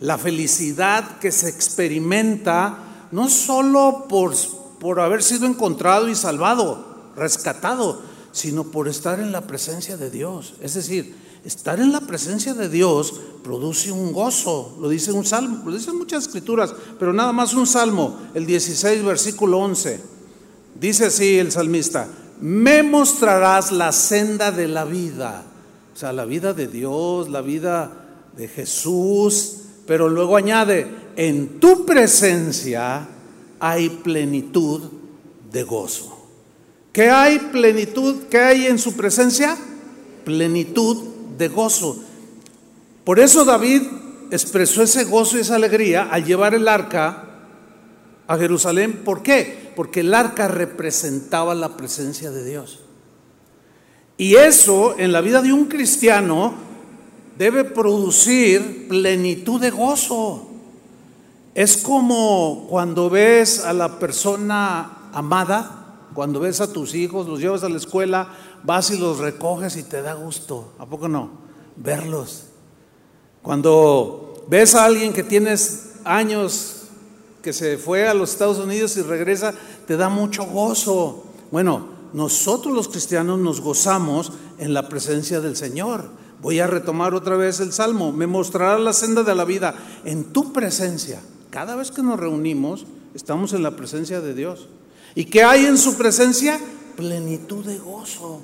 la 0.00 0.16
felicidad 0.18 1.18
que 1.18 1.30
se 1.30 1.48
experimenta 1.48 2.78
no 3.10 3.28
solo 3.28 4.06
por, 4.08 4.34
por 4.80 5.00
haber 5.00 5.22
sido 5.22 5.46
encontrado 5.46 6.08
y 6.08 6.14
salvado, 6.14 7.12
rescatado, 7.14 8.02
sino 8.32 8.64
por 8.64 8.88
estar 8.88 9.20
en 9.20 9.30
la 9.30 9.42
presencia 9.42 9.96
de 9.96 10.10
Dios. 10.10 10.54
Es 10.60 10.74
decir, 10.74 11.14
estar 11.44 11.78
en 11.78 11.92
la 11.92 12.00
presencia 12.00 12.54
de 12.54 12.68
Dios 12.68 13.20
produce 13.42 13.92
un 13.92 14.12
gozo, 14.12 14.76
lo 14.80 14.88
dice 14.88 15.12
un 15.12 15.24
salmo, 15.24 15.62
lo 15.64 15.76
dicen 15.76 15.98
muchas 15.98 16.24
escrituras, 16.24 16.74
pero 16.98 17.12
nada 17.12 17.32
más 17.32 17.52
un 17.52 17.66
salmo, 17.66 18.18
el 18.32 18.46
16, 18.46 19.04
versículo 19.04 19.58
11. 19.58 20.13
Dice 20.84 21.06
así 21.06 21.38
el 21.38 21.50
salmista, 21.50 22.08
me 22.42 22.82
mostrarás 22.82 23.72
la 23.72 23.90
senda 23.90 24.52
de 24.52 24.68
la 24.68 24.84
vida, 24.84 25.42
o 25.94 25.96
sea, 25.96 26.12
la 26.12 26.26
vida 26.26 26.52
de 26.52 26.68
Dios, 26.68 27.30
la 27.30 27.40
vida 27.40 27.90
de 28.36 28.48
Jesús, 28.48 29.60
pero 29.86 30.10
luego 30.10 30.36
añade, 30.36 30.86
en 31.16 31.58
tu 31.58 31.86
presencia 31.86 33.08
hay 33.60 33.88
plenitud 33.88 34.82
de 35.50 35.62
gozo. 35.62 36.18
¿Qué 36.92 37.08
hay 37.08 37.38
plenitud? 37.38 38.24
¿Qué 38.28 38.40
hay 38.40 38.66
en 38.66 38.78
su 38.78 38.94
presencia? 38.94 39.56
Plenitud 40.26 41.02
de 41.38 41.48
gozo. 41.48 41.96
Por 43.04 43.20
eso 43.20 43.46
David 43.46 43.84
expresó 44.30 44.82
ese 44.82 45.04
gozo 45.04 45.38
y 45.38 45.40
esa 45.40 45.54
alegría 45.54 46.10
al 46.10 46.26
llevar 46.26 46.52
el 46.52 46.68
arca 46.68 47.24
a 48.26 48.36
Jerusalén. 48.36 49.00
¿Por 49.02 49.22
qué? 49.22 49.63
Porque 49.74 50.00
el 50.00 50.14
arca 50.14 50.48
representaba 50.48 51.54
la 51.54 51.76
presencia 51.76 52.30
de 52.30 52.44
Dios. 52.44 52.80
Y 54.16 54.36
eso 54.36 54.94
en 54.98 55.12
la 55.12 55.20
vida 55.20 55.42
de 55.42 55.52
un 55.52 55.66
cristiano 55.66 56.54
debe 57.36 57.64
producir 57.64 58.88
plenitud 58.88 59.60
de 59.60 59.70
gozo. 59.70 60.48
Es 61.54 61.76
como 61.76 62.66
cuando 62.68 63.10
ves 63.10 63.64
a 63.64 63.72
la 63.72 63.98
persona 63.98 65.10
amada 65.12 65.84
cuando 66.14 66.40
ves 66.40 66.60
a 66.60 66.72
tus 66.72 66.94
hijos, 66.94 67.26
los 67.26 67.40
llevas 67.40 67.64
a 67.64 67.68
la 67.68 67.76
escuela, 67.76 68.28
vas 68.62 68.90
y 68.90 68.98
los 68.98 69.18
recoges 69.18 69.76
y 69.76 69.82
te 69.82 70.00
da 70.00 70.14
gusto. 70.14 70.72
¿A 70.78 70.86
poco 70.86 71.08
no? 71.08 71.30
Verlos. 71.76 72.44
Cuando 73.42 74.46
ves 74.48 74.76
a 74.76 74.84
alguien 74.84 75.12
que 75.12 75.24
tienes 75.24 75.96
años 76.04 76.83
que 77.44 77.52
se 77.52 77.76
fue 77.76 78.08
a 78.08 78.14
los 78.14 78.30
Estados 78.30 78.58
Unidos 78.58 78.96
y 78.96 79.02
regresa, 79.02 79.52
te 79.86 79.98
da 79.98 80.08
mucho 80.08 80.46
gozo. 80.46 81.24
Bueno, 81.52 81.86
nosotros 82.14 82.74
los 82.74 82.88
cristianos 82.88 83.38
nos 83.38 83.60
gozamos 83.60 84.32
en 84.58 84.72
la 84.72 84.88
presencia 84.88 85.42
del 85.42 85.54
Señor. 85.54 86.08
Voy 86.40 86.58
a 86.60 86.66
retomar 86.66 87.14
otra 87.14 87.36
vez 87.36 87.60
el 87.60 87.72
Salmo. 87.72 88.12
Me 88.12 88.26
mostrará 88.26 88.78
la 88.78 88.94
senda 88.94 89.22
de 89.22 89.34
la 89.34 89.44
vida 89.44 89.74
en 90.06 90.24
tu 90.24 90.54
presencia. 90.54 91.20
Cada 91.50 91.76
vez 91.76 91.90
que 91.90 92.02
nos 92.02 92.18
reunimos, 92.18 92.86
estamos 93.14 93.52
en 93.52 93.62
la 93.62 93.76
presencia 93.76 94.22
de 94.22 94.32
Dios. 94.32 94.68
¿Y 95.14 95.26
qué 95.26 95.44
hay 95.44 95.66
en 95.66 95.76
su 95.76 95.96
presencia? 95.96 96.58
Plenitud 96.96 97.64
de 97.64 97.78
gozo. 97.78 98.40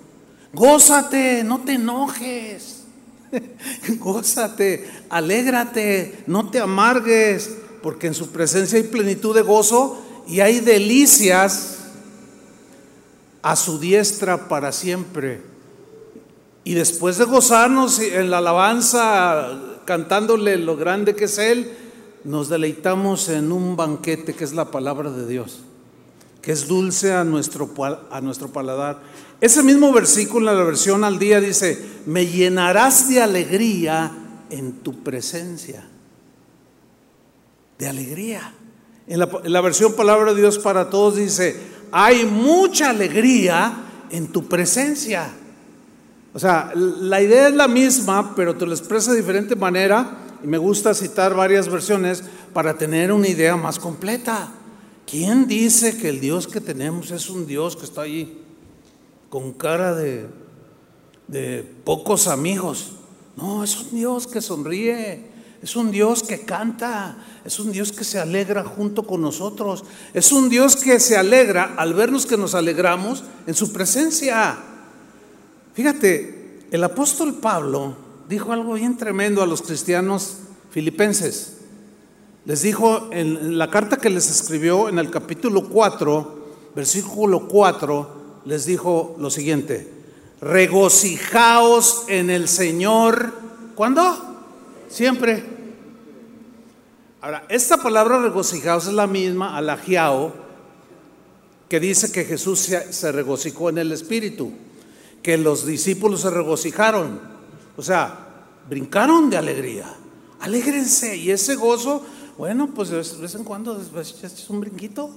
Gózate, 0.53 1.43
no 1.43 1.61
te 1.61 1.73
enojes. 1.73 2.85
Gózate, 3.99 4.89
alégrate, 5.09 6.25
no 6.27 6.51
te 6.51 6.61
amargues, 6.61 7.57
porque 7.83 8.07
en 8.07 8.14
su 8.14 8.31
presencia 8.31 8.79
hay 8.79 8.85
plenitud 8.85 9.35
de 9.35 9.43
gozo 9.43 10.01
y 10.27 10.40
hay 10.40 10.61
delicias 10.61 11.79
a 13.43 13.57
su 13.57 13.79
diestra 13.79 14.49
para 14.49 14.73
siempre. 14.73 15.43
Y 16.64 16.75
después 16.75 17.19
de 17.19 17.25
gozarnos 17.25 17.99
en 17.99 18.31
la 18.31 18.38
alabanza, 18.38 19.59
cantándole 19.85 20.57
lo 20.57 20.77
grande 20.77 21.14
que 21.14 21.25
es 21.25 21.38
Él, 21.38 21.73
nos 22.25 22.49
deleitamos 22.49 23.29
en 23.29 23.51
un 23.51 23.77
banquete 23.77 24.35
que 24.35 24.45
es 24.45 24.53
la 24.53 24.71
palabra 24.71 25.11
de 25.11 25.27
Dios 25.27 25.61
que 26.40 26.53
es 26.53 26.66
dulce 26.66 27.12
a 27.12 27.25
nuestro, 27.25 27.71
a 28.11 28.21
nuestro 28.21 28.49
paladar. 28.49 29.01
Ese 29.40 29.62
mismo 29.62 29.93
versículo 29.93 30.51
en 30.51 30.59
la 30.59 30.64
versión 30.64 31.05
al 31.05 31.19
día 31.19 31.40
dice, 31.40 31.79
me 32.07 32.27
llenarás 32.27 33.09
de 33.09 33.21
alegría 33.21 34.11
en 34.49 34.73
tu 34.81 35.03
presencia. 35.03 35.87
De 37.81 37.88
alegría. 37.88 38.53
En 39.07 39.19
la, 39.19 39.61
versión 39.62 39.95
Palabra 39.95 40.35
de 40.35 40.40
Dios 40.43 40.59
para 40.59 40.90
Todos 40.90 41.16
dice, 41.16 41.57
hay 41.90 42.27
mucha 42.27 42.90
alegría 42.90 44.05
en 44.11 44.29
tu 44.29 44.47
presencia. 44.47 45.31
O 46.35 46.38
sea, 46.38 46.73
la 46.75 47.23
idea 47.23 47.49
es 47.49 47.55
la 47.55 47.69
misma, 47.69 48.37
pero 48.37 48.55
te 48.55 48.66
lo 48.66 48.73
expresa 48.73 49.12
de 49.12 49.16
diferente 49.16 49.57
manera 49.57 50.19
y 50.45 50.47
me 50.47 50.59
gusta 50.59 50.93
citar 50.93 51.35
varias 51.35 51.69
versiones 51.71 52.23
para 52.53 52.77
tener 52.77 53.12
una 53.12 53.29
idea 53.29 53.57
más 53.57 53.79
completa. 53.79 54.53
¿Quién 55.07 55.47
dice 55.47 55.97
que 55.97 56.11
el 56.11 56.21
Dios 56.21 56.47
que 56.47 56.61
tenemos 56.61 57.11
es 57.11 57.31
un 57.31 57.47
Dios 57.47 57.77
que 57.77 57.87
está 57.87 58.03
ahí 58.03 58.45
con 59.31 59.55
cara 59.55 59.95
de 59.95 60.29
pocos 61.85 62.29
amigos? 62.29 62.93
No, 63.38 63.64
es 63.64 63.75
un 63.81 63.97
Dios 63.97 64.27
que 64.27 64.43
sonríe, 64.43 65.30
es 65.62 65.77
un 65.77 65.90
Dios 65.90 66.23
que 66.23 66.40
canta, 66.40 67.16
es 67.44 67.59
un 67.61 67.70
Dios 67.70 67.92
que 67.92 68.05
se 68.05 68.18
alegra 68.18 68.64
junto 68.64 69.03
con 69.03 69.20
nosotros, 69.20 69.85
es 70.14 70.33
un 70.33 70.49
Dios 70.49 70.77
que 70.77 70.99
se 70.99 71.18
alegra 71.18 71.75
al 71.77 71.92
vernos 71.92 72.25
que 72.25 72.38
nos 72.38 72.55
alegramos 72.55 73.25
en 73.46 73.55
su 73.55 73.70
presencia. 73.70 74.59
Fíjate, 75.75 76.66
el 76.70 76.83
apóstol 76.83 77.35
Pablo 77.35 77.94
dijo 78.29 78.53
algo 78.53 78.75
bien 78.75 78.96
tremendo 78.96 79.42
a 79.42 79.46
los 79.46 79.61
cristianos 79.61 80.38
filipenses. 80.70 81.59
Les 82.46 82.62
dijo 82.62 83.11
en 83.12 83.59
la 83.59 83.70
carta 83.70 83.99
que 83.99 84.09
les 84.09 84.31
escribió 84.31 84.88
en 84.88 84.99
el 84.99 85.11
capítulo 85.11 85.68
4, 85.68 86.73
versículo 86.75 87.49
4, 87.49 88.20
les 88.46 88.64
dijo 88.64 89.14
lo 89.18 89.29
siguiente, 89.29 89.92
regocijaos 90.40 92.05
en 92.09 92.31
el 92.31 92.49
Señor. 92.49 93.35
¿Cuándo? 93.75 94.30
Siempre. 94.90 95.42
Ahora, 97.22 97.46
esta 97.48 97.79
palabra 97.79 98.20
regocijaos 98.20 98.87
es 98.87 98.92
la 98.92 99.07
misma, 99.07 99.57
alagiao, 99.57 100.35
que 101.68 101.81
dice 101.81 102.12
que 102.12 102.24
Jesús 102.24 102.61
se, 102.61 102.92
se 102.92 103.12
regocijó 103.12 103.70
en 103.70 103.79
el 103.79 103.92
Espíritu, 103.92 104.53
que 105.22 105.38
los 105.38 105.64
discípulos 105.64 106.22
se 106.22 106.31
regocijaron, 106.31 107.20
o 107.76 107.83
sea, 107.83 108.26
brincaron 108.68 109.31
de 109.31 109.37
alegría. 109.37 109.94
Alégrense 110.40 111.16
y 111.16 111.31
ese 111.31 111.55
gozo 111.55 112.05
bueno, 112.40 112.70
pues 112.74 112.88
de 112.88 112.96
vez 112.96 113.35
en 113.35 113.44
cuando 113.44 113.79
es 113.79 114.48
un 114.48 114.61
brinquito 114.61 115.11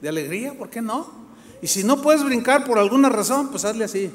de 0.00 0.08
alegría, 0.08 0.56
¿por 0.56 0.70
qué 0.70 0.80
no? 0.80 1.04
Y 1.60 1.66
si 1.66 1.82
no 1.82 2.00
puedes 2.00 2.22
brincar 2.22 2.64
por 2.64 2.78
alguna 2.78 3.08
razón, 3.08 3.48
pues 3.48 3.64
hazle 3.64 3.86
así. 3.86 4.08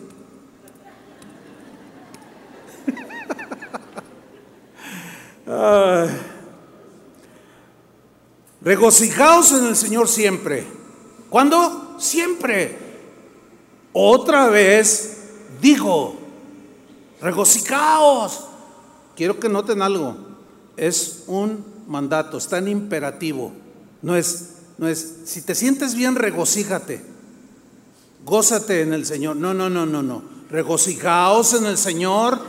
Regocijaos 8.61 9.51
en 9.51 9.65
el 9.65 9.75
Señor 9.75 10.07
siempre. 10.07 10.65
¿Cuándo? 11.29 11.95
Siempre. 11.99 12.77
Otra 13.93 14.47
vez 14.49 15.17
digo, 15.61 16.15
regocijaos. 17.21 18.45
Quiero 19.15 19.39
que 19.39 19.49
noten 19.49 19.81
algo. 19.81 20.17
Es 20.75 21.23
un 21.27 21.63
mandato, 21.87 22.37
está 22.37 22.57
en 22.57 22.67
imperativo. 22.67 23.53
No 24.01 24.15
es 24.15 24.55
no 24.77 24.87
es, 24.87 25.15
si 25.25 25.41
te 25.41 25.55
sientes 25.55 25.95
bien, 25.95 26.15
regocíjate, 26.15 27.01
gózate 28.25 28.81
en 28.81 28.93
el 28.93 29.05
Señor. 29.05 29.35
No, 29.37 29.53
no, 29.53 29.69
no, 29.69 29.85
no, 29.85 30.03
no. 30.03 30.23
Regocijaos 30.49 31.53
en 31.53 31.65
el 31.65 31.77
Señor 31.77 32.39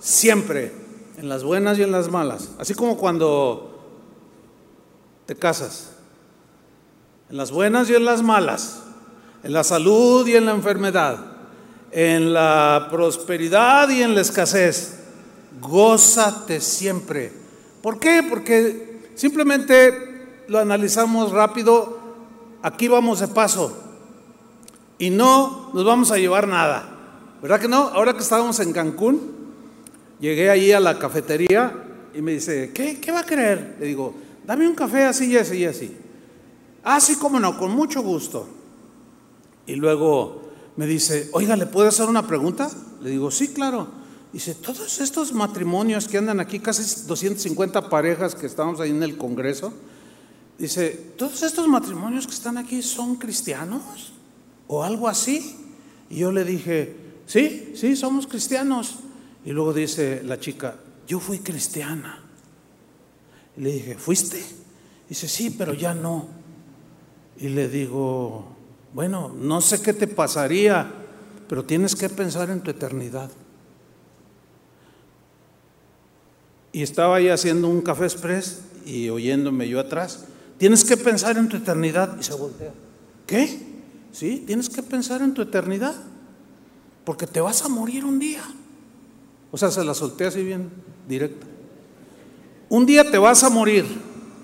siempre, 0.00 0.72
en 1.20 1.28
las 1.28 1.44
buenas 1.44 1.78
y 1.78 1.82
en 1.82 1.92
las 1.92 2.10
malas. 2.10 2.48
Así 2.58 2.74
como 2.74 2.96
cuando 2.96 3.78
te 5.26 5.36
casas, 5.36 5.90
en 7.28 7.36
las 7.36 7.50
buenas 7.50 7.90
y 7.90 7.94
en 7.94 8.06
las 8.06 8.22
malas, 8.22 8.82
en 9.42 9.52
la 9.52 9.62
salud 9.62 10.26
y 10.26 10.34
en 10.34 10.46
la 10.46 10.52
enfermedad, 10.52 11.18
en 11.90 12.32
la 12.32 12.88
prosperidad 12.90 13.90
y 13.90 14.02
en 14.02 14.14
la 14.14 14.22
escasez. 14.22 14.98
Gózate 15.60 16.58
siempre. 16.62 17.32
¿Por 17.82 17.98
qué? 17.98 18.24
Porque 18.26 19.10
simplemente 19.14 20.44
lo 20.48 20.58
analizamos 20.58 21.32
rápido, 21.32 21.98
aquí 22.62 22.88
vamos 22.88 23.20
de 23.20 23.28
paso 23.28 23.76
y 24.98 25.10
no 25.10 25.70
nos 25.74 25.84
vamos 25.84 26.10
a 26.12 26.16
llevar 26.16 26.48
nada. 26.48 26.88
¿Verdad 27.42 27.60
que 27.60 27.68
no? 27.68 27.88
Ahora 27.88 28.14
que 28.14 28.20
estábamos 28.20 28.58
en 28.60 28.72
Cancún, 28.72 29.39
llegué 30.20 30.50
ahí 30.50 30.72
a 30.72 30.80
la 30.80 30.98
cafetería 30.98 31.72
y 32.14 32.22
me 32.22 32.32
dice, 32.32 32.70
¿qué, 32.72 33.00
qué 33.00 33.12
va 33.12 33.20
a 33.20 33.26
querer? 33.26 33.76
Le 33.80 33.86
digo, 33.86 34.14
dame 34.46 34.66
un 34.68 34.74
café 34.74 35.04
así 35.04 35.26
y 35.26 35.36
así 35.36 35.58
y 35.58 35.64
así. 35.64 35.96
Ah, 36.82 37.00
sí, 37.00 37.16
cómo 37.16 37.38
no, 37.40 37.58
con 37.58 37.72
mucho 37.72 38.02
gusto. 38.02 38.48
Y 39.66 39.76
luego 39.76 40.42
me 40.76 40.86
dice, 40.86 41.28
oiga, 41.32 41.56
¿le 41.56 41.66
puedo 41.66 41.88
hacer 41.88 42.08
una 42.08 42.26
pregunta? 42.26 42.70
Le 43.02 43.10
digo, 43.10 43.30
sí, 43.30 43.48
claro. 43.48 43.88
Dice, 44.32 44.54
todos 44.54 45.00
estos 45.00 45.32
matrimonios 45.32 46.06
que 46.06 46.18
andan 46.18 46.40
aquí, 46.40 46.60
casi 46.60 46.82
250 47.06 47.88
parejas 47.88 48.34
que 48.34 48.46
estamos 48.46 48.80
ahí 48.80 48.90
en 48.90 49.02
el 49.02 49.16
Congreso, 49.16 49.72
dice, 50.58 51.12
todos 51.16 51.42
estos 51.42 51.66
matrimonios 51.66 52.26
que 52.26 52.34
están 52.34 52.56
aquí 52.58 52.82
son 52.82 53.16
cristianos 53.16 54.12
o 54.68 54.84
algo 54.84 55.08
así. 55.08 55.56
Y 56.08 56.18
yo 56.18 56.32
le 56.32 56.44
dije, 56.44 56.96
sí, 57.26 57.72
sí, 57.74 57.96
somos 57.96 58.26
cristianos. 58.26 59.00
Y 59.44 59.52
luego 59.52 59.72
dice 59.72 60.22
la 60.24 60.38
chica, 60.38 60.76
yo 61.06 61.20
fui 61.20 61.38
cristiana. 61.38 62.22
Y 63.56 63.60
le 63.62 63.72
dije, 63.72 63.94
¿fuiste? 63.96 64.42
Dice, 65.08 65.28
sí, 65.28 65.50
pero 65.50 65.74
ya 65.74 65.94
no. 65.94 66.28
Y 67.38 67.48
le 67.48 67.68
digo, 67.68 68.46
bueno, 68.92 69.34
no 69.36 69.60
sé 69.60 69.80
qué 69.80 69.92
te 69.92 70.06
pasaría, 70.06 70.92
pero 71.48 71.64
tienes 71.64 71.96
que 71.96 72.08
pensar 72.08 72.50
en 72.50 72.60
tu 72.60 72.70
eternidad. 72.70 73.30
Y 76.72 76.82
estaba 76.82 77.16
ahí 77.16 77.28
haciendo 77.28 77.68
un 77.68 77.80
café 77.80 78.04
express 78.04 78.60
y 78.86 79.08
oyéndome 79.08 79.68
yo 79.68 79.80
atrás. 79.80 80.26
Tienes 80.58 80.84
que 80.84 80.96
pensar 80.96 81.36
en 81.38 81.48
tu 81.48 81.56
eternidad. 81.56 82.16
Y 82.20 82.22
se 82.22 82.34
voltea. 82.34 82.72
¿Qué? 83.26 83.58
Sí, 84.12 84.44
tienes 84.46 84.68
que 84.68 84.82
pensar 84.82 85.22
en 85.22 85.34
tu 85.34 85.42
eternidad. 85.42 85.94
Porque 87.04 87.26
te 87.26 87.40
vas 87.40 87.64
a 87.64 87.68
morir 87.68 88.04
un 88.04 88.18
día. 88.18 88.42
O 89.52 89.58
sea, 89.58 89.70
se 89.70 89.84
la 89.84 89.94
solté 89.94 90.26
así 90.26 90.42
bien 90.42 90.70
directa. 91.08 91.46
Un 92.68 92.86
día 92.86 93.10
te 93.10 93.18
vas 93.18 93.42
a 93.42 93.50
morir. 93.50 93.84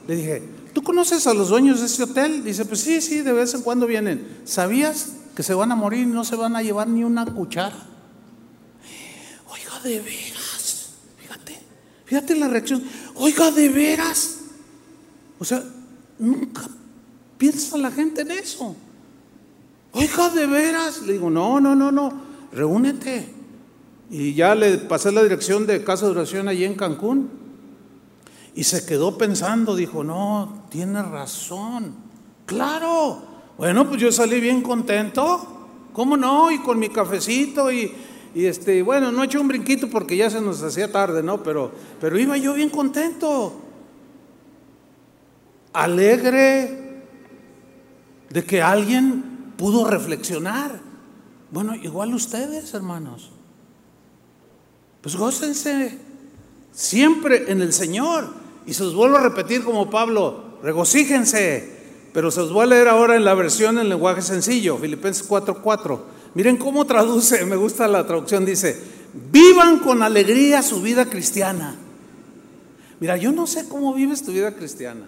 Le 0.08 0.16
dije, 0.16 0.42
¿tú 0.72 0.82
conoces 0.82 1.26
a 1.26 1.34
los 1.34 1.48
dueños 1.48 1.80
de 1.80 1.86
ese 1.86 2.02
hotel? 2.02 2.42
Dice, 2.42 2.64
pues 2.64 2.80
sí, 2.80 3.00
sí, 3.00 3.22
de 3.22 3.32
vez 3.32 3.54
en 3.54 3.62
cuando 3.62 3.86
vienen. 3.86 4.40
¿Sabías 4.44 5.12
que 5.36 5.42
se 5.42 5.54
van 5.54 5.70
a 5.70 5.76
morir 5.76 6.00
y 6.00 6.06
no 6.06 6.24
se 6.24 6.34
van 6.34 6.56
a 6.56 6.62
llevar 6.62 6.88
ni 6.88 7.04
una 7.04 7.24
cuchara? 7.24 7.76
Oiga, 9.48 9.80
de 9.84 10.00
veras. 10.00 10.94
Fíjate, 11.18 11.58
fíjate 12.04 12.36
la 12.36 12.48
reacción. 12.48 12.82
Oiga, 13.14 13.52
de 13.52 13.68
veras. 13.68 14.38
O 15.38 15.44
sea, 15.44 15.62
nunca 16.18 16.62
piensa 17.38 17.78
la 17.78 17.92
gente 17.92 18.22
en 18.22 18.32
eso. 18.32 18.74
Oiga, 19.92 20.30
de 20.30 20.46
veras. 20.46 21.02
Le 21.02 21.12
digo, 21.12 21.30
no, 21.30 21.60
no, 21.60 21.76
no, 21.76 21.92
no. 21.92 22.12
Reúnete. 22.52 23.35
Y 24.10 24.34
ya 24.34 24.54
le 24.54 24.78
pasé 24.78 25.10
la 25.10 25.22
dirección 25.22 25.66
de 25.66 25.82
casa 25.82 26.06
de 26.06 26.12
oración 26.12 26.48
allí 26.48 26.64
en 26.64 26.74
Cancún. 26.74 27.30
Y 28.54 28.64
se 28.64 28.86
quedó 28.86 29.18
pensando, 29.18 29.74
dijo, 29.76 30.04
no, 30.04 30.66
tiene 30.70 31.02
razón. 31.02 31.94
Claro. 32.46 33.22
Bueno, 33.58 33.88
pues 33.88 34.00
yo 34.00 34.12
salí 34.12 34.40
bien 34.40 34.62
contento. 34.62 35.56
¿Cómo 35.92 36.16
no? 36.16 36.50
Y 36.50 36.58
con 36.60 36.78
mi 36.78 36.88
cafecito 36.88 37.72
y, 37.72 37.92
y 38.34 38.44
este, 38.44 38.82
bueno, 38.82 39.10
no 39.10 39.24
eché 39.24 39.38
un 39.38 39.48
brinquito 39.48 39.88
porque 39.88 40.16
ya 40.16 40.30
se 40.30 40.40
nos 40.40 40.62
hacía 40.62 40.92
tarde, 40.92 41.22
¿no? 41.22 41.42
Pero, 41.42 41.72
pero 42.00 42.18
iba 42.18 42.36
yo 42.36 42.54
bien 42.54 42.70
contento. 42.70 43.60
Alegre 45.72 47.02
de 48.30 48.44
que 48.44 48.62
alguien 48.62 49.52
pudo 49.56 49.88
reflexionar. 49.88 50.80
Bueno, 51.50 51.74
igual 51.74 52.14
ustedes, 52.14 52.72
hermanos. 52.74 53.32
Pues 55.06 55.14
gócense 55.14 55.96
siempre 56.72 57.44
en 57.52 57.60
el 57.62 57.72
Señor. 57.72 58.26
Y 58.66 58.74
se 58.74 58.82
os 58.82 58.92
vuelvo 58.92 59.18
a 59.18 59.20
repetir 59.20 59.62
como 59.62 59.88
Pablo, 59.88 60.58
regocíjense. 60.64 61.76
Pero 62.12 62.32
se 62.32 62.40
os 62.40 62.52
voy 62.52 62.64
a 62.64 62.66
leer 62.66 62.88
ahora 62.88 63.14
en 63.14 63.24
la 63.24 63.34
versión 63.34 63.78
en 63.78 63.88
lenguaje 63.88 64.20
sencillo, 64.20 64.76
Filipenses 64.78 65.24
4:4. 65.28 66.00
Miren 66.34 66.56
cómo 66.56 66.86
traduce, 66.86 67.46
me 67.46 67.54
gusta 67.54 67.86
la 67.86 68.04
traducción, 68.04 68.44
dice, 68.44 68.82
vivan 69.30 69.78
con 69.78 70.02
alegría 70.02 70.60
su 70.60 70.82
vida 70.82 71.08
cristiana. 71.08 71.76
Mira, 72.98 73.16
yo 73.16 73.30
no 73.30 73.46
sé 73.46 73.68
cómo 73.68 73.94
vives 73.94 74.24
tu 74.24 74.32
vida 74.32 74.56
cristiana. 74.56 75.06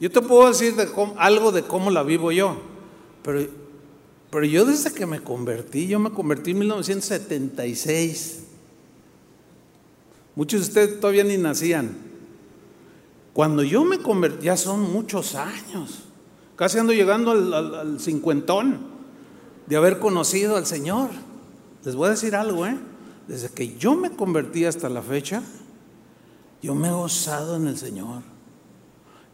Yo 0.00 0.10
te 0.10 0.20
puedo 0.20 0.48
decir 0.48 0.74
de 0.74 0.88
algo 1.16 1.52
de 1.52 1.62
cómo 1.62 1.92
la 1.92 2.02
vivo 2.02 2.32
yo, 2.32 2.60
pero, 3.22 3.46
pero 4.32 4.44
yo 4.46 4.64
desde 4.64 4.92
que 4.92 5.06
me 5.06 5.20
convertí, 5.20 5.86
yo 5.86 6.00
me 6.00 6.10
convertí 6.10 6.50
en 6.50 6.58
1976. 6.58 8.45
Muchos 10.36 10.60
de 10.60 10.66
ustedes 10.66 11.00
todavía 11.00 11.24
ni 11.24 11.38
nacían. 11.38 11.96
Cuando 13.32 13.62
yo 13.62 13.84
me 13.84 13.98
convertí, 13.98 14.44
ya 14.44 14.56
son 14.56 14.80
muchos 14.92 15.34
años, 15.34 16.04
casi 16.56 16.78
ando 16.78 16.92
llegando 16.92 17.32
al, 17.32 17.98
cincuentón 17.98 18.78
de 19.66 19.76
haber 19.76 19.98
conocido 19.98 20.56
al 20.56 20.66
Señor. 20.66 21.08
Les 21.84 21.94
voy 21.94 22.08
a 22.08 22.10
decir 22.10 22.36
algo, 22.36 22.66
¿eh? 22.66 22.76
Desde 23.28 23.48
que 23.48 23.76
yo 23.76 23.94
me 23.94 24.10
convertí 24.10 24.66
hasta 24.66 24.88
la 24.90 25.02
fecha, 25.02 25.42
yo 26.62 26.74
me 26.74 26.88
he 26.88 26.92
gozado 26.92 27.56
en 27.56 27.66
el 27.66 27.78
Señor. 27.78 28.22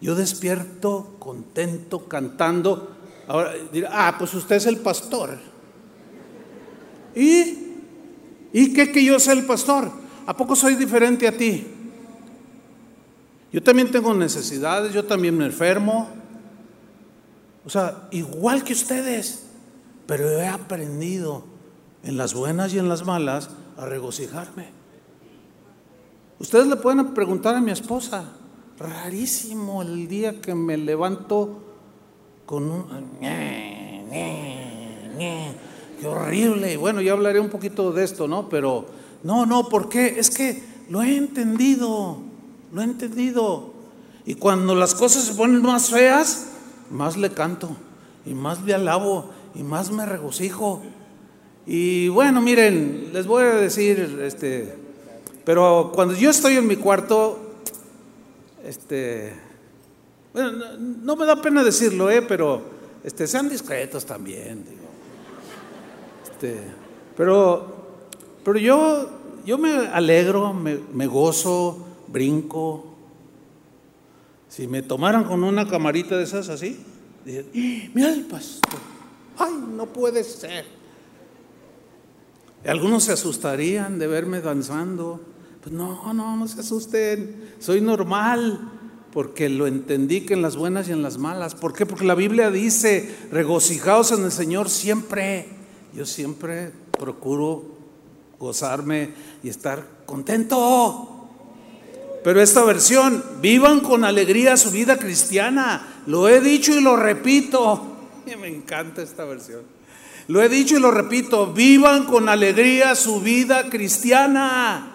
Yo 0.01 0.15
despierto 0.15 1.17
contento, 1.19 2.07
cantando. 2.07 2.91
Ahora 3.27 3.55
dirá, 3.73 3.91
ah, 3.93 4.17
pues 4.19 4.35
usted 4.35 4.57
es 4.57 4.67
el 4.67 4.79
pastor. 4.79 5.38
¿Y? 7.15 7.59
¿Y 8.53 8.73
qué 8.73 8.93
que 8.93 9.05
yo 9.05 9.19
sea 9.19 9.35
el 9.35 9.47
pastor? 9.47 10.02
¿A 10.26 10.37
poco 10.37 10.54
soy 10.54 10.74
diferente 10.74 11.26
a 11.26 11.37
ti? 11.37 11.66
Yo 13.52 13.62
también 13.62 13.90
tengo 13.90 14.14
necesidades, 14.14 14.92
yo 14.92 15.04
también 15.04 15.37
me 15.37 15.44
enfermo. 15.44 16.08
O 17.64 17.70
sea, 17.70 18.08
igual 18.11 18.64
que 18.64 18.72
ustedes. 18.72 19.46
Pero 20.06 20.28
he 20.28 20.46
aprendido 20.46 21.44
en 22.02 22.16
las 22.16 22.35
buenas 22.35 22.74
y 22.74 22.78
en 22.78 22.88
las 22.88 23.04
malas 23.04 23.50
a 23.76 23.87
regocijarme. 23.87 24.68
Ustedes 26.38 26.66
le 26.66 26.76
pueden 26.76 27.14
preguntar 27.14 27.54
a 27.54 27.61
mi 27.61 27.70
esposa, 27.70 28.32
rarísimo 28.78 29.82
el 29.82 30.08
día 30.08 30.40
que 30.40 30.54
me 30.54 30.76
levanto 30.76 31.62
con 32.46 32.70
un... 32.70 32.87
Qué 36.00 36.08
horrible. 36.08 36.76
Bueno, 36.76 37.00
ya 37.00 37.12
hablaré 37.12 37.38
un 37.38 37.48
poquito 37.48 37.92
de 37.92 38.02
esto, 38.02 38.26
¿no? 38.26 38.48
Pero 38.48 38.87
no, 39.22 39.46
no, 39.46 39.68
¿por 39.68 39.88
qué? 39.88 40.18
Es 40.18 40.30
que 40.30 40.62
lo 40.88 41.02
he 41.02 41.16
entendido, 41.16 42.18
lo 42.72 42.80
he 42.80 42.85
entendido. 42.85 43.72
Y 44.24 44.35
cuando 44.35 44.74
las 44.74 44.94
cosas 44.94 45.25
se 45.25 45.35
ponen 45.35 45.62
más 45.62 45.90
feas, 45.90 46.48
más 46.90 47.16
le 47.16 47.31
canto, 47.31 47.77
y 48.25 48.35
más 48.35 48.62
le 48.62 48.75
alabo, 48.75 49.31
y 49.54 49.62
más 49.62 49.90
me 49.90 50.06
regocijo. 50.06 50.83
Y 51.66 52.08
bueno, 52.08 52.40
miren, 52.40 53.10
les 53.12 53.27
voy 53.27 53.44
a 53.44 53.54
decir, 53.54 54.20
este, 54.23 54.77
pero 55.44 55.92
cuando 55.94 56.14
yo 56.14 56.31
estoy 56.31 56.56
en 56.56 56.66
mi 56.66 56.77
cuarto, 56.77 57.38
este, 58.64 59.33
bueno, 60.33 60.77
no, 60.79 61.16
me 61.16 61.27
da 61.27 61.40
pena 61.40 61.62
decirlo, 61.62 62.10
eh, 62.10 62.23
pero 62.23 62.62
este, 63.04 63.27
sean 63.27 63.48
discretos 63.48 64.04
también, 64.04 64.64
digo. 64.64 64.83
Este, 66.25 66.60
pero 67.16 67.81
pero 68.45 68.59
yo, 68.59 69.09
yo 69.45 69.59
me 69.59 69.71
alegro, 69.71 70.53
me, 70.53 71.07
gozo, 71.07 71.85
brinco. 72.09 72.87
Si 74.49 74.67
me 74.67 74.83
tomaran 74.83 75.25
con 75.25 75.45
una 75.45 75.69
camarita 75.69 76.17
de 76.17 76.25
esas 76.25 76.49
así, 76.49 76.79
dicen, 77.25 77.47
¡Ah, 77.49 77.90
mira 77.95 78.13
el 78.13 78.25
pastor, 78.27 78.81
ay, 79.38 79.53
no 79.77 79.87
puede 79.87 80.25
ser. 80.25 80.67
Algunos 82.67 83.05
se 83.05 83.13
asustarían 83.13 83.99
de 83.99 84.07
verme 84.07 84.40
danzando. 84.40 85.21
Pues 85.63 85.75
no, 85.75 86.13
no, 86.13 86.37
no 86.37 86.49
se 86.49 86.61
asusten, 86.61 87.55
soy 87.61 87.81
normal. 87.81 88.71
porque 89.13 89.51
lo 89.51 89.67
entendí 89.67 90.23
que 90.23 90.33
en 90.33 90.43
las 90.43 90.57
buenas 90.57 90.88
y 90.88 90.93
en 90.93 91.03
las 91.03 91.19
malas. 91.19 91.55
¿Por 91.55 91.75
qué? 91.75 91.85
Porque 91.85 92.07
la 92.07 92.15
Biblia 92.15 92.51
dice, 92.51 93.15
regocijaos 93.31 94.11
en 94.13 94.25
el 94.25 94.33
Señor 94.33 94.71
siempre. 94.71 95.49
Yo 95.95 96.07
siempre 96.07 96.73
procuro 96.99 97.81
gozarme 98.43 99.11
y 99.45 99.49
estar 99.49 99.87
contento. 100.05 101.29
Pero 102.25 102.43
esta 102.43 102.65
versión, 102.65 103.25
vivan 103.40 103.81
con 103.81 104.05
alegría 104.05 104.57
su 104.57 104.73
vida 104.73 104.99
cristiana. 104.99 106.03
Lo 106.07 106.29
he 106.29 106.40
dicho 106.40 106.75
y 106.75 106.81
lo 106.81 106.97
repito. 106.97 107.81
Me 108.40 108.49
encanta 108.49 109.01
esta 109.01 109.25
versión. 109.25 109.63
Lo 110.27 110.43
he 110.43 110.49
dicho 110.49 110.77
y 110.77 110.81
lo 110.81 110.90
repito, 110.90 111.53
vivan 111.53 112.05
con 112.05 112.29
alegría 112.29 112.97
su 112.97 113.21
vida 113.21 113.71
cristiana. 113.71 114.93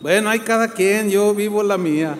Bueno, 0.00 0.30
hay 0.30 0.40
cada 0.40 0.68
quien, 0.68 1.10
yo 1.10 1.34
vivo 1.34 1.62
la 1.62 1.78
mía. 1.78 2.16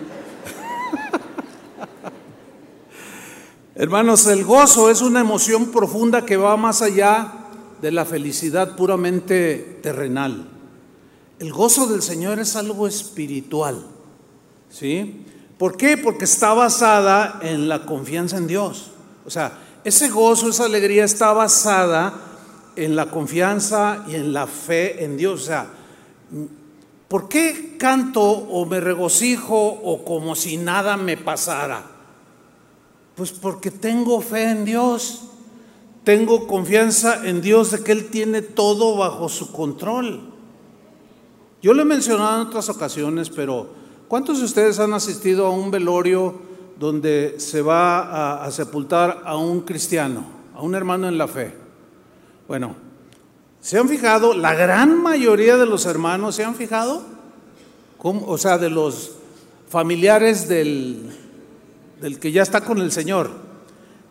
Hermanos, 3.75 4.25
el 4.27 4.43
gozo 4.43 4.89
es 4.89 5.01
una 5.01 5.19
emoción 5.19 5.71
profunda 5.71 6.25
que 6.25 6.37
va 6.37 6.57
más 6.57 6.81
allá 6.81 7.38
de 7.81 7.91
la 7.91 8.05
felicidad 8.05 8.75
puramente 8.75 9.79
terrenal. 9.81 10.47
El 11.39 11.53
gozo 11.53 11.87
del 11.87 12.01
Señor 12.01 12.39
es 12.39 12.55
algo 12.55 12.87
espiritual. 12.87 13.85
¿Sí? 14.69 15.25
¿Por 15.57 15.77
qué? 15.77 15.97
Porque 15.97 16.25
está 16.25 16.53
basada 16.53 17.39
en 17.41 17.67
la 17.67 17.85
confianza 17.85 18.37
en 18.37 18.47
Dios. 18.47 18.91
O 19.25 19.29
sea, 19.29 19.57
ese 19.83 20.09
gozo, 20.09 20.49
esa 20.49 20.65
alegría 20.65 21.05
está 21.05 21.33
basada 21.33 22.13
en 22.75 22.95
la 22.95 23.09
confianza 23.09 24.05
y 24.07 24.15
en 24.15 24.33
la 24.33 24.47
fe 24.47 25.03
en 25.03 25.17
Dios. 25.17 25.41
O 25.41 25.45
sea, 25.45 25.67
¿Por 27.09 27.27
qué 27.27 27.75
canto 27.79 28.21
o 28.21 28.67
me 28.67 28.79
regocijo 28.79 29.57
o 29.57 30.05
como 30.05 30.35
si 30.35 30.57
nada 30.57 30.95
me 30.95 31.17
pasara? 31.17 31.83
Pues 33.15 33.31
porque 33.31 33.71
tengo 33.71 34.21
fe 34.21 34.43
en 34.43 34.63
Dios, 34.63 35.23
tengo 36.09 36.47
confianza 36.47 37.27
en 37.27 37.39
Dios 37.39 37.69
de 37.69 37.83
que 37.83 37.91
Él 37.91 38.09
tiene 38.09 38.41
todo 38.41 38.97
bajo 38.97 39.29
su 39.29 39.51
control. 39.51 40.21
Yo 41.61 41.75
lo 41.75 41.83
he 41.83 41.85
mencionado 41.85 42.41
en 42.41 42.47
otras 42.47 42.67
ocasiones, 42.67 43.29
pero 43.29 43.67
¿cuántos 44.07 44.39
de 44.39 44.45
ustedes 44.45 44.79
han 44.79 44.91
asistido 44.95 45.45
a 45.45 45.51
un 45.51 45.69
velorio 45.69 46.33
donde 46.79 47.35
se 47.37 47.61
va 47.61 48.43
a, 48.43 48.49
sepultar 48.49 49.21
a 49.23 49.37
un 49.37 49.61
cristiano, 49.61 50.25
a 50.55 50.63
un 50.63 50.73
hermano 50.73 51.07
en 51.07 51.19
la 51.19 51.27
fe? 51.27 51.53
Bueno, 52.47 52.75
¿Se 53.61 53.77
han 53.77 53.87
fijado? 53.87 54.33
La 54.33 54.55
gran 54.55 55.03
mayoría 55.03 55.57
de 55.57 55.67
los 55.67 55.85
hermanos, 55.85 56.33
¿se 56.33 56.43
han 56.43 56.55
fijado? 56.55 57.03
O 58.01 58.37
sea, 58.39 58.57
de 58.57 58.71
los 58.71 59.11
familiares 59.69 60.47
del, 60.47 61.07
del 62.01 62.19
que 62.19 62.31
ya 62.31 62.41
está 62.41 62.61
con 62.61 62.79
el 62.79 62.91
Señor. 62.91 63.48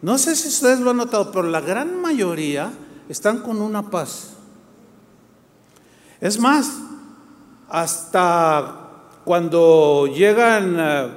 No 0.01 0.16
sé 0.18 0.36
si 0.36 0.49
ustedes 0.49 0.80
lo 0.80 0.90
han 0.90 0.99
notado, 0.99 1.32
pero 1.32 1.49
la 1.49 1.61
gran 1.61 2.01
mayoría 2.01 2.72
están 3.09 3.38
con 3.40 3.61
una 3.61 3.90
paz. 3.90 4.34
Es 6.20 6.38
más, 6.38 6.78
hasta 7.68 8.88
cuando 9.24 10.07
llegan 10.07 10.76
eh, 10.78 11.09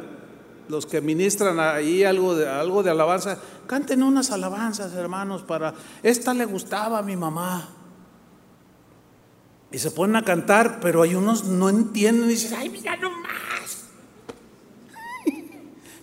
los 0.67 0.85
que 0.85 1.01
ministran 1.01 1.59
ahí 1.59 2.03
algo 2.03 2.35
de, 2.35 2.49
algo 2.49 2.81
de 2.81 2.91
alabanza, 2.91 3.37
canten 3.67 4.03
unas 4.03 4.31
alabanzas, 4.31 4.93
hermanos, 4.93 5.43
para... 5.43 5.73
Esta 6.01 6.33
le 6.33 6.45
gustaba 6.45 6.99
a 6.99 7.01
mi 7.01 7.15
mamá. 7.15 7.69
Y 9.71 9.79
se 9.79 9.91
ponen 9.91 10.17
a 10.17 10.23
cantar, 10.23 10.79
pero 10.81 11.03
hay 11.03 11.15
unos 11.15 11.45
no 11.45 11.69
entienden 11.69 12.25
y 12.25 12.33
dicen, 12.33 12.57
ay, 12.57 12.69
mira 12.69 12.95
nomás. 12.97 13.50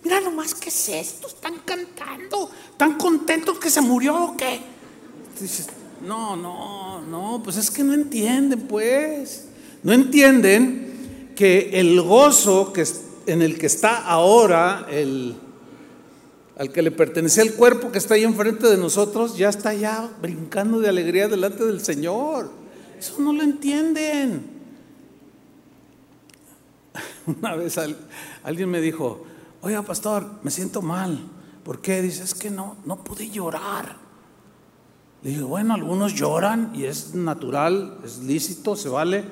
Mira 0.08 0.22
nomás, 0.22 0.54
¿qué 0.54 0.70
es 0.70 0.88
esto? 0.88 1.26
Están 1.26 1.58
cantando, 1.66 2.50
están 2.70 2.96
contentos 2.96 3.58
que 3.58 3.68
se 3.68 3.82
murió 3.82 4.24
o 4.24 4.36
qué. 4.38 4.58
Dices, 5.38 5.68
no, 6.00 6.34
no, 6.34 7.02
no, 7.02 7.42
pues 7.44 7.58
es 7.58 7.70
que 7.70 7.84
no 7.84 7.92
entienden, 7.92 8.60
pues. 8.62 9.48
No 9.82 9.92
entienden 9.92 11.32
que 11.36 11.78
el 11.78 12.00
gozo 12.00 12.72
que, 12.72 12.86
en 13.26 13.42
el 13.42 13.58
que 13.58 13.66
está 13.66 13.98
ahora, 13.98 14.86
el, 14.90 15.36
al 16.56 16.72
que 16.72 16.80
le 16.80 16.90
pertenece 16.90 17.42
el 17.42 17.52
cuerpo 17.52 17.92
que 17.92 17.98
está 17.98 18.14
ahí 18.14 18.24
enfrente 18.24 18.66
de 18.66 18.78
nosotros, 18.78 19.36
ya 19.36 19.50
está 19.50 19.74
ya 19.74 20.10
brincando 20.22 20.80
de 20.80 20.88
alegría 20.88 21.28
delante 21.28 21.66
del 21.66 21.82
Señor. 21.82 22.50
Eso 22.98 23.16
no 23.18 23.34
lo 23.34 23.42
entienden. 23.42 24.46
Una 27.26 27.56
vez 27.56 27.78
alguien 28.42 28.70
me 28.70 28.80
dijo, 28.80 29.26
oiga 29.62 29.82
pastor, 29.82 30.26
me 30.42 30.50
siento 30.50 30.82
mal. 30.82 31.18
¿Por 31.64 31.80
qué? 31.80 32.00
Dice, 32.02 32.22
es 32.22 32.34
que 32.34 32.50
no, 32.50 32.76
no 32.84 33.02
pude 33.04 33.28
llorar. 33.28 33.96
Le 35.22 35.30
digo, 35.30 35.48
bueno, 35.48 35.74
algunos 35.74 36.14
lloran 36.14 36.72
y 36.74 36.84
es 36.84 37.14
natural, 37.14 37.98
es 38.04 38.18
lícito, 38.18 38.76
se 38.76 38.88
vale. 38.88 39.24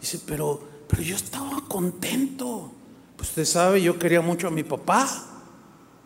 Dice, 0.00 0.20
pero, 0.26 0.60
pero 0.88 1.02
yo 1.02 1.14
estaba 1.14 1.62
contento. 1.68 2.72
Pues 3.16 3.28
usted 3.28 3.44
sabe, 3.44 3.82
yo 3.82 3.98
quería 3.98 4.20
mucho 4.20 4.48
a 4.48 4.50
mi 4.50 4.64
papá. 4.64 5.08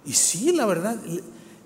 Y 0.05 0.13
sí, 0.13 0.53
la 0.53 0.67
verdad, 0.67 1.01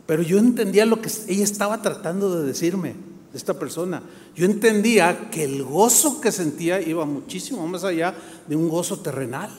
pero 0.07 0.23
yo 0.23 0.39
entendía 0.39 0.85
lo 0.85 1.01
que 1.01 1.11
ella 1.29 1.45
estaba 1.45 1.81
tratando 1.81 2.37
de 2.37 2.47
decirme 2.47 2.95
esta 3.35 3.59
persona. 3.59 4.03
Yo 4.35 4.45
entendía 4.45 5.31
que 5.31 5.45
el 5.45 5.63
gozo 5.63 6.21
que 6.21 6.33
sentía 6.33 6.81
iba 6.81 7.05
muchísimo 7.05 7.67
más 7.67 7.85
allá 7.85 8.15
de 8.47 8.57
un 8.57 8.69
gozo 8.69 9.01
terrenal, 9.01 9.51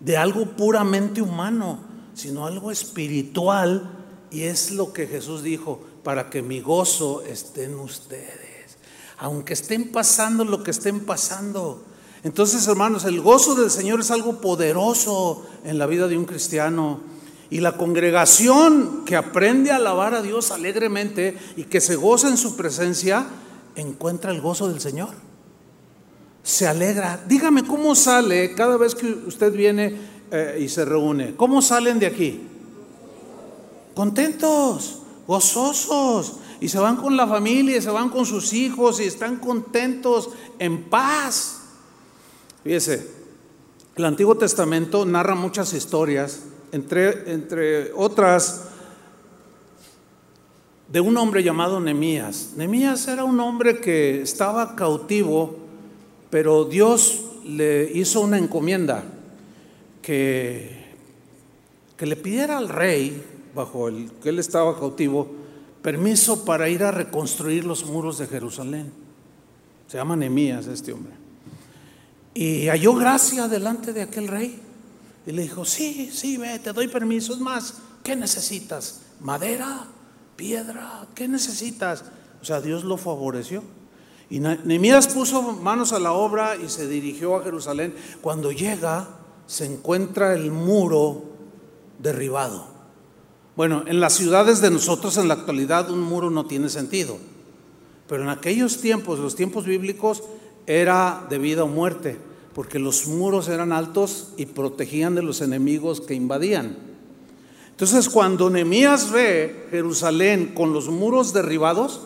de 0.00 0.16
algo 0.16 0.46
puramente 0.56 1.22
humano, 1.22 1.80
sino 2.14 2.46
algo 2.46 2.70
espiritual. 2.70 3.90
Y 4.30 4.42
es 4.42 4.70
lo 4.70 4.92
que 4.92 5.06
Jesús 5.06 5.42
dijo, 5.42 5.80
para 6.02 6.30
que 6.30 6.42
mi 6.42 6.60
gozo 6.60 7.22
esté 7.22 7.64
en 7.64 7.78
ustedes, 7.80 8.78
aunque 9.18 9.54
estén 9.54 9.90
pasando 9.90 10.44
lo 10.44 10.62
que 10.62 10.70
estén 10.70 11.00
pasando. 11.00 11.82
Entonces, 12.22 12.66
hermanos, 12.68 13.04
el 13.04 13.20
gozo 13.20 13.54
del 13.54 13.70
Señor 13.70 14.00
es 14.00 14.10
algo 14.10 14.40
poderoso 14.40 15.46
en 15.64 15.78
la 15.78 15.86
vida 15.86 16.08
de 16.08 16.16
un 16.16 16.24
cristiano. 16.24 17.00
Y 17.50 17.60
la 17.60 17.76
congregación 17.76 19.04
que 19.04 19.14
aprende 19.14 19.70
a 19.70 19.76
alabar 19.76 20.14
a 20.14 20.22
Dios 20.22 20.50
alegremente 20.50 21.38
y 21.56 21.64
que 21.64 21.80
se 21.80 21.94
goza 21.94 22.28
en 22.28 22.36
su 22.36 22.56
presencia, 22.56 23.26
encuentra 23.76 24.32
el 24.32 24.40
gozo 24.40 24.68
del 24.68 24.80
Señor. 24.80 25.25
Se 26.46 26.64
alegra. 26.64 27.20
Dígame 27.26 27.64
cómo 27.64 27.96
sale 27.96 28.54
cada 28.54 28.76
vez 28.76 28.94
que 28.94 29.04
usted 29.04 29.52
viene 29.52 29.98
eh, 30.30 30.58
y 30.60 30.68
se 30.68 30.84
reúne. 30.84 31.34
¿Cómo 31.34 31.60
salen 31.60 31.98
de 31.98 32.06
aquí? 32.06 32.40
Contentos, 33.96 35.02
gozosos. 35.26 36.34
Y 36.60 36.68
se 36.68 36.78
van 36.78 36.98
con 36.98 37.16
la 37.16 37.26
familia, 37.26 37.76
y 37.76 37.82
se 37.82 37.90
van 37.90 38.10
con 38.10 38.24
sus 38.24 38.52
hijos 38.52 39.00
y 39.00 39.04
están 39.04 39.38
contentos, 39.38 40.30
en 40.60 40.84
paz. 40.84 41.62
Fíjese, 42.62 43.10
el 43.96 44.04
Antiguo 44.04 44.36
Testamento 44.36 45.04
narra 45.04 45.34
muchas 45.34 45.72
historias 45.72 46.44
entre, 46.70 47.32
entre 47.32 47.92
otras, 47.92 48.68
de 50.86 51.00
un 51.00 51.16
hombre 51.16 51.42
llamado 51.42 51.80
Nemías. 51.80 52.52
Nemías 52.56 53.08
era 53.08 53.24
un 53.24 53.40
hombre 53.40 53.80
que 53.80 54.22
estaba 54.22 54.76
cautivo, 54.76 55.65
pero 56.30 56.64
Dios 56.64 57.22
le 57.44 57.90
hizo 57.94 58.20
una 58.20 58.38
encomienda 58.38 59.04
que, 60.02 60.84
que 61.96 62.06
le 62.06 62.16
pidiera 62.16 62.58
al 62.58 62.68
rey, 62.68 63.22
bajo 63.54 63.88
el 63.88 64.10
que 64.22 64.30
él 64.30 64.38
estaba 64.38 64.78
cautivo, 64.78 65.30
permiso 65.82 66.44
para 66.44 66.68
ir 66.68 66.82
a 66.82 66.90
reconstruir 66.90 67.64
los 67.64 67.86
muros 67.86 68.18
de 68.18 68.26
Jerusalén. 68.26 68.92
Se 69.86 69.96
llama 69.96 70.16
Nemías 70.16 70.66
este 70.66 70.92
hombre. 70.92 71.12
Y 72.34 72.66
halló 72.66 72.94
gracia 72.94 73.48
delante 73.48 73.92
de 73.92 74.02
aquel 74.02 74.28
rey. 74.28 74.60
Y 75.26 75.32
le 75.32 75.42
dijo, 75.42 75.64
sí, 75.64 76.10
sí, 76.12 76.36
ve, 76.36 76.58
te 76.58 76.72
doy 76.72 76.88
permiso. 76.88 77.32
Es 77.32 77.40
más, 77.40 77.74
¿qué 78.02 78.14
necesitas? 78.14 79.00
¿Madera? 79.20 79.86
¿Piedra? 80.36 81.06
¿Qué 81.14 81.28
necesitas? 81.28 82.04
O 82.42 82.44
sea, 82.44 82.60
Dios 82.60 82.84
lo 82.84 82.96
favoreció. 82.96 83.62
Y 84.28 84.40
Nehemías 84.40 85.08
puso 85.08 85.40
manos 85.42 85.92
a 85.92 86.00
la 86.00 86.12
obra 86.12 86.56
y 86.56 86.68
se 86.68 86.88
dirigió 86.88 87.36
a 87.36 87.44
Jerusalén. 87.44 87.94
Cuando 88.20 88.50
llega, 88.50 89.08
se 89.46 89.66
encuentra 89.66 90.34
el 90.34 90.50
muro 90.50 91.22
derribado. 91.98 92.66
Bueno, 93.56 93.84
en 93.86 94.00
las 94.00 94.14
ciudades 94.14 94.60
de 94.60 94.70
nosotros 94.70 95.16
en 95.16 95.28
la 95.28 95.34
actualidad 95.34 95.90
un 95.90 96.00
muro 96.00 96.30
no 96.30 96.46
tiene 96.46 96.68
sentido. 96.68 97.18
Pero 98.08 98.22
en 98.22 98.28
aquellos 98.28 98.80
tiempos, 98.80 99.18
los 99.18 99.36
tiempos 99.36 99.64
bíblicos, 99.64 100.22
era 100.66 101.24
de 101.30 101.38
vida 101.38 101.64
o 101.64 101.68
muerte 101.68 102.18
porque 102.56 102.78
los 102.78 103.06
muros 103.06 103.48
eran 103.48 103.70
altos 103.70 104.28
y 104.38 104.46
protegían 104.46 105.14
de 105.14 105.20
los 105.20 105.42
enemigos 105.42 106.00
que 106.00 106.14
invadían. 106.14 106.74
Entonces, 107.68 108.08
cuando 108.08 108.48
Nehemías 108.48 109.12
ve 109.12 109.66
Jerusalén 109.70 110.54
con 110.54 110.72
los 110.72 110.88
muros 110.88 111.34
derribados, 111.34 112.00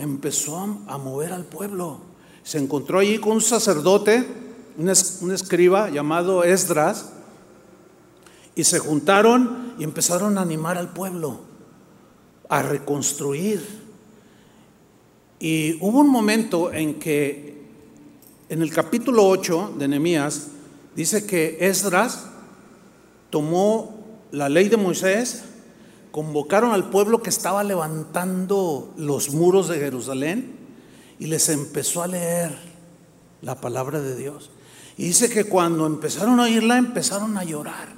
empezó 0.00 0.56
a 0.86 0.98
mover 0.98 1.32
al 1.32 1.44
pueblo. 1.44 2.00
Se 2.42 2.58
encontró 2.58 2.98
allí 2.98 3.18
con 3.18 3.32
un 3.32 3.40
sacerdote, 3.40 4.26
un, 4.78 4.88
escriba 4.88 5.90
llamado 5.90 6.42
Esdras, 6.42 7.12
Y 8.56 8.64
se 8.64 8.78
juntaron 8.78 9.74
y 9.78 9.84
empezaron 9.84 10.36
a 10.36 10.42
animar 10.42 10.76
al 10.76 10.92
pueblo 10.92 11.40
a 12.48 12.62
reconstruir. 12.62 13.64
Y 15.38 15.78
hubo 15.80 16.00
un 16.00 16.10
momento 16.10 16.72
en 16.72 16.98
que 16.98 17.62
en 18.48 18.62
el 18.62 18.72
capítulo 18.72 19.28
8 19.28 19.74
de 19.78 19.88
Nehemías 19.88 20.48
dice 20.96 21.24
que 21.26 21.58
Esdras 21.60 22.26
tomó 23.30 24.00
la 24.32 24.48
ley 24.48 24.68
de 24.68 24.76
Moisés, 24.76 25.44
convocaron 26.10 26.72
al 26.72 26.90
pueblo 26.90 27.22
que 27.22 27.30
estaba 27.30 27.62
levantando 27.64 28.92
los 28.96 29.30
muros 29.30 29.68
de 29.68 29.78
Jerusalén 29.78 30.56
y 31.18 31.26
les 31.26 31.48
empezó 31.48 32.02
a 32.02 32.06
leer 32.06 32.58
la 33.42 33.60
palabra 33.60 34.00
de 34.00 34.16
Dios. 34.16 34.50
Y 34.96 35.04
dice 35.04 35.30
que 35.30 35.44
cuando 35.44 35.86
empezaron 35.86 36.40
a 36.40 36.44
oírla 36.44 36.78
empezaron 36.78 37.38
a 37.38 37.44
llorar, 37.44 37.88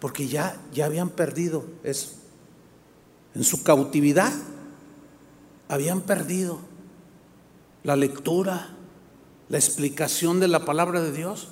porque 0.00 0.28
ya, 0.28 0.60
ya 0.72 0.86
habían 0.86 1.10
perdido 1.10 1.64
eso. 1.84 2.12
En 3.34 3.44
su 3.44 3.62
cautividad 3.62 4.32
habían 5.68 6.00
perdido 6.00 6.58
la 7.84 7.96
lectura, 7.96 8.70
la 9.48 9.58
explicación 9.58 10.40
de 10.40 10.48
la 10.48 10.64
palabra 10.64 11.00
de 11.00 11.12
Dios. 11.12 11.48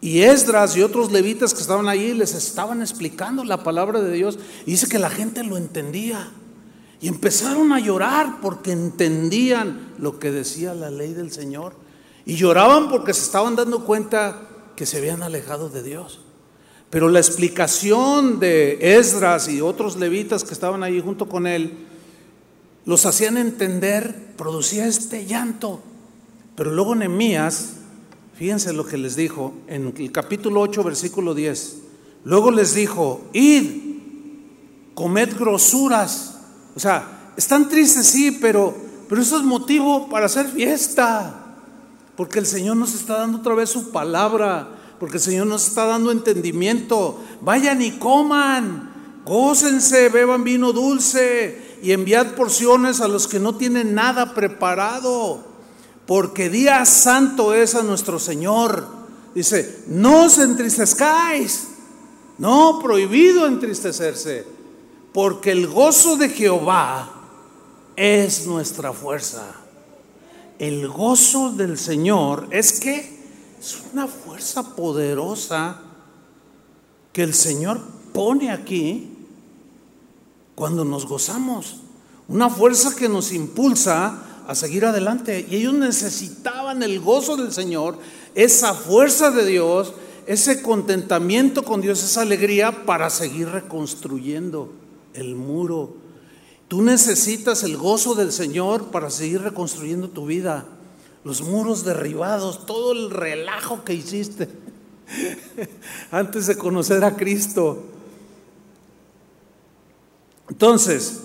Y 0.00 0.22
Esdras 0.22 0.76
y 0.76 0.82
otros 0.82 1.10
levitas 1.10 1.54
que 1.54 1.60
estaban 1.60 1.88
allí 1.88 2.14
les 2.14 2.34
estaban 2.34 2.82
explicando 2.82 3.42
la 3.44 3.64
palabra 3.64 4.00
de 4.00 4.12
Dios. 4.12 4.38
Y 4.64 4.72
dice 4.72 4.88
que 4.88 4.98
la 4.98 5.10
gente 5.10 5.42
lo 5.42 5.56
entendía. 5.56 6.30
Y 7.00 7.08
empezaron 7.08 7.72
a 7.72 7.80
llorar 7.80 8.40
porque 8.40 8.72
entendían 8.72 9.94
lo 9.98 10.18
que 10.18 10.30
decía 10.30 10.74
la 10.74 10.90
ley 10.90 11.14
del 11.14 11.32
Señor. 11.32 11.74
Y 12.24 12.36
lloraban 12.36 12.88
porque 12.88 13.14
se 13.14 13.22
estaban 13.22 13.56
dando 13.56 13.84
cuenta 13.84 14.48
que 14.76 14.86
se 14.86 14.98
habían 14.98 15.22
alejado 15.22 15.68
de 15.68 15.82
Dios. 15.82 16.20
Pero 16.90 17.08
la 17.08 17.18
explicación 17.18 18.38
de 18.38 18.78
Esdras 18.98 19.48
y 19.48 19.60
otros 19.60 19.96
levitas 19.96 20.44
que 20.44 20.54
estaban 20.54 20.82
allí 20.82 21.00
junto 21.00 21.28
con 21.28 21.46
él, 21.46 21.86
los 22.84 23.04
hacían 23.04 23.36
entender, 23.36 24.34
producía 24.36 24.86
este 24.86 25.26
llanto. 25.26 25.82
Pero 26.56 26.70
luego 26.70 26.94
Nehemías, 26.94 27.74
fíjense 28.38 28.72
lo 28.72 28.86
que 28.86 28.96
les 28.96 29.16
dijo 29.16 29.52
en 29.66 29.92
el 29.96 30.12
capítulo 30.12 30.60
8, 30.60 30.84
versículo 30.84 31.34
10. 31.34 31.78
Luego 32.24 32.52
les 32.52 32.74
dijo, 32.74 33.22
id, 33.32 33.64
comed 34.94 35.36
grosuras. 35.36 36.38
O 36.76 36.80
sea, 36.80 37.32
están 37.36 37.68
tristes, 37.68 38.06
sí, 38.06 38.38
pero, 38.40 38.76
pero 39.08 39.20
eso 39.20 39.38
es 39.38 39.42
motivo 39.42 40.08
para 40.08 40.26
hacer 40.26 40.46
fiesta. 40.46 41.56
Porque 42.16 42.38
el 42.38 42.46
Señor 42.46 42.76
nos 42.76 42.94
está 42.94 43.18
dando 43.18 43.38
otra 43.38 43.54
vez 43.54 43.70
su 43.70 43.90
palabra, 43.90 44.68
porque 45.00 45.16
el 45.16 45.22
Señor 45.22 45.48
nos 45.48 45.66
está 45.66 45.86
dando 45.86 46.12
entendimiento. 46.12 47.20
Vayan 47.40 47.82
y 47.82 47.92
coman, 47.98 49.22
gócense, 49.24 50.10
beban 50.10 50.44
vino 50.44 50.72
dulce 50.72 51.78
y 51.82 51.90
enviad 51.90 52.34
porciones 52.34 53.00
a 53.00 53.08
los 53.08 53.26
que 53.26 53.40
no 53.40 53.56
tienen 53.56 53.94
nada 53.94 54.34
preparado, 54.34 55.44
porque 56.08 56.50
día 56.50 56.84
santo 56.84 57.54
es 57.54 57.76
a 57.76 57.84
nuestro 57.84 58.18
Señor. 58.18 58.84
Dice, 59.32 59.84
no 59.86 60.24
os 60.24 60.38
entristezcáis, 60.38 61.68
no, 62.38 62.80
prohibido 62.82 63.46
entristecerse, 63.46 64.44
porque 65.12 65.52
el 65.52 65.68
gozo 65.68 66.16
de 66.16 66.30
Jehová 66.30 67.12
es 67.94 68.44
nuestra 68.48 68.92
fuerza 68.92 69.44
el 70.58 70.88
gozo 70.88 71.52
del 71.52 71.78
Señor 71.78 72.48
es 72.50 72.80
que 72.80 73.18
es 73.58 73.82
una 73.92 74.06
fuerza 74.08 74.74
poderosa 74.74 75.80
que 77.12 77.22
el 77.22 77.32
Señor 77.32 77.80
pone 78.12 78.50
aquí 78.50 79.10
cuando 80.54 80.84
nos 80.84 81.06
gozamos. 81.06 81.76
Una 82.26 82.50
fuerza 82.50 82.94
que 82.94 83.08
nos 83.08 83.32
impulsa 83.32 84.22
a 84.48 84.56
seguir 84.56 84.84
adelante. 84.84 85.46
Y 85.48 85.54
ellos 85.54 85.74
necesitaban 85.74 86.82
el 86.82 86.98
gozo 86.98 87.36
del 87.36 87.52
Señor, 87.52 87.98
esa 88.34 88.74
fuerza 88.74 89.30
de 89.30 89.46
Dios, 89.46 89.94
ese 90.26 90.60
contentamiento 90.60 91.62
con 91.62 91.80
Dios, 91.80 92.02
esa 92.02 92.22
alegría 92.22 92.84
para 92.84 93.08
seguir 93.10 93.48
reconstruyendo 93.48 94.72
el 95.14 95.36
muro 95.36 96.08
Tú 96.68 96.82
necesitas 96.82 97.64
el 97.64 97.78
gozo 97.78 98.14
del 98.14 98.30
Señor 98.30 98.90
para 98.90 99.08
seguir 99.08 99.40
reconstruyendo 99.40 100.10
tu 100.10 100.26
vida. 100.26 100.66
Los 101.24 101.40
muros 101.40 101.82
derribados, 101.84 102.66
todo 102.66 102.92
el 102.92 103.10
relajo 103.10 103.84
que 103.84 103.94
hiciste 103.94 104.48
antes 106.10 106.46
de 106.46 106.58
conocer 106.58 107.02
a 107.04 107.16
Cristo. 107.16 107.82
Entonces, 110.50 111.22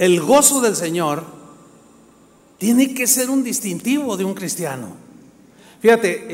el 0.00 0.18
gozo 0.22 0.62
del 0.62 0.74
Señor 0.76 1.22
tiene 2.56 2.94
que 2.94 3.06
ser 3.06 3.28
un 3.28 3.44
distintivo 3.44 4.16
de 4.16 4.24
un 4.24 4.32
cristiano. 4.32 4.96
Fíjate, 5.82 6.26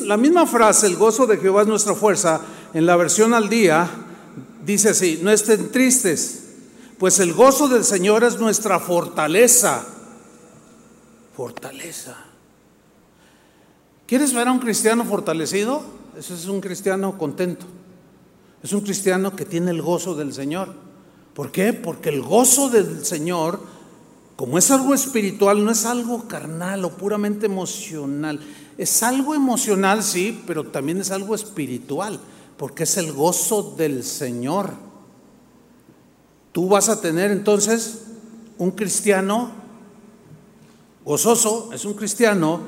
la 0.00 0.16
misma 0.16 0.44
frase, 0.44 0.88
el 0.88 0.96
gozo 0.96 1.24
de 1.24 1.36
Jehová 1.36 1.62
es 1.62 1.68
nuestra 1.68 1.94
fuerza, 1.94 2.40
en 2.74 2.84
la 2.84 2.96
versión 2.96 3.32
al 3.32 3.48
día, 3.48 3.88
dice 4.64 4.88
así, 4.88 5.20
no 5.22 5.30
estén 5.30 5.70
tristes, 5.70 6.46
pues 6.98 7.20
el 7.20 7.32
gozo 7.32 7.68
del 7.68 7.84
Señor 7.84 8.24
es 8.24 8.40
nuestra 8.40 8.80
fortaleza. 8.80 9.86
Fortaleza. 11.36 12.16
¿Quieres 14.04 14.34
ver 14.34 14.48
a 14.48 14.52
un 14.52 14.58
cristiano 14.58 15.04
fortalecido? 15.04 15.80
Ese 16.18 16.34
es 16.34 16.46
un 16.46 16.60
cristiano 16.60 17.16
contento. 17.16 17.66
Es 18.64 18.72
un 18.72 18.80
cristiano 18.80 19.36
que 19.36 19.44
tiene 19.44 19.70
el 19.70 19.80
gozo 19.80 20.16
del 20.16 20.34
Señor. 20.34 20.85
¿Por 21.36 21.52
qué? 21.52 21.74
Porque 21.74 22.08
el 22.08 22.22
gozo 22.22 22.70
del 22.70 23.04
Señor, 23.04 23.60
como 24.36 24.56
es 24.56 24.70
algo 24.70 24.94
espiritual, 24.94 25.62
no 25.62 25.70
es 25.70 25.84
algo 25.84 26.26
carnal 26.26 26.82
o 26.86 26.96
puramente 26.96 27.44
emocional. 27.44 28.40
Es 28.78 29.02
algo 29.02 29.34
emocional, 29.34 30.02
sí, 30.02 30.42
pero 30.46 30.64
también 30.64 30.98
es 30.98 31.10
algo 31.10 31.34
espiritual 31.34 32.18
porque 32.56 32.84
es 32.84 32.96
el 32.96 33.12
gozo 33.12 33.74
del 33.76 34.02
Señor. 34.02 34.70
Tú 36.52 36.68
vas 36.68 36.88
a 36.88 37.02
tener 37.02 37.30
entonces 37.30 38.04
un 38.56 38.70
cristiano 38.70 39.50
gozoso, 41.04 41.70
es 41.74 41.84
un 41.84 41.92
cristiano 41.92 42.60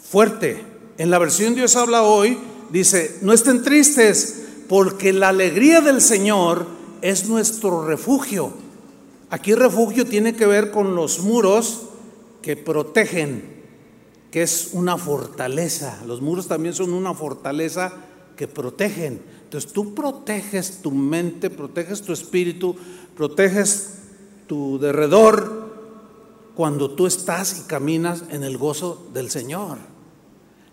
fuerte. 0.00 0.64
En 0.98 1.10
la 1.10 1.18
versión 1.18 1.56
Dios 1.56 1.74
habla 1.74 2.04
hoy, 2.04 2.38
dice, 2.70 3.18
no 3.22 3.32
estén 3.32 3.62
tristes, 3.62 4.44
porque 4.68 5.12
la 5.12 5.30
alegría 5.30 5.80
del 5.80 6.00
Señor 6.00 6.75
es 7.02 7.28
nuestro 7.28 7.86
refugio. 7.86 8.52
Aquí 9.30 9.54
refugio 9.54 10.06
tiene 10.06 10.34
que 10.34 10.46
ver 10.46 10.70
con 10.70 10.94
los 10.94 11.20
muros 11.20 11.82
que 12.42 12.56
protegen, 12.56 13.62
que 14.30 14.42
es 14.42 14.70
una 14.72 14.96
fortaleza. 14.96 16.02
Los 16.06 16.20
muros 16.20 16.46
también 16.46 16.74
son 16.74 16.92
una 16.92 17.14
fortaleza 17.14 17.92
que 18.36 18.46
protegen. 18.46 19.20
Entonces 19.44 19.72
tú 19.72 19.94
proteges 19.94 20.82
tu 20.82 20.90
mente, 20.90 21.50
proteges 21.50 22.02
tu 22.02 22.12
espíritu, 22.12 22.76
proteges 23.16 23.98
tu 24.46 24.78
derredor 24.78 25.66
cuando 26.54 26.90
tú 26.90 27.06
estás 27.06 27.58
y 27.58 27.68
caminas 27.68 28.24
en 28.30 28.44
el 28.44 28.58
gozo 28.58 29.06
del 29.12 29.30
Señor. 29.30 29.78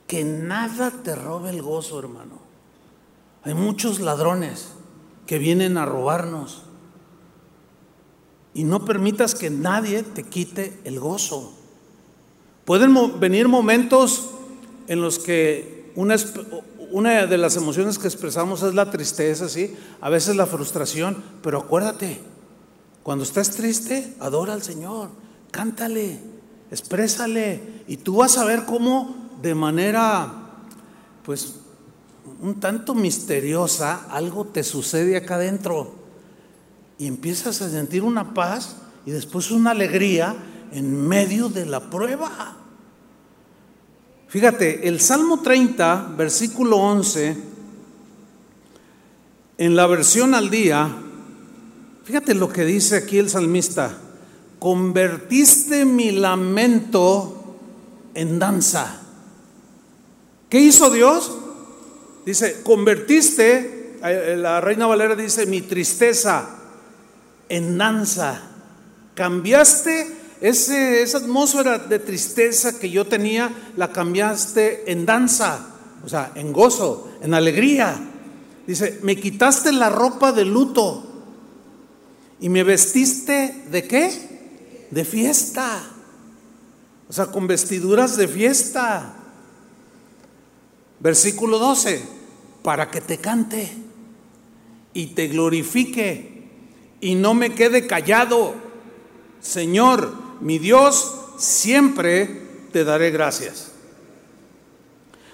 Que 0.08 0.24
nada 0.24 0.92
te 1.04 1.16
robe 1.16 1.50
el 1.50 1.62
gozo, 1.62 2.00
hermano. 2.00 2.40
Hay 3.44 3.54
muchos 3.54 4.00
ladrones 4.00 4.70
que 5.26 5.40
vienen 5.40 5.78
a 5.78 5.86
robarnos. 5.86 6.64
Y 8.54 8.64
no 8.66 8.86
permitas 8.86 9.36
que 9.36 9.50
nadie 9.50 10.04
te 10.04 10.24
quite 10.24 10.80
el 10.84 11.00
gozo. 11.00 11.54
Pueden 12.66 13.20
venir 13.20 13.48
momentos 13.48 14.30
en 14.88 15.02
los 15.02 15.20
que 15.20 15.92
una, 15.96 16.16
una 16.92 17.26
de 17.26 17.38
las 17.38 17.56
emociones 17.56 17.98
que 17.98 18.08
expresamos 18.08 18.62
es 18.64 18.74
la 18.74 18.92
tristeza, 18.92 19.50
¿sí? 19.50 19.76
A 20.00 20.10
veces 20.10 20.36
la 20.36 20.46
frustración, 20.46 21.24
pero 21.42 21.60
acuérdate, 21.60 22.20
cuando 23.02 23.24
estás 23.24 23.52
triste, 23.52 24.14
adora 24.20 24.54
al 24.54 24.64
Señor, 24.64 25.10
cántale, 25.52 26.20
exprésale, 26.72 27.84
y 27.88 27.98
tú 27.98 28.18
vas 28.18 28.38
a 28.38 28.46
ver 28.46 28.66
cómo 28.66 29.16
de 29.42 29.56
manera, 29.56 30.32
pues, 31.24 31.63
un 32.44 32.60
tanto 32.60 32.94
misteriosa, 32.94 34.06
algo 34.10 34.44
te 34.44 34.64
sucede 34.64 35.16
acá 35.16 35.36
adentro. 35.36 35.94
Y 37.00 37.08
empiezas 37.08 37.62
a 37.62 37.70
sentir 37.70 38.04
una 38.04 38.34
paz 38.34 38.76
y 39.06 39.12
después 39.12 39.50
una 39.50 39.72
alegría 39.72 40.36
en 40.74 41.08
medio 41.08 41.48
de 41.48 41.66
la 41.66 41.90
prueba. 41.90 42.58
Fíjate, 44.28 44.90
el 44.90 45.00
Salmo 45.00 45.42
30, 45.42 46.16
versículo 46.18 46.78
11, 46.78 47.38
en 49.58 49.76
la 49.78 49.88
versión 49.88 50.36
al 50.36 50.50
día, 50.50 50.94
fíjate 52.04 52.34
lo 52.34 52.50
que 52.50 52.66
dice 52.66 52.98
aquí 52.98 53.20
el 53.20 53.30
salmista, 53.30 53.98
convertiste 54.60 55.86
mi 55.86 56.12
lamento 56.12 57.56
en 58.14 58.38
danza. 58.38 59.00
¿Qué 60.50 60.60
hizo 60.60 60.90
Dios? 60.90 61.38
Dice, 62.26 62.62
convertiste, 62.64 63.98
eh, 64.04 64.36
la 64.38 64.62
reina 64.62 64.88
Valera 64.88 65.16
dice, 65.16 65.46
mi 65.46 65.62
tristeza 65.62 66.50
en 67.50 67.78
danza. 67.78 68.42
Cambiaste 69.14 70.08
ese, 70.42 71.02
esa 71.02 71.20
atmósfera 71.20 71.78
de 71.78 72.00
tristeza 72.00 72.80
que 72.80 72.90
yo 72.90 73.06
tenía, 73.06 73.52
la 73.78 73.92
cambiaste 73.92 74.92
en 74.92 75.06
danza, 75.06 75.68
o 76.06 76.10
sea, 76.10 76.32
en 76.36 76.52
gozo, 76.52 77.12
en 77.22 77.34
alegría. 77.34 77.96
Dice, 78.66 79.00
me 79.04 79.16
quitaste 79.18 79.72
la 79.72 79.90
ropa 79.90 80.32
de 80.32 80.46
luto 80.46 81.04
y 82.40 82.50
me 82.50 82.64
vestiste 82.64 83.64
de 83.70 83.88
qué? 83.88 84.88
De 84.92 85.06
fiesta. 85.06 85.82
O 87.10 87.14
sea, 87.14 87.28
con 87.28 87.48
vestiduras 87.48 88.18
de 88.18 88.28
fiesta. 88.28 89.16
Versículo 91.04 91.60
12, 91.60 92.02
para 92.64 92.90
que 92.90 93.02
te 93.02 93.18
cante 93.18 93.70
y 94.94 95.08
te 95.08 95.28
glorifique 95.28 96.46
y 97.02 97.16
no 97.16 97.34
me 97.34 97.54
quede 97.54 97.86
callado. 97.86 98.54
Señor, 99.42 100.14
mi 100.40 100.60
Dios, 100.60 101.14
siempre 101.36 102.70
te 102.72 102.86
daré 102.86 103.12
gracias. 103.12 103.74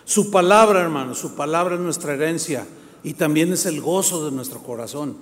Su 0.05 0.31
palabra, 0.31 0.81
hermano, 0.81 1.13
su 1.13 1.35
palabra 1.35 1.75
es 1.75 1.81
nuestra 1.81 2.15
herencia 2.15 2.65
y 3.03 3.13
también 3.13 3.53
es 3.53 3.67
el 3.67 3.79
gozo 3.79 4.25
de 4.25 4.31
nuestro 4.31 4.63
corazón. 4.63 5.17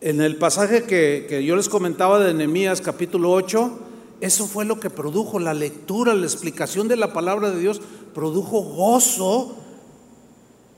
En 0.00 0.20
el 0.20 0.36
pasaje 0.36 0.84
que, 0.84 1.26
que 1.28 1.44
yo 1.44 1.56
les 1.56 1.68
comentaba 1.68 2.20
de 2.20 2.32
Nehemías 2.32 2.80
capítulo 2.80 3.32
8, 3.32 3.76
eso 4.22 4.46
fue 4.46 4.64
lo 4.64 4.78
que 4.78 4.88
produjo 4.88 5.40
la 5.40 5.52
lectura, 5.52 6.14
la 6.14 6.26
explicación 6.26 6.86
de 6.86 6.94
la 6.94 7.12
palabra 7.12 7.50
de 7.50 7.58
Dios, 7.58 7.80
produjo 8.14 8.62
gozo. 8.62 9.56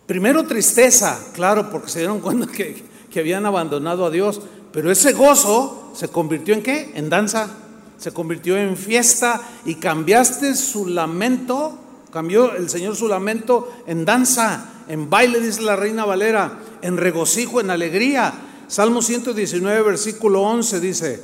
Primero 0.07 0.47
tristeza, 0.47 1.21
claro, 1.35 1.71
porque 1.71 1.91
se 1.91 1.99
dieron 1.99 2.21
cuenta 2.21 2.47
que, 2.51 2.83
que 3.11 3.21
habían 3.21 3.45
abandonado 3.45 4.07
a 4.07 4.11
Dios, 4.11 4.41
pero 4.73 4.91
ese 4.91 5.13
gozo 5.13 5.91
se 5.95 6.09
convirtió 6.09 6.55
en 6.55 6.63
qué? 6.63 6.93
En 6.95 7.11
danza, 7.11 7.51
se 7.99 8.13
convirtió 8.13 8.57
en 8.57 8.79
fiesta 8.79 9.43
y 9.67 9.75
cambiaste 9.75 10.55
su 10.55 10.87
lamento, 10.87 11.79
cambió 12.11 12.55
el 12.55 12.71
Señor 12.71 12.97
su 12.97 13.09
lamento 13.09 13.71
en 13.87 14.07
danza, 14.07 14.85
en 14.89 15.11
baile, 15.11 15.41
dice 15.41 15.61
la 15.61 15.77
reina 15.77 16.07
Valera, 16.07 16.61
en 16.81 16.97
regocijo, 16.97 17.61
en 17.61 17.69
alegría. 17.69 18.33
Salmo 18.69 19.03
119, 19.03 19.83
versículo 19.83 20.41
11 20.41 20.81
dice, 20.81 21.23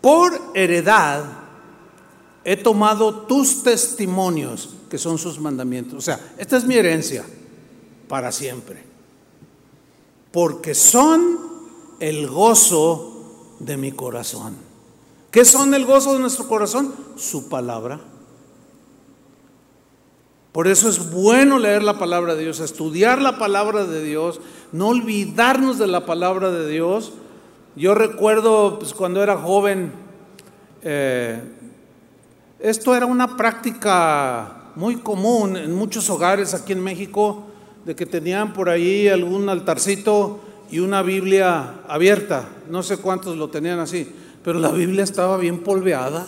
por 0.00 0.40
heredad 0.54 1.39
he 2.44 2.56
tomado 2.56 3.26
tus 3.26 3.62
testimonios, 3.62 4.70
que 4.88 4.98
son 4.98 5.18
sus 5.18 5.38
mandamientos. 5.38 5.94
O 5.94 6.00
sea, 6.00 6.34
esta 6.38 6.56
es 6.56 6.64
mi 6.64 6.76
herencia 6.76 7.24
para 8.08 8.32
siempre. 8.32 8.82
Porque 10.32 10.74
son 10.74 11.38
el 12.00 12.26
gozo 12.28 13.56
de 13.58 13.76
mi 13.76 13.92
corazón. 13.92 14.56
¿Qué 15.30 15.44
son 15.44 15.74
el 15.74 15.84
gozo 15.84 16.14
de 16.14 16.20
nuestro 16.20 16.48
corazón? 16.48 16.94
Su 17.16 17.48
palabra. 17.48 18.00
Por 20.52 20.66
eso 20.66 20.88
es 20.88 21.12
bueno 21.12 21.58
leer 21.58 21.84
la 21.84 21.98
palabra 21.98 22.34
de 22.34 22.42
Dios, 22.42 22.58
estudiar 22.58 23.22
la 23.22 23.38
palabra 23.38 23.84
de 23.84 24.02
Dios, 24.02 24.40
no 24.72 24.88
olvidarnos 24.88 25.78
de 25.78 25.86
la 25.86 26.06
palabra 26.06 26.50
de 26.50 26.68
Dios. 26.68 27.12
Yo 27.76 27.94
recuerdo 27.94 28.80
pues, 28.80 28.92
cuando 28.92 29.22
era 29.22 29.36
joven, 29.36 29.92
eh, 30.82 31.40
esto 32.60 32.94
era 32.94 33.06
una 33.06 33.36
práctica 33.36 34.72
muy 34.76 34.96
común 34.96 35.56
en 35.56 35.74
muchos 35.74 36.08
hogares 36.10 36.54
aquí 36.54 36.72
en 36.72 36.82
México, 36.82 37.46
de 37.84 37.96
que 37.96 38.06
tenían 38.06 38.52
por 38.52 38.68
ahí 38.68 39.08
algún 39.08 39.48
altarcito 39.48 40.40
y 40.70 40.78
una 40.78 41.02
Biblia 41.02 41.80
abierta. 41.88 42.48
No 42.68 42.82
sé 42.82 42.98
cuántos 42.98 43.36
lo 43.36 43.48
tenían 43.48 43.78
así, 43.78 44.06
pero 44.44 44.58
la 44.58 44.70
Biblia 44.70 45.02
estaba 45.04 45.36
bien 45.36 45.60
polveada 45.60 46.26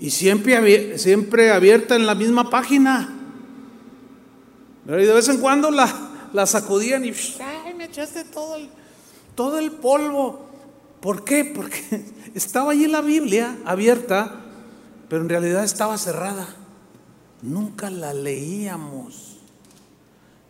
y 0.00 0.10
siempre, 0.10 0.98
siempre 0.98 1.50
abierta 1.50 1.96
en 1.96 2.06
la 2.06 2.14
misma 2.14 2.50
página. 2.50 3.14
Y 4.86 4.90
de 4.90 5.12
vez 5.12 5.28
en 5.28 5.38
cuando 5.38 5.70
la, 5.70 5.92
la 6.32 6.46
sacudían 6.46 7.04
y 7.04 7.12
me 7.76 7.84
echaste 7.84 8.24
todo 8.24 8.56
el, 8.56 8.68
todo 9.34 9.58
el 9.58 9.72
polvo. 9.72 10.47
¿Por 11.00 11.24
qué? 11.24 11.44
Porque 11.44 12.04
estaba 12.34 12.72
allí 12.72 12.86
la 12.86 13.00
Biblia 13.00 13.58
abierta, 13.64 14.40
pero 15.08 15.22
en 15.22 15.28
realidad 15.28 15.64
estaba 15.64 15.98
cerrada. 15.98 16.48
Nunca 17.42 17.90
la 17.90 18.12
leíamos. 18.12 19.36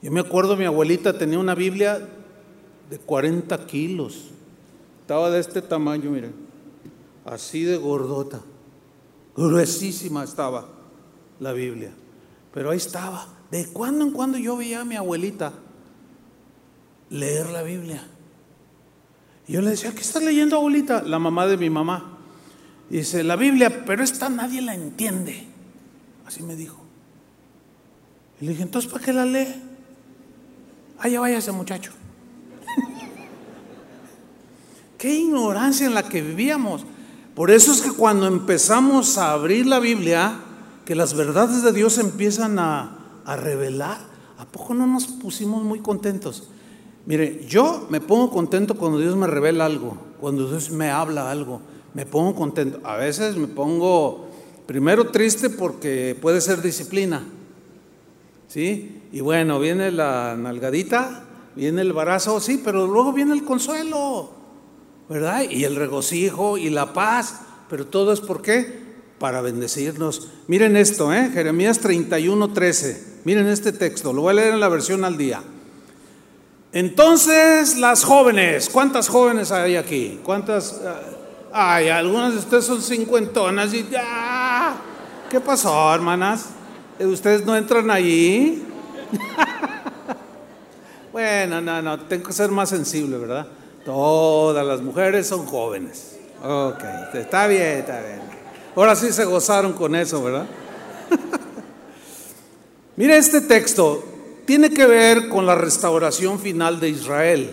Yo 0.00 0.10
me 0.10 0.20
acuerdo, 0.20 0.56
mi 0.56 0.64
abuelita 0.64 1.18
tenía 1.18 1.38
una 1.38 1.54
Biblia 1.54 2.08
de 2.88 2.98
40 2.98 3.66
kilos. 3.66 4.30
Estaba 5.02 5.30
de 5.30 5.40
este 5.40 5.60
tamaño, 5.60 6.10
miren. 6.10 6.34
Así 7.24 7.64
de 7.64 7.76
gordota. 7.76 8.40
Gruesísima 9.36 10.24
estaba 10.24 10.68
la 11.40 11.52
Biblia. 11.52 11.92
Pero 12.52 12.70
ahí 12.70 12.78
estaba. 12.78 13.26
De 13.50 13.66
cuando 13.68 14.04
en 14.04 14.12
cuando 14.12 14.38
yo 14.38 14.56
veía 14.56 14.80
a 14.80 14.84
mi 14.84 14.96
abuelita 14.96 15.52
leer 17.10 17.48
la 17.50 17.62
Biblia. 17.62 18.06
Y 19.48 19.54
yo 19.54 19.62
le 19.62 19.70
decía, 19.70 19.94
¿qué 19.94 20.02
estás 20.02 20.22
leyendo, 20.22 20.56
abuelita? 20.56 21.02
La 21.02 21.18
mamá 21.18 21.46
de 21.46 21.56
mi 21.56 21.70
mamá. 21.70 22.18
dice, 22.90 23.24
la 23.24 23.34
Biblia, 23.34 23.84
pero 23.86 24.04
esta 24.04 24.28
nadie 24.28 24.60
la 24.60 24.74
entiende. 24.74 25.46
Así 26.26 26.42
me 26.42 26.54
dijo. 26.54 26.76
Y 28.40 28.44
le 28.44 28.50
dije, 28.50 28.62
entonces, 28.62 28.92
¿para 28.92 29.02
qué 29.02 29.12
la 29.14 29.24
lee? 29.24 29.48
Allá 30.98 31.20
vaya 31.20 31.38
ese 31.38 31.52
muchacho. 31.52 31.92
Qué 34.98 35.14
ignorancia 35.14 35.86
en 35.86 35.94
la 35.94 36.02
que 36.02 36.20
vivíamos. 36.20 36.84
Por 37.34 37.50
eso 37.50 37.72
es 37.72 37.80
que 37.80 37.92
cuando 37.92 38.26
empezamos 38.26 39.16
a 39.16 39.32
abrir 39.32 39.66
la 39.66 39.78
Biblia, 39.78 40.40
que 40.84 40.94
las 40.94 41.14
verdades 41.14 41.62
de 41.62 41.72
Dios 41.72 41.96
empiezan 41.98 42.58
a, 42.58 42.98
a 43.24 43.36
revelar, 43.36 43.98
¿a 44.36 44.44
poco 44.44 44.74
no 44.74 44.86
nos 44.86 45.06
pusimos 45.06 45.64
muy 45.64 45.80
contentos? 45.80 46.50
Mire, 47.08 47.40
yo 47.48 47.86
me 47.88 48.02
pongo 48.02 48.30
contento 48.30 48.74
cuando 48.74 48.98
Dios 48.98 49.16
me 49.16 49.26
revela 49.26 49.64
algo, 49.64 49.96
cuando 50.20 50.46
Dios 50.46 50.70
me 50.70 50.90
habla 50.90 51.30
algo, 51.30 51.62
me 51.94 52.04
pongo 52.04 52.34
contento. 52.34 52.80
A 52.84 52.96
veces 52.96 53.34
me 53.36 53.46
pongo 53.46 54.28
primero 54.66 55.06
triste 55.06 55.48
porque 55.48 56.14
puede 56.20 56.42
ser 56.42 56.60
disciplina, 56.60 57.24
¿sí? 58.46 59.00
Y 59.10 59.20
bueno, 59.20 59.58
viene 59.58 59.90
la 59.90 60.36
nalgadita, 60.36 61.24
viene 61.56 61.80
el 61.80 61.94
barazo, 61.94 62.40
sí, 62.40 62.60
pero 62.62 62.86
luego 62.86 63.14
viene 63.14 63.32
el 63.32 63.42
consuelo, 63.42 64.28
¿verdad? 65.08 65.44
Y 65.48 65.64
el 65.64 65.76
regocijo 65.76 66.58
y 66.58 66.68
la 66.68 66.92
paz, 66.92 67.40
pero 67.70 67.86
todo 67.86 68.12
es 68.12 68.20
por 68.20 68.42
qué? 68.42 68.82
Para 69.18 69.40
bendecirnos. 69.40 70.28
Miren 70.46 70.76
esto, 70.76 71.10
¿eh? 71.14 71.30
Jeremías 71.32 71.78
31, 71.78 72.52
13. 72.52 73.20
Miren 73.24 73.46
este 73.46 73.72
texto, 73.72 74.12
lo 74.12 74.20
voy 74.20 74.32
a 74.32 74.34
leer 74.34 74.52
en 74.52 74.60
la 74.60 74.68
versión 74.68 75.06
al 75.06 75.16
día. 75.16 75.42
Entonces 76.72 77.78
las 77.78 78.04
jóvenes, 78.04 78.68
¿cuántas 78.68 79.08
jóvenes 79.08 79.52
hay 79.52 79.76
aquí? 79.76 80.20
¿Cuántas? 80.22 80.80
Ay, 81.50 81.88
algunas 81.88 82.32
de 82.32 82.38
ustedes 82.40 82.64
son 82.64 82.82
cincuentonas 82.82 83.72
y 83.72 83.88
ya. 83.88 84.76
¿Qué 85.30 85.40
pasó, 85.40 85.94
hermanas? 85.94 86.46
¿Ustedes 87.00 87.44
no 87.46 87.56
entran 87.56 87.90
ahí? 87.90 88.66
bueno, 91.12 91.60
no, 91.60 91.80
no, 91.80 92.00
tengo 92.00 92.26
que 92.26 92.32
ser 92.32 92.50
más 92.50 92.68
sensible, 92.68 93.16
¿verdad? 93.16 93.46
Todas 93.84 94.66
las 94.66 94.82
mujeres 94.82 95.26
son 95.26 95.46
jóvenes. 95.46 96.18
Ok, 96.42 96.84
está 97.14 97.46
bien, 97.46 97.78
está 97.78 98.00
bien. 98.00 98.20
Ahora 98.76 98.94
sí 98.94 99.10
se 99.12 99.24
gozaron 99.24 99.72
con 99.72 99.96
eso, 99.96 100.22
¿verdad? 100.22 100.46
Mire 102.96 103.16
este 103.16 103.40
texto, 103.40 104.04
tiene 104.48 104.70
que 104.70 104.86
ver 104.86 105.28
con 105.28 105.44
la 105.44 105.54
restauración 105.54 106.38
final 106.38 106.80
de 106.80 106.88
Israel 106.88 107.50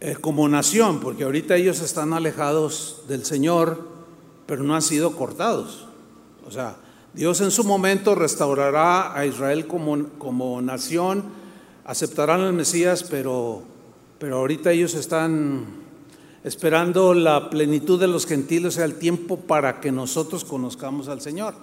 eh, 0.00 0.16
como 0.20 0.46
nación, 0.50 1.00
porque 1.00 1.24
ahorita 1.24 1.56
ellos 1.56 1.80
están 1.80 2.12
alejados 2.12 3.04
del 3.08 3.24
Señor, 3.24 3.88
pero 4.44 4.62
no 4.62 4.74
han 4.74 4.82
sido 4.82 5.16
cortados. 5.16 5.86
O 6.46 6.50
sea, 6.50 6.76
Dios 7.14 7.40
en 7.40 7.50
su 7.50 7.64
momento 7.64 8.14
restaurará 8.14 9.18
a 9.18 9.24
Israel 9.24 9.66
como, 9.66 10.10
como 10.18 10.60
nación, 10.60 11.24
aceptarán 11.86 12.42
al 12.42 12.52
Mesías, 12.52 13.02
pero, 13.02 13.62
pero 14.18 14.36
ahorita 14.36 14.72
ellos 14.72 14.92
están 14.92 15.64
esperando 16.44 17.14
la 17.14 17.48
plenitud 17.48 17.98
de 17.98 18.08
los 18.08 18.26
gentiles, 18.26 18.74
o 18.74 18.76
sea, 18.76 18.84
el 18.84 18.96
tiempo 18.96 19.38
para 19.38 19.80
que 19.80 19.90
nosotros 19.90 20.44
conozcamos 20.44 21.08
al 21.08 21.22
Señor. 21.22 21.54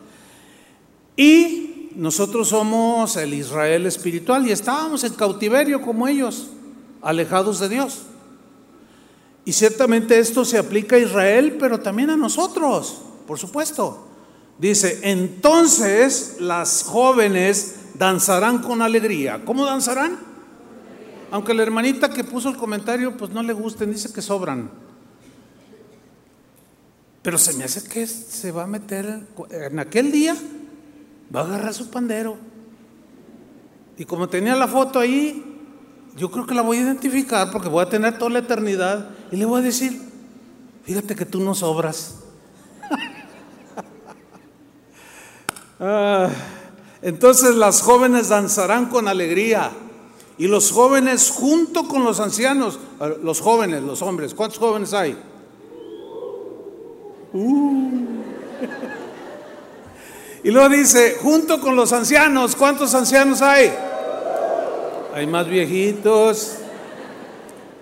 Y 1.15 1.70
nosotros 1.95 2.49
somos 2.49 3.15
el 3.17 3.33
Israel 3.33 3.85
espiritual 3.85 4.47
y 4.47 4.51
estábamos 4.51 5.03
en 5.03 5.13
cautiverio 5.13 5.81
como 5.81 6.07
ellos, 6.07 6.47
alejados 7.01 7.59
de 7.59 7.69
Dios. 7.69 8.03
Y 9.45 9.53
ciertamente 9.53 10.19
esto 10.19 10.45
se 10.45 10.57
aplica 10.57 10.95
a 10.95 10.99
Israel, 10.99 11.57
pero 11.59 11.79
también 11.79 12.09
a 12.11 12.17
nosotros, 12.17 13.01
por 13.27 13.39
supuesto. 13.39 14.07
Dice, 14.57 14.99
entonces 15.03 16.37
las 16.39 16.83
jóvenes 16.83 17.75
danzarán 17.95 18.59
con 18.59 18.81
alegría. 18.81 19.41
¿Cómo 19.43 19.65
danzarán? 19.65 20.19
Aunque 21.31 21.53
la 21.53 21.63
hermanita 21.63 22.09
que 22.09 22.23
puso 22.23 22.49
el 22.49 22.57
comentario, 22.57 23.17
pues 23.17 23.31
no 23.31 23.41
le 23.41 23.53
gusten, 23.53 23.91
dice 23.91 24.13
que 24.13 24.21
sobran. 24.21 24.69
Pero 27.21 27.37
se 27.37 27.53
me 27.53 27.63
hace 27.63 27.87
que 27.87 28.05
se 28.05 28.51
va 28.51 28.63
a 28.63 28.67
meter 28.67 29.21
en 29.49 29.79
aquel 29.79 30.11
día, 30.11 30.35
va 31.33 31.41
a 31.41 31.45
agarrar 31.45 31.73
su 31.73 31.89
pandero. 31.89 32.37
Y 33.97 34.05
como 34.05 34.27
tenía 34.27 34.55
la 34.55 34.67
foto 34.67 34.99
ahí, 34.99 35.43
yo 36.15 36.29
creo 36.31 36.45
que 36.45 36.53
la 36.53 36.61
voy 36.61 36.77
a 36.77 36.81
identificar 36.81 37.51
porque 37.51 37.69
voy 37.69 37.83
a 37.83 37.89
tener 37.89 38.17
toda 38.17 38.31
la 38.31 38.39
eternidad 38.39 39.09
y 39.31 39.37
le 39.37 39.45
voy 39.45 39.61
a 39.61 39.63
decir, 39.63 40.01
fíjate 40.83 41.15
que 41.15 41.25
tú 41.25 41.39
no 41.39 41.55
sobras. 41.55 42.17
Ah, 45.83 46.29
entonces 47.01 47.55
las 47.55 47.81
jóvenes 47.81 48.29
danzarán 48.29 48.85
con 48.85 49.07
alegría 49.07 49.71
y 50.37 50.47
los 50.47 50.71
jóvenes 50.71 51.31
junto 51.31 51.87
con 51.87 52.03
los 52.03 52.19
ancianos, 52.19 52.77
los 53.23 53.41
jóvenes, 53.41 53.81
los 53.81 54.03
hombres, 54.03 54.35
¿cuántos 54.35 54.59
jóvenes 54.59 54.93
hay? 54.93 55.17
Uh. 57.33 57.89
Y 60.43 60.49
luego 60.49 60.69
dice, 60.69 61.17
junto 61.21 61.61
con 61.61 61.75
los 61.75 61.93
ancianos, 61.93 62.55
¿cuántos 62.55 62.95
ancianos 62.95 63.41
hay? 63.43 63.71
Hay 65.13 65.27
más 65.27 65.47
viejitos, 65.47 66.55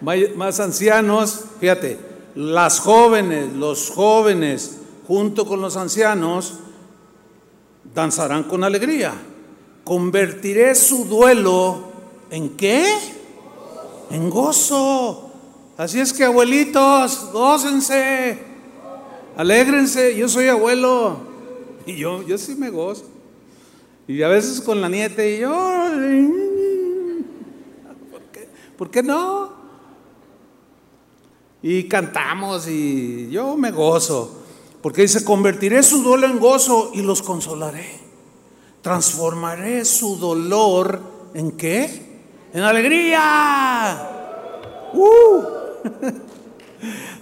más 0.02 0.60
ancianos. 0.60 1.46
Fíjate, 1.60 2.00
las 2.36 2.80
jóvenes, 2.80 3.54
los 3.54 3.90
jóvenes, 3.90 4.80
junto 5.08 5.46
con 5.46 5.62
los 5.62 5.78
ancianos, 5.78 6.56
danzarán 7.94 8.44
con 8.44 8.66
alegría. 8.66 9.14
Convertiré 9.86 10.76
su 10.76 11.06
duelo 11.06 11.84
en 12.30 12.58
qué? 12.58 12.94
En 14.12 14.30
gozo. 14.30 15.32
Así 15.78 16.02
es 16.02 16.12
que 16.12 16.26
abuelitos, 16.26 17.32
gócense. 17.32 18.38
Alégrense, 19.38 20.14
yo 20.18 20.28
soy 20.28 20.50
abuelo. 20.50 21.29
Y 21.90 21.96
yo, 21.96 22.22
yo 22.22 22.38
sí 22.38 22.54
me 22.54 22.70
gozo. 22.70 23.06
Y 24.08 24.22
a 24.22 24.28
veces 24.28 24.62
con 24.62 24.80
la 24.80 24.88
nieta 24.88 25.26
y 25.26 25.40
yo, 25.40 25.50
¿por 28.12 28.22
qué, 28.32 28.50
¿por 28.78 28.92
qué 28.92 29.02
no? 29.02 29.50
Y 31.64 31.86
cantamos 31.86 32.68
y 32.68 33.32
yo 33.32 33.58
me 33.58 33.72
gozo. 33.72 34.44
Porque 34.84 35.02
dice, 35.02 35.26
convertiré 35.26 35.82
su 35.82 36.04
duelo 36.04 36.28
en 36.28 36.38
gozo 36.38 36.92
y 36.94 37.02
los 37.02 37.24
consolaré. 37.24 38.00
Transformaré 38.84 39.84
su 39.84 40.18
dolor 40.18 41.02
en 41.34 41.54
qué? 41.54 42.22
En 42.54 42.62
alegría. 42.62 44.10
Uh. 44.94 45.44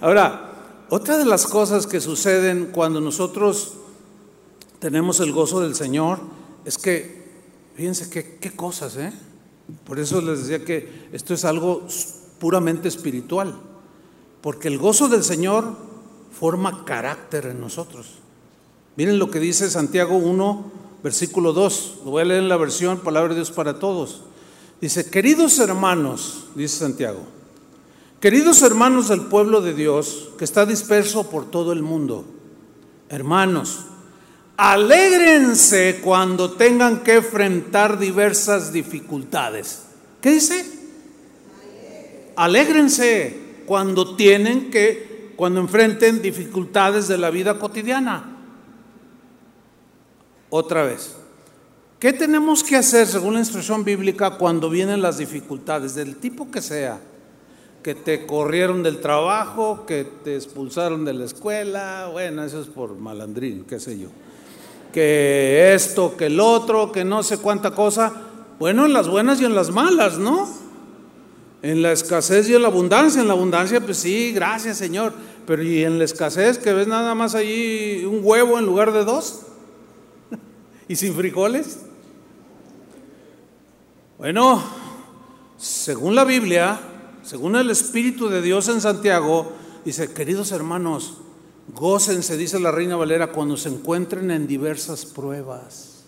Ahora, 0.02 0.84
otra 0.90 1.16
de 1.16 1.24
las 1.24 1.46
cosas 1.46 1.86
que 1.86 2.02
suceden 2.02 2.68
cuando 2.70 3.00
nosotros 3.00 3.78
tenemos 4.78 5.20
el 5.20 5.32
gozo 5.32 5.60
del 5.60 5.74
Señor 5.74 6.20
es 6.64 6.78
que, 6.78 7.24
fíjense 7.74 8.10
qué, 8.10 8.50
cosas, 8.52 8.96
¿eh? 8.96 9.12
Por 9.84 9.98
eso 9.98 10.20
les 10.20 10.46
decía 10.46 10.64
que 10.64 11.08
esto 11.12 11.34
es 11.34 11.44
algo 11.44 11.86
puramente 12.38 12.88
espiritual, 12.88 13.54
porque 14.40 14.68
el 14.68 14.78
gozo 14.78 15.08
del 15.08 15.24
Señor 15.24 15.76
forma 16.38 16.84
carácter 16.84 17.46
en 17.46 17.60
nosotros. 17.60 18.14
Miren 18.96 19.18
lo 19.18 19.30
que 19.30 19.40
dice 19.40 19.70
Santiago 19.70 20.16
1, 20.16 20.72
versículo 21.02 21.52
2, 21.52 21.98
lo 22.04 22.10
voy 22.12 22.22
a 22.22 22.24
leer 22.24 22.42
en 22.42 22.48
la 22.48 22.56
versión 22.56 23.00
Palabra 23.00 23.30
de 23.30 23.36
Dios 23.36 23.50
para 23.50 23.78
Todos. 23.78 24.22
Dice, 24.80 25.10
queridos 25.10 25.58
hermanos, 25.58 26.46
dice 26.54 26.78
Santiago, 26.78 27.38
Queridos 28.20 28.62
hermanos 28.62 29.06
del 29.06 29.20
pueblo 29.20 29.60
de 29.60 29.74
Dios 29.74 30.30
que 30.38 30.44
está 30.44 30.66
disperso 30.66 31.30
por 31.30 31.48
todo 31.48 31.72
el 31.72 31.82
mundo, 31.82 32.24
hermanos, 33.08 33.84
alégrense 34.58 36.00
cuando 36.02 36.50
tengan 36.50 37.04
que 37.04 37.14
enfrentar 37.14 37.96
diversas 37.96 38.72
dificultades. 38.72 39.84
¿Qué 40.20 40.32
dice? 40.32 40.66
Alégrense 42.34 43.62
cuando 43.66 44.16
tienen 44.16 44.68
que, 44.70 45.32
cuando 45.36 45.60
enfrenten 45.60 46.20
dificultades 46.20 47.06
de 47.06 47.18
la 47.18 47.30
vida 47.30 47.56
cotidiana. 47.58 48.36
Otra 50.50 50.82
vez. 50.82 51.14
¿Qué 52.00 52.12
tenemos 52.12 52.64
que 52.64 52.76
hacer 52.76 53.06
según 53.06 53.34
la 53.34 53.40
instrucción 53.40 53.84
bíblica 53.84 54.38
cuando 54.38 54.68
vienen 54.68 55.02
las 55.02 55.18
dificultades, 55.18 55.94
del 55.94 56.16
tipo 56.16 56.50
que 56.50 56.60
sea? 56.60 57.00
que 57.80 57.94
te 57.94 58.26
corrieron 58.26 58.82
del 58.82 59.00
trabajo, 59.00 59.86
que 59.86 60.04
te 60.04 60.34
expulsaron 60.34 61.04
de 61.04 61.14
la 61.14 61.24
escuela, 61.24 62.08
bueno, 62.12 62.42
eso 62.42 62.60
es 62.60 62.66
por 62.66 62.96
malandrín, 62.96 63.64
qué 63.64 63.78
sé 63.78 63.96
yo. 63.96 64.08
Que 64.92 65.74
esto, 65.74 66.16
que 66.16 66.26
el 66.26 66.40
otro, 66.40 66.92
que 66.92 67.04
no 67.04 67.22
sé 67.22 67.38
cuánta 67.38 67.72
cosa. 67.72 68.12
Bueno, 68.58 68.86
en 68.86 68.92
las 68.92 69.08
buenas 69.08 69.40
y 69.40 69.44
en 69.44 69.54
las 69.54 69.70
malas, 69.70 70.18
¿no? 70.18 70.48
En 71.62 71.82
la 71.82 71.92
escasez 71.92 72.48
y 72.48 72.54
en 72.54 72.62
la 72.62 72.68
abundancia. 72.68 73.20
En 73.20 73.28
la 73.28 73.34
abundancia, 73.34 73.80
pues 73.80 73.98
sí, 73.98 74.32
gracias 74.32 74.78
Señor. 74.78 75.12
Pero 75.46 75.62
y 75.62 75.84
en 75.84 75.98
la 75.98 76.04
escasez, 76.04 76.58
que 76.58 76.72
ves 76.72 76.86
nada 76.86 77.14
más 77.14 77.34
allí 77.34 78.04
un 78.04 78.20
huevo 78.22 78.58
en 78.58 78.66
lugar 78.66 78.92
de 78.92 79.04
dos. 79.04 79.42
y 80.88 80.96
sin 80.96 81.14
frijoles. 81.14 81.80
Bueno, 84.18 84.62
según 85.56 86.14
la 86.14 86.24
Biblia, 86.24 86.80
según 87.22 87.56
el 87.56 87.70
Espíritu 87.70 88.28
de 88.28 88.42
Dios 88.42 88.68
en 88.68 88.80
Santiago, 88.80 89.52
dice, 89.84 90.12
queridos 90.12 90.50
hermanos, 90.50 91.18
gócense, 91.74 92.36
dice 92.36 92.58
la 92.58 92.70
Reina 92.70 92.96
Valera, 92.96 93.32
cuando 93.32 93.56
se 93.56 93.68
encuentren 93.68 94.30
en 94.30 94.46
diversas 94.46 95.04
pruebas. 95.06 96.04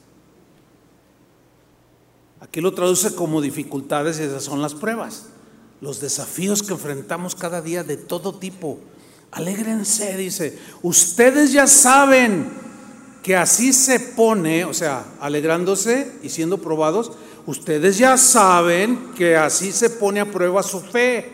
Aquí 2.40 2.61
lo 2.61 2.74
traduce 2.74 3.14
como 3.14 3.40
dificultades 3.40 4.18
y 4.18 4.22
esas 4.22 4.44
son 4.44 4.62
las 4.62 4.74
pruebas, 4.74 5.26
los 5.80 6.00
desafíos 6.00 6.62
que 6.62 6.72
enfrentamos 6.72 7.34
cada 7.34 7.61
día 7.61 7.84
de 7.84 7.96
todo 7.96 8.38
tipo. 8.38 8.78
Alégrense, 9.30 10.16
dice, 10.16 10.58
ustedes 10.82 11.52
ya 11.52 11.66
saben 11.66 12.50
que 13.22 13.36
así 13.36 13.72
se 13.72 14.00
pone, 14.00 14.64
o 14.64 14.72
sea, 14.72 15.04
alegrándose 15.20 16.12
y 16.22 16.30
siendo 16.30 16.58
probados, 16.58 17.12
Ustedes 17.46 17.98
ya 17.98 18.16
saben 18.16 19.12
que 19.16 19.36
así 19.36 19.72
se 19.72 19.90
pone 19.90 20.20
a 20.20 20.30
prueba 20.30 20.62
su 20.62 20.80
fe. 20.80 21.28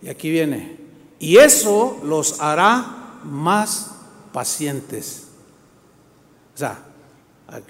Y 0.00 0.08
aquí 0.08 0.30
viene. 0.30 0.77
Y 1.18 1.36
eso 1.36 2.00
los 2.04 2.40
hará 2.40 3.20
más 3.24 3.92
pacientes. 4.32 5.28
O 6.54 6.58
sea, 6.58 6.78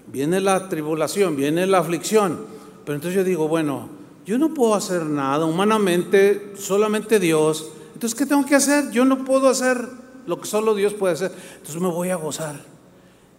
viene 0.07 0.41
la 0.41 0.69
tribulación, 0.69 1.37
viene 1.37 1.67
la 1.67 1.79
aflicción. 1.79 2.45
Pero 2.85 2.97
entonces 2.97 3.17
yo 3.17 3.25
digo, 3.25 3.49
bueno, 3.49 3.89
yo 4.27 4.39
no 4.39 4.53
puedo 4.53 4.75
hacer 4.75 5.05
nada 5.07 5.47
humanamente, 5.47 6.55
solamente 6.59 7.19
Dios. 7.19 7.71
Entonces, 7.95 8.19
¿qué 8.19 8.27
tengo 8.27 8.45
que 8.45 8.55
hacer? 8.55 8.91
Yo 8.91 9.05
no 9.05 9.25
puedo 9.25 9.49
hacer 9.49 9.89
lo 10.27 10.41
que 10.41 10.47
solo 10.47 10.75
Dios 10.75 10.95
puede 10.95 11.15
hacer. 11.15 11.33
Entonces 11.57 11.81
me 11.81 11.89
voy 11.89 12.11
a 12.11 12.17
gozar. 12.17 12.61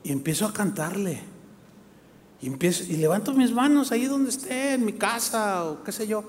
Y 0.03 0.11
empiezo 0.11 0.45
a 0.45 0.53
cantarle. 0.53 1.21
Y, 2.41 2.47
empiezo, 2.47 2.83
y 2.83 2.97
levanto 2.97 3.33
mis 3.33 3.51
manos 3.51 3.91
ahí 3.91 4.05
donde 4.05 4.29
esté, 4.29 4.73
en 4.73 4.85
mi 4.85 4.93
casa 4.93 5.65
o 5.65 5.83
qué 5.83 5.91
sé 5.91 6.07
yo. 6.07 6.23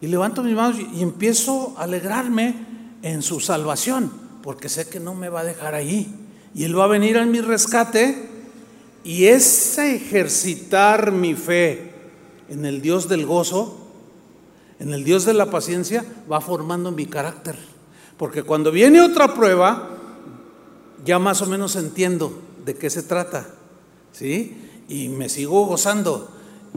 Y 0.00 0.06
levanto 0.06 0.42
mis 0.42 0.54
manos 0.54 0.78
y, 0.78 1.02
empiezo 1.02 1.74
a 1.78 1.84
alegrarme 1.84 2.75
en 3.06 3.22
su 3.22 3.40
salvación, 3.40 4.10
porque 4.42 4.68
sé 4.68 4.88
que 4.88 5.00
no 5.00 5.14
me 5.14 5.28
va 5.28 5.40
a 5.40 5.44
dejar 5.44 5.74
ahí. 5.74 6.14
Y 6.54 6.64
Él 6.64 6.78
va 6.78 6.84
a 6.84 6.88
venir 6.88 7.18
a 7.18 7.26
mi 7.26 7.40
rescate. 7.40 8.30
Y 9.04 9.26
ese 9.26 9.96
ejercitar 9.96 11.12
mi 11.12 11.34
fe 11.34 11.92
en 12.48 12.64
el 12.64 12.80
Dios 12.80 13.08
del 13.08 13.26
gozo, 13.26 13.78
en 14.78 14.92
el 14.92 15.04
Dios 15.04 15.24
de 15.24 15.34
la 15.34 15.50
paciencia, 15.50 16.04
va 16.30 16.40
formando 16.40 16.90
mi 16.90 17.06
carácter. 17.06 17.56
Porque 18.16 18.42
cuando 18.42 18.72
viene 18.72 19.00
otra 19.00 19.34
prueba, 19.34 19.90
ya 21.04 21.18
más 21.18 21.42
o 21.42 21.46
menos 21.46 21.76
entiendo 21.76 22.42
de 22.64 22.74
qué 22.74 22.90
se 22.90 23.02
trata. 23.02 23.46
¿Sí? 24.12 24.66
y 24.88 25.08
me 25.08 25.28
sigo 25.28 25.66
gozando, 25.66 26.28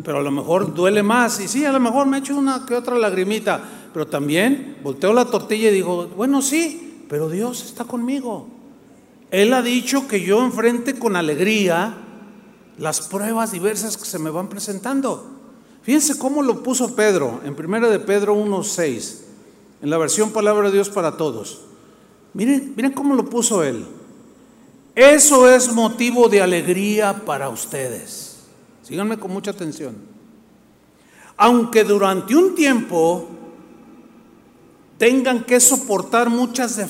pero 0.04 0.20
a 0.20 0.22
lo 0.22 0.32
mejor 0.32 0.74
duele 0.74 1.04
más 1.04 1.40
y 1.40 1.48
sí, 1.48 1.66
a 1.66 1.72
lo 1.72 1.80
mejor 1.80 2.08
me 2.08 2.20
echo 2.20 2.38
una 2.38 2.66
que 2.66 2.76
otra 2.76 2.98
lagrimita, 2.98 3.62
pero 3.94 4.08
también 4.08 4.78
volteo 4.84 5.14
la 5.14 5.26
tortilla 5.26 5.70
y 5.70 5.74
digo, 5.74 6.08
bueno, 6.16 6.42
sí, 6.42 7.06
pero 7.10 7.30
Dios 7.30 7.64
está 7.64 7.86
conmigo. 7.86 8.48
Él 9.32 9.54
ha 9.54 9.62
dicho 9.62 10.08
que 10.08 10.22
yo 10.22 10.44
enfrente 10.44 10.98
con 10.98 11.16
alegría 11.16 11.98
las 12.78 13.02
pruebas 13.02 13.52
diversas 13.52 13.98
que 13.98 14.06
se 14.06 14.20
me 14.20 14.30
van 14.30 14.48
presentando. 14.48 15.40
Fíjense 15.84 16.18
cómo 16.18 16.42
lo 16.42 16.64
puso 16.64 16.96
Pedro 16.96 17.42
en 17.44 17.56
1 17.58 17.90
de 17.90 18.00
Pedro 18.00 18.36
1.6, 18.36 19.16
en 19.82 19.90
la 19.90 19.98
versión 19.98 20.32
Palabra 20.32 20.68
de 20.68 20.76
Dios 20.76 20.90
para 20.90 21.18
Todos. 21.18 21.62
Miren, 22.34 22.74
miren 22.76 22.92
cómo 22.92 23.16
lo 23.16 23.26
puso 23.26 23.64
él. 23.64 23.86
Eso 24.96 25.50
es 25.50 25.74
motivo 25.74 26.28
de 26.28 26.42
alegría 26.42 27.26
para 27.26 27.50
ustedes. 27.50 28.29
Síganme 28.90 29.20
con 29.20 29.32
mucha 29.32 29.52
atención. 29.52 29.96
Aunque 31.38 31.84
durante 31.84 32.36
un 32.36 32.56
tiempo 32.56 33.30
tengan 34.98 35.44
que 35.44 35.60
soportar 35.60 36.32
muchas 36.32 36.82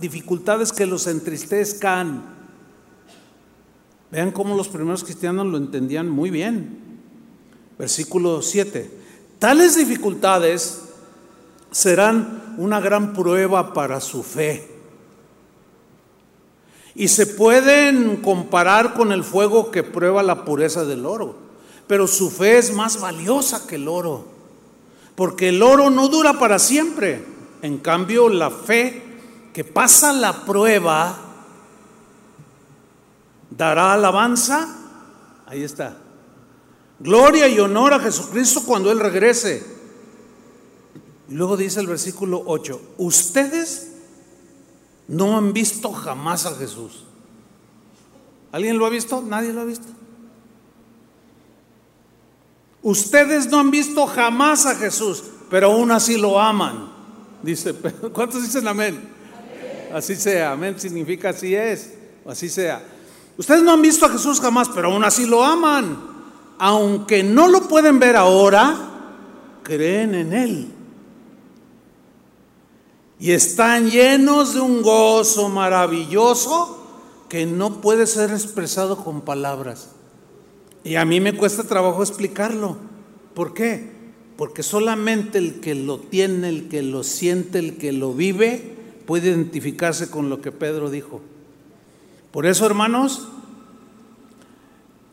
dificultades 0.00 0.72
que 0.72 0.86
los 0.86 1.06
entristezcan. 1.06 2.22
Vean 4.10 4.30
cómo 4.30 4.56
los 4.56 4.68
primeros 4.68 5.04
cristianos 5.04 5.46
lo 5.46 5.58
entendían 5.58 6.08
muy 6.08 6.30
bien. 6.30 6.78
Versículo 7.78 8.40
7. 8.40 8.90
Tales 9.38 9.76
dificultades 9.76 10.84
serán 11.70 12.54
una 12.56 12.80
gran 12.80 13.12
prueba 13.12 13.74
para 13.74 14.00
su 14.00 14.22
fe. 14.22 14.71
Y 16.94 17.08
se 17.08 17.26
pueden 17.26 18.16
comparar 18.16 18.94
con 18.94 19.12
el 19.12 19.24
fuego 19.24 19.70
que 19.70 19.82
prueba 19.82 20.22
la 20.22 20.44
pureza 20.44 20.84
del 20.84 21.06
oro. 21.06 21.36
Pero 21.86 22.06
su 22.06 22.30
fe 22.30 22.58
es 22.58 22.72
más 22.74 23.00
valiosa 23.00 23.66
que 23.66 23.76
el 23.76 23.88
oro. 23.88 24.24
Porque 25.14 25.48
el 25.48 25.62
oro 25.62 25.90
no 25.90 26.08
dura 26.08 26.38
para 26.38 26.58
siempre. 26.58 27.24
En 27.62 27.78
cambio, 27.78 28.28
la 28.28 28.50
fe 28.50 29.02
que 29.52 29.64
pasa 29.64 30.12
la 30.12 30.44
prueba 30.44 31.18
dará 33.50 33.92
alabanza. 33.94 34.76
Ahí 35.46 35.62
está. 35.62 35.96
Gloria 36.98 37.48
y 37.48 37.58
honor 37.58 37.94
a 37.94 38.00
Jesucristo 38.00 38.62
cuando 38.64 38.92
Él 38.92 39.00
regrese. 39.00 39.64
Y 41.28 41.34
luego 41.34 41.56
dice 41.56 41.80
el 41.80 41.86
versículo 41.86 42.42
8, 42.46 42.80
ustedes 42.98 43.91
no 45.08 45.36
han 45.36 45.52
visto 45.52 45.92
jamás 45.92 46.46
a 46.46 46.54
Jesús. 46.54 47.04
¿Alguien 48.52 48.78
lo 48.78 48.86
ha 48.86 48.90
visto? 48.90 49.22
Nadie 49.22 49.52
lo 49.52 49.62
ha 49.62 49.64
visto. 49.64 49.86
Ustedes 52.82 53.46
no 53.48 53.60
han 53.60 53.70
visto 53.70 54.06
jamás 54.06 54.66
a 54.66 54.74
Jesús, 54.74 55.24
pero 55.48 55.68
aún 55.68 55.90
así 55.90 56.18
lo 56.18 56.38
aman. 56.40 56.90
Dice, 57.42 57.74
¿cuántos 58.12 58.42
dicen 58.42 58.66
amén? 58.66 59.00
Así 59.92 60.16
sea, 60.16 60.52
amén 60.52 60.78
significa 60.78 61.30
así 61.30 61.54
es, 61.54 61.92
así 62.26 62.48
sea. 62.48 62.82
Ustedes 63.36 63.62
no 63.62 63.72
han 63.72 63.82
visto 63.82 64.06
a 64.06 64.08
Jesús 64.08 64.40
jamás, 64.40 64.68
pero 64.68 64.92
aún 64.92 65.04
así 65.04 65.26
lo 65.26 65.44
aman. 65.44 66.12
Aunque 66.58 67.22
no 67.22 67.48
lo 67.48 67.68
pueden 67.68 67.98
ver 67.98 68.16
ahora, 68.16 68.76
creen 69.62 70.14
en 70.14 70.32
Él. 70.32 70.72
Y 73.22 73.30
están 73.30 73.88
llenos 73.88 74.54
de 74.54 74.60
un 74.60 74.82
gozo 74.82 75.48
maravilloso 75.48 76.76
que 77.28 77.46
no 77.46 77.80
puede 77.80 78.08
ser 78.08 78.32
expresado 78.32 78.96
con 78.96 79.20
palabras. 79.20 79.90
Y 80.82 80.96
a 80.96 81.04
mí 81.04 81.20
me 81.20 81.36
cuesta 81.36 81.62
trabajo 81.62 82.02
explicarlo. 82.02 82.78
¿Por 83.32 83.54
qué? 83.54 83.92
Porque 84.36 84.64
solamente 84.64 85.38
el 85.38 85.60
que 85.60 85.76
lo 85.76 86.00
tiene, 86.00 86.48
el 86.48 86.68
que 86.68 86.82
lo 86.82 87.04
siente, 87.04 87.60
el 87.60 87.76
que 87.76 87.92
lo 87.92 88.12
vive, 88.12 88.74
puede 89.06 89.28
identificarse 89.28 90.10
con 90.10 90.28
lo 90.28 90.40
que 90.40 90.50
Pedro 90.50 90.90
dijo. 90.90 91.20
Por 92.32 92.44
eso, 92.44 92.66
hermanos, 92.66 93.28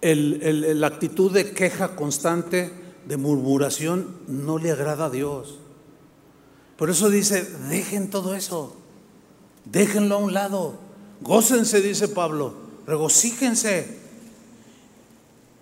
la 0.01 0.87
actitud 0.87 1.31
de 1.31 1.51
queja 1.51 1.95
constante, 1.95 2.71
de 3.07 3.17
murmuración, 3.17 4.07
no 4.27 4.57
le 4.57 4.71
agrada 4.71 5.05
a 5.05 5.09
Dios. 5.11 5.58
Por 6.79 6.89
eso 6.89 7.09
dice, 7.09 7.45
dejen 7.69 8.09
todo 8.09 8.35
eso, 8.35 8.73
déjenlo 9.65 10.15
a 10.15 10.19
un 10.19 10.33
lado, 10.33 10.79
gócense, 11.19 11.81
dice 11.81 12.07
Pablo, 12.07 12.53
regocíjense. 12.87 13.99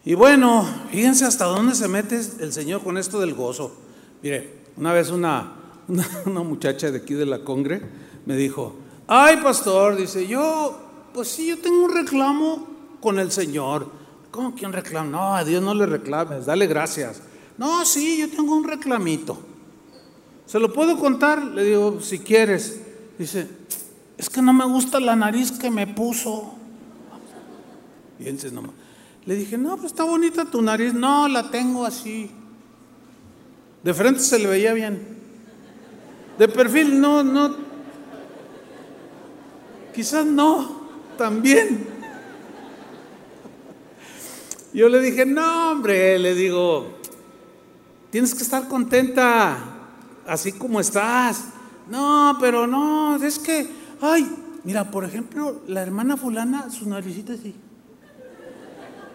Y 0.06 0.14
bueno, 0.14 0.64
fíjense 0.92 1.26
hasta 1.26 1.46
dónde 1.46 1.74
se 1.74 1.88
mete 1.88 2.22
el 2.40 2.54
Señor 2.54 2.84
con 2.84 3.00
esto 3.00 3.20
del 3.20 3.34
gozo. 3.34 3.76
Mire, 4.22 4.60
una 4.78 4.94
vez 4.94 5.10
una, 5.10 5.54
muchacha 6.28 6.92
de 6.92 7.00
aquí 7.00 7.16
de 7.16 7.26
la 7.26 7.44
Congre 7.44 7.82
me 8.28 8.36
dijo, 8.36 8.76
ay 9.08 9.38
pastor, 9.38 9.96
dice, 9.96 10.28
yo, 10.28 10.78
pues 11.16 11.30
sí, 11.30 11.48
yo 11.48 11.58
tengo 11.58 11.84
un 11.86 11.96
reclamo 11.96 12.68
con 13.02 13.18
el 13.18 13.32
Señor. 13.32 13.90
¿Cómo 14.30 14.54
que 14.54 14.68
un 14.68 14.74
reclamo? 14.74 15.10
No, 15.10 15.36
a 15.36 15.44
Dios 15.44 15.64
no 15.64 15.74
le 15.74 15.88
reclames, 15.88 16.46
dale 16.46 16.68
gracias. 16.68 17.24
No, 17.58 17.84
sí, 17.86 18.20
yo 18.20 18.30
tengo 18.30 18.56
un 18.56 18.66
reclamito. 18.66 19.57
¿Se 20.48 20.60
lo 20.60 20.74
puedo 20.74 20.98
contar? 20.98 21.44
Le 21.44 21.64
digo, 21.64 22.00
si 22.02 22.20
quieres. 22.20 22.82
Dice, 23.20 23.48
es 24.18 24.30
que 24.30 24.42
no 24.42 24.54
me 24.54 24.66
gusta 24.66 25.00
la 25.00 25.16
nariz 25.16 25.52
que 25.52 25.70
me 25.70 25.86
puso. 25.86 26.56
Fíjense 28.18 28.50
nomás. 28.52 28.72
Le 29.26 29.36
dije, 29.36 29.58
no, 29.58 29.76
pues 29.76 29.92
está 29.92 30.04
bonita 30.04 30.46
tu 30.46 30.62
nariz. 30.62 30.94
No, 30.94 31.28
la 31.28 31.52
tengo 31.52 31.86
así. 31.86 32.32
De 33.84 33.94
frente 33.94 34.22
se 34.22 34.40
le 34.40 34.48
veía 34.48 34.74
bien. 34.74 35.18
De 36.40 36.48
perfil, 36.48 37.00
no, 37.00 37.24
no. 37.24 37.56
Quizás 39.94 40.26
no, 40.26 40.82
también. 41.18 41.88
Yo 44.74 44.90
le 44.90 45.02
dije, 45.02 45.26
no, 45.26 45.72
hombre, 45.72 46.20
le 46.20 46.36
digo, 46.36 47.00
tienes 48.12 48.36
que 48.36 48.44
estar 48.44 48.68
contenta, 48.68 49.77
así 50.28 50.52
como 50.52 50.80
estás. 50.80 51.46
No, 51.90 52.38
pero 52.40 52.68
no, 52.68 53.16
es 53.16 53.40
que, 53.40 53.68
ay, 54.02 54.30
mira, 54.64 54.92
por 54.92 55.06
ejemplo, 55.06 55.62
la 55.68 55.82
hermana 55.82 56.18
fulana, 56.18 56.70
su 56.70 56.88
naricita 56.88 57.34
así. 57.34 57.56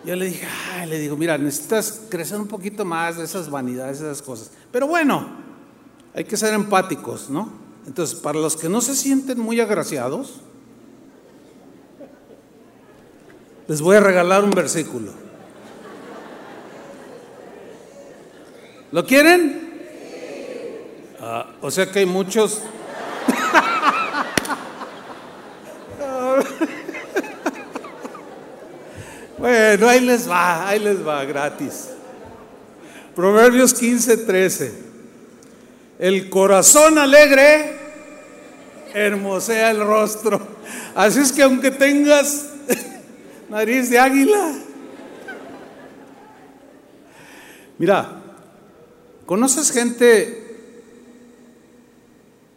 Yo 0.05 0.17
le 0.17 0.27
dije, 0.27 0.47
ay, 0.75 0.89
le 0.89 0.99
digo, 0.99 1.17
mira, 1.17 1.39
necesitas 1.39 2.03
crecer 2.09 2.41
un 2.41 2.49
poquito 2.49 2.85
más 2.85 3.19
de 3.19 3.25
esas 3.25 3.49
vanidades, 3.49 3.99
esas 3.99 4.21
cosas. 4.21 4.51
Pero 4.73 4.89
bueno, 4.89 5.29
hay 6.15 6.25
que 6.25 6.37
ser 6.37 6.55
empáticos, 6.55 7.31
¿no? 7.31 7.53
Entonces, 7.87 8.19
para 8.19 8.39
los 8.39 8.57
que 8.57 8.69
no 8.69 8.81
se 8.81 8.97
sienten 8.97 9.39
muy 9.39 9.61
agraciados, 9.61 10.41
les 13.69 13.81
voy 13.81 13.97
a 13.97 14.01
regalar 14.01 14.43
un 14.43 14.51
versículo. 14.51 15.13
¿Lo 18.91 19.07
quieren? 19.07 19.72
Ah, 21.25 21.47
o 21.61 21.71
sea 21.71 21.87
que 21.87 22.01
hay 22.01 22.07
muchos 22.07 22.61
Bueno, 29.39 29.89
ahí 29.89 30.01
les 30.01 30.29
va, 30.29 30.69
ahí 30.69 30.79
les 30.79 31.07
va, 31.07 31.25
gratis. 31.25 31.91
Proverbios 33.15 33.75
15, 33.75 34.19
13. 34.19 34.73
El 35.99 36.29
corazón 36.29 36.99
alegre 36.99 37.77
hermosea 38.95 39.71
el 39.71 39.81
rostro. 39.81 40.41
Así 40.95 41.21
es 41.21 41.33
que 41.33 41.43
aunque 41.43 41.71
tengas 41.71 42.51
nariz 43.49 43.91
de 43.91 43.99
águila, 43.99 44.55
mira, 47.79 48.23
conoces 49.27 49.71
gente 49.71 50.42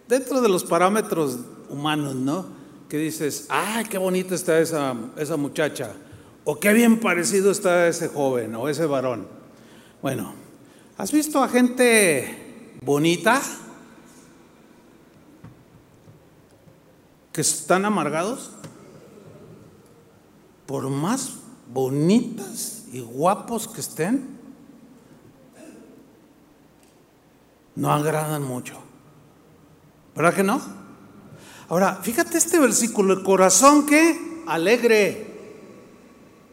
dentro 0.07 0.41
de 0.41 0.49
los 0.49 0.63
parámetros 0.63 1.39
humanos, 1.69 2.15
¿no? 2.15 2.45
Que 2.89 2.97
dices, 2.97 3.47
ay, 3.49 3.85
qué 3.85 3.97
bonita 3.97 4.35
está 4.35 4.59
esa, 4.59 4.95
esa 5.17 5.37
muchacha 5.37 5.93
o 6.45 6.59
qué 6.59 6.73
bien 6.73 6.99
parecido 6.99 7.51
está 7.51 7.87
ese 7.87 8.07
joven 8.07 8.55
o 8.55 8.69
ese 8.69 8.85
varón. 8.85 9.27
Bueno, 10.01 10.33
¿has 10.97 11.11
visto 11.11 11.43
a 11.43 11.49
gente 11.49 12.75
bonita 12.81 13.41
que 17.33 17.41
están 17.41 17.83
amargados? 17.83 18.51
Por 20.67 20.89
más 20.89 21.39
bonitas 21.73 22.85
y 22.93 23.01
guapos 23.01 23.67
que 23.67 23.81
estén, 23.81 24.39
no 27.75 27.91
agradan 27.91 28.43
mucho. 28.43 28.84
¿Verdad 30.15 30.33
que 30.33 30.43
no? 30.43 30.61
Ahora, 31.67 31.99
fíjate 32.01 32.37
este 32.37 32.59
versículo, 32.59 33.13
el 33.13 33.23
corazón 33.23 33.85
que 33.85 34.43
alegre 34.47 35.35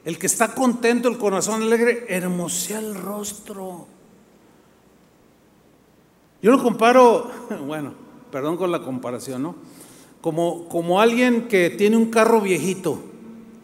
el 0.04 0.18
que 0.18 0.26
está 0.26 0.54
contento, 0.54 1.08
el 1.08 1.16
corazón 1.16 1.62
alegre, 1.62 2.06
hermosea 2.08 2.80
el 2.80 2.94
rostro. 2.94 3.86
Yo 6.42 6.50
lo 6.50 6.62
comparo, 6.62 7.30
bueno, 7.66 7.92
perdón 8.30 8.56
con 8.56 8.72
la 8.72 8.82
comparación, 8.82 9.42
¿no? 9.42 9.54
Como, 10.20 10.68
como 10.68 11.00
alguien 11.00 11.48
que 11.48 11.70
tiene 11.70 11.96
un 11.96 12.10
carro 12.10 12.40
viejito. 12.40 13.00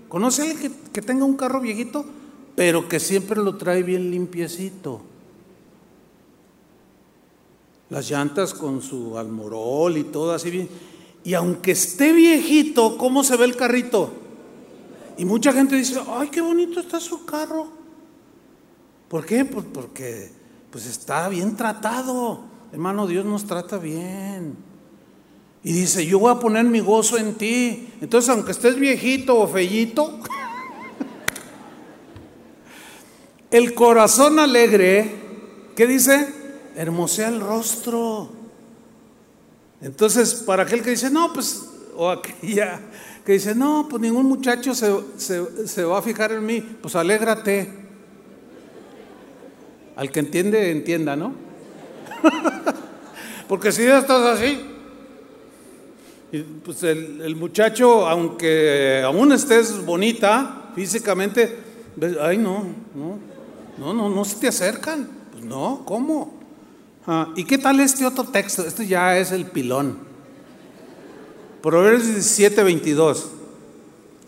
¿Conoce 0.08 0.42
a 0.42 0.44
alguien 0.50 0.72
que, 0.72 0.90
que 0.92 1.02
tenga 1.02 1.24
un 1.24 1.36
carro 1.36 1.60
viejito? 1.60 2.04
Pero 2.54 2.88
que 2.88 3.00
siempre 3.00 3.40
lo 3.40 3.56
trae 3.56 3.82
bien 3.82 4.10
limpiecito. 4.10 5.02
Las 7.90 8.10
llantas 8.10 8.52
con 8.52 8.82
su 8.82 9.16
almorol 9.16 9.96
y 9.96 10.04
todo 10.04 10.32
así 10.32 10.50
bien. 10.50 10.68
Y 11.24 11.34
aunque 11.34 11.72
esté 11.72 12.12
viejito, 12.12 12.96
¿cómo 12.98 13.24
se 13.24 13.36
ve 13.36 13.44
el 13.44 13.56
carrito? 13.56 14.12
Y 15.16 15.24
mucha 15.24 15.52
gente 15.52 15.76
dice, 15.76 16.00
ay, 16.08 16.28
qué 16.28 16.40
bonito 16.40 16.80
está 16.80 17.00
su 17.00 17.24
carro. 17.24 17.68
¿Por 19.08 19.26
qué? 19.26 19.44
Pues 19.44 19.66
porque 19.72 20.30
pues 20.70 20.86
está 20.86 21.28
bien 21.28 21.56
tratado. 21.56 22.42
Hermano, 22.72 23.06
Dios 23.06 23.24
nos 23.24 23.46
trata 23.46 23.78
bien. 23.78 24.54
Y 25.64 25.72
dice, 25.72 26.06
yo 26.06 26.18
voy 26.18 26.30
a 26.30 26.38
poner 26.38 26.64
mi 26.64 26.80
gozo 26.80 27.18
en 27.18 27.34
ti. 27.34 27.88
Entonces, 28.00 28.30
aunque 28.30 28.52
estés 28.52 28.78
viejito 28.78 29.38
o 29.38 29.48
fellito, 29.48 30.20
el 33.50 33.74
corazón 33.74 34.38
alegre, 34.38 35.14
¿qué 35.74 35.86
dice? 35.86 36.37
Hermosea 36.78 37.28
el 37.28 37.40
rostro. 37.40 38.30
Entonces, 39.80 40.34
para 40.34 40.62
aquel 40.62 40.82
que 40.82 40.90
dice, 40.90 41.10
no, 41.10 41.32
pues, 41.32 41.68
o 41.96 42.08
aquella 42.08 42.80
que 43.24 43.32
dice, 43.32 43.54
no, 43.54 43.88
pues 43.90 44.00
ningún 44.00 44.26
muchacho 44.26 44.74
se, 44.74 44.94
se 45.18 45.84
va 45.84 45.98
a 45.98 46.02
fijar 46.02 46.32
en 46.32 46.46
mí, 46.46 46.60
pues 46.60 46.94
alégrate. 46.94 47.68
Al 49.96 50.12
que 50.12 50.20
entiende, 50.20 50.70
entienda, 50.70 51.16
¿no? 51.16 51.34
Porque 53.48 53.72
si 53.72 53.84
ya 53.84 53.98
estás 53.98 54.38
así, 54.38 54.60
pues 56.64 56.82
el, 56.84 57.34
muchacho, 57.34 58.06
aunque 58.06 59.02
aún 59.04 59.32
estés 59.32 59.84
bonita 59.84 60.70
físicamente, 60.76 61.58
ay 62.20 62.38
no, 62.38 62.66
no, 62.94 63.18
no, 63.78 63.94
no, 63.94 64.08
no 64.08 64.24
se 64.24 64.36
te 64.36 64.46
acercan. 64.46 65.08
Pues 65.32 65.44
no, 65.44 65.82
¿cómo? 65.84 66.37
Ah, 67.10 67.32
¿Y 67.36 67.44
qué 67.44 67.56
tal 67.56 67.80
este 67.80 68.04
otro 68.04 68.24
texto? 68.24 68.66
Este 68.66 68.86
ya 68.86 69.16
es 69.16 69.32
el 69.32 69.46
pilón. 69.46 69.96
Proverbios 71.62 72.04
17, 72.04 72.62
22. 72.62 73.30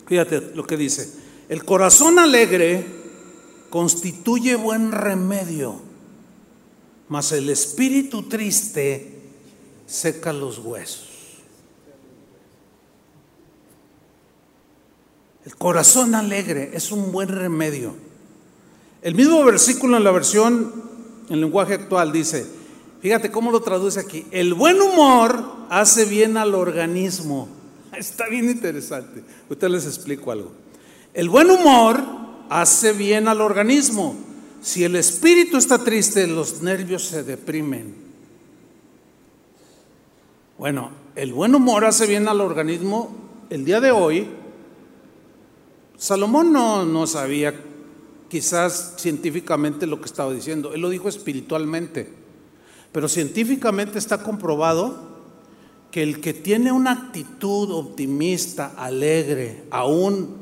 Fíjate 0.07 0.41
lo 0.55 0.65
que 0.65 0.77
dice. 0.77 1.13
El 1.47 1.63
corazón 1.63 2.17
alegre 2.17 2.83
constituye 3.69 4.55
buen 4.55 4.91
remedio, 4.91 5.79
mas 7.07 7.31
el 7.33 7.51
espíritu 7.51 8.23
triste 8.23 9.15
seca 9.85 10.33
los 10.33 10.57
huesos. 10.57 11.07
El 15.45 15.55
corazón 15.55 16.15
alegre 16.15 16.71
es 16.73 16.91
un 16.91 17.11
buen 17.11 17.29
remedio. 17.29 17.93
El 19.03 19.13
mismo 19.13 19.43
versículo 19.43 19.97
en 19.97 20.03
la 20.03 20.11
versión 20.11 20.73
en 21.29 21.41
lenguaje 21.41 21.75
actual 21.75 22.11
dice, 22.11 22.60
fíjate 23.01 23.31
cómo 23.31 23.51
lo 23.51 23.61
traduce 23.61 23.99
aquí, 23.99 24.25
el 24.31 24.53
buen 24.53 24.79
humor 24.81 25.43
hace 25.69 26.05
bien 26.05 26.37
al 26.37 26.55
organismo. 26.55 27.47
Está 27.97 28.27
bien 28.29 28.49
interesante. 28.49 29.23
Usted 29.49 29.69
les 29.69 29.85
explico 29.85 30.31
algo. 30.31 30.51
El 31.13 31.29
buen 31.29 31.49
humor 31.49 32.01
hace 32.49 32.93
bien 32.93 33.27
al 33.27 33.41
organismo. 33.41 34.15
Si 34.61 34.83
el 34.83 34.95
espíritu 34.95 35.57
está 35.57 35.83
triste, 35.83 36.27
los 36.27 36.61
nervios 36.61 37.03
se 37.03 37.23
deprimen. 37.23 37.95
Bueno, 40.57 40.91
el 41.15 41.33
buen 41.33 41.55
humor 41.55 41.83
hace 41.83 42.05
bien 42.05 42.27
al 42.27 42.39
organismo. 42.39 43.13
El 43.49 43.65
día 43.65 43.81
de 43.81 43.91
hoy 43.91 44.27
Salomón 46.01 46.51
no, 46.51 46.83
no 46.83 47.05
sabía 47.05 47.53
quizás 48.27 48.95
científicamente 48.97 49.85
lo 49.85 49.99
que 49.99 50.07
estaba 50.07 50.33
diciendo, 50.33 50.73
él 50.73 50.81
lo 50.81 50.89
dijo 50.89 51.07
espiritualmente, 51.07 52.09
pero 52.91 53.07
científicamente 53.07 53.97
está 53.97 54.21
comprobado 54.23 55.11
que 55.91 56.03
el 56.03 56.21
que 56.21 56.33
tiene 56.33 56.71
una 56.71 56.91
actitud 56.91 57.71
optimista, 57.71 58.73
alegre, 58.77 59.63
aún 59.71 60.37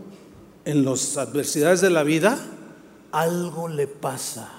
en 0.66 0.86
las 0.86 1.18
adversidades 1.18 1.82
de 1.82 1.90
la 1.90 2.04
vida, 2.04 2.38
algo 3.12 3.68
le 3.68 3.88
pasa. 3.88 4.52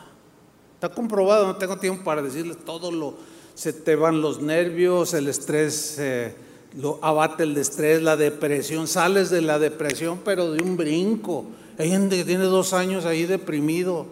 Está 0.74 0.88
comprobado, 0.88 1.46
no 1.46 1.56
tengo 1.56 1.78
tiempo 1.78 2.04
para 2.04 2.22
decirles 2.22 2.64
todo 2.64 2.90
lo, 2.90 3.14
se 3.54 3.72
te 3.72 3.94
van 3.94 4.20
los 4.20 4.40
nervios, 4.40 5.14
el 5.14 5.28
estrés. 5.28 5.96
Eh, 5.98 6.34
lo 6.78 6.98
abate 7.02 7.42
el 7.42 7.56
estrés, 7.56 8.02
la 8.02 8.16
depresión, 8.16 8.86
sales 8.86 9.30
de 9.30 9.42
la 9.42 9.58
depresión 9.58 10.20
pero 10.24 10.52
de 10.52 10.62
un 10.62 10.76
brinco. 10.76 11.46
Hay 11.78 11.90
gente 11.90 12.16
que 12.16 12.24
tiene 12.24 12.44
dos 12.44 12.72
años 12.72 13.04
ahí 13.04 13.24
deprimido, 13.24 14.06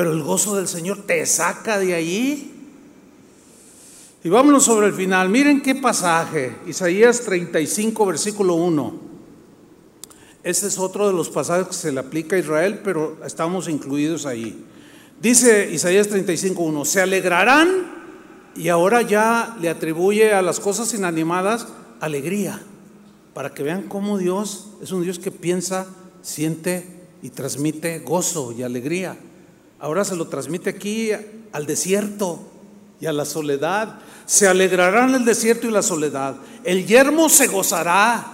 pero 0.00 0.14
el 0.14 0.22
gozo 0.22 0.56
del 0.56 0.66
Señor 0.66 1.02
te 1.02 1.26
saca 1.26 1.78
de 1.78 1.92
ahí. 1.92 2.50
Y 4.24 4.30
vámonos 4.30 4.64
sobre 4.64 4.86
el 4.86 4.94
final. 4.94 5.28
Miren 5.28 5.60
qué 5.60 5.74
pasaje, 5.74 6.56
Isaías 6.66 7.20
35, 7.20 8.06
versículo 8.06 8.54
1. 8.54 8.94
Ese 10.42 10.68
es 10.68 10.78
otro 10.78 11.06
de 11.06 11.12
los 11.12 11.28
pasajes 11.28 11.66
que 11.66 11.74
se 11.74 11.92
le 11.92 12.00
aplica 12.00 12.36
a 12.36 12.38
Israel, 12.38 12.80
pero 12.82 13.18
estamos 13.26 13.68
incluidos 13.68 14.24
ahí. 14.24 14.64
Dice 15.20 15.70
Isaías 15.70 16.08
35, 16.08 16.62
1, 16.62 16.84
se 16.86 17.02
alegrarán 17.02 17.68
y 18.56 18.68
ahora 18.70 19.02
ya 19.02 19.54
le 19.60 19.68
atribuye 19.68 20.32
a 20.32 20.40
las 20.40 20.60
cosas 20.60 20.94
inanimadas 20.94 21.68
alegría, 22.00 22.58
para 23.34 23.52
que 23.52 23.62
vean 23.62 23.82
cómo 23.82 24.16
Dios 24.16 24.68
es 24.82 24.92
un 24.92 25.02
Dios 25.02 25.18
que 25.18 25.30
piensa, 25.30 25.86
siente 26.22 26.86
y 27.20 27.28
transmite 27.28 27.98
gozo 27.98 28.52
y 28.52 28.62
alegría. 28.62 29.18
Ahora 29.80 30.04
se 30.04 30.14
lo 30.14 30.28
transmite 30.28 30.70
aquí 30.70 31.10
al 31.52 31.66
desierto 31.66 32.40
y 33.00 33.06
a 33.06 33.12
la 33.12 33.24
soledad. 33.24 33.98
Se 34.26 34.46
alegrarán 34.46 35.14
el 35.14 35.24
desierto 35.24 35.66
y 35.66 35.70
la 35.70 35.82
soledad. 35.82 36.36
El 36.64 36.86
yermo 36.86 37.28
se 37.28 37.46
gozará 37.46 38.26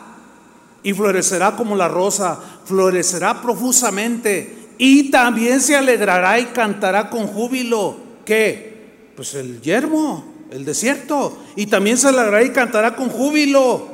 y 0.82 0.92
florecerá 0.92 1.56
como 1.56 1.76
la 1.76 1.88
rosa, 1.88 2.38
florecerá 2.64 3.40
profusamente 3.40 4.68
y 4.78 5.10
también 5.10 5.60
se 5.60 5.76
alegrará 5.76 6.38
y 6.40 6.46
cantará 6.46 7.08
con 7.10 7.26
júbilo. 7.28 7.96
¿Qué? 8.24 9.12
Pues 9.14 9.34
el 9.34 9.60
yermo, 9.62 10.24
el 10.50 10.64
desierto. 10.64 11.38
Y 11.54 11.66
también 11.66 11.96
se 11.96 12.08
alegrará 12.08 12.42
y 12.42 12.50
cantará 12.50 12.96
con 12.96 13.08
júbilo. 13.08 13.88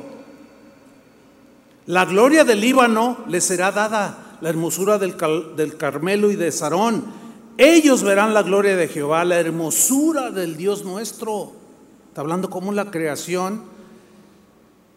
La 1.85 2.05
gloria 2.05 2.43
del 2.43 2.61
Líbano 2.61 3.25
le 3.27 3.41
será 3.41 3.71
dada, 3.71 4.37
la 4.41 4.49
hermosura 4.49 4.97
del, 4.97 5.15
del 5.55 5.77
Carmelo 5.77 6.31
y 6.31 6.35
de 6.35 6.51
Sarón. 6.51 7.22
Ellos 7.57 8.03
verán 8.03 8.33
la 8.33 8.43
gloria 8.43 8.75
de 8.75 8.87
Jehová, 8.87 9.23
la 9.25 9.39
hermosura 9.39 10.31
del 10.31 10.57
Dios 10.57 10.83
nuestro. 10.83 11.51
Está 12.07 12.21
hablando 12.21 12.49
como 12.49 12.71
la 12.71 12.89
creación 12.89 13.63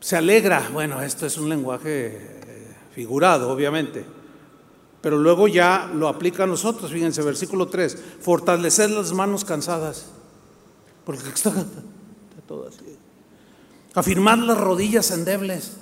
se 0.01 0.17
alegra. 0.17 0.71
Bueno, 0.73 1.03
esto 1.03 1.27
es 1.27 1.37
un 1.37 1.49
lenguaje 1.49 2.17
eh, 2.17 2.77
figurado, 2.95 3.51
obviamente. 3.51 4.05
Pero 5.01 5.19
luego 5.19 5.49
ya 5.49 5.91
lo 5.95 6.09
aplica 6.09 6.45
a 6.45 6.47
nosotros. 6.47 6.91
Fíjense, 6.91 7.23
versículo 7.23 7.69
3. 7.69 7.97
Fortalecer 8.21 8.91
las 8.91 9.13
manos 9.13 9.45
cansadas 9.45 10.07
porque 11.05 11.29
está, 11.29 11.53
todo 12.49 12.69
así. 12.69 12.99
Afirmar 13.95 14.39
las 14.39 14.59
rodillas 14.59 15.11
endebles. 15.13 15.73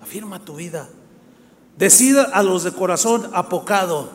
Afirma 0.00 0.44
tu 0.44 0.54
vida. 0.54 0.88
Decida 1.76 2.22
a 2.22 2.42
los 2.42 2.62
de 2.62 2.72
corazón 2.72 3.28
apocado. 3.34 4.10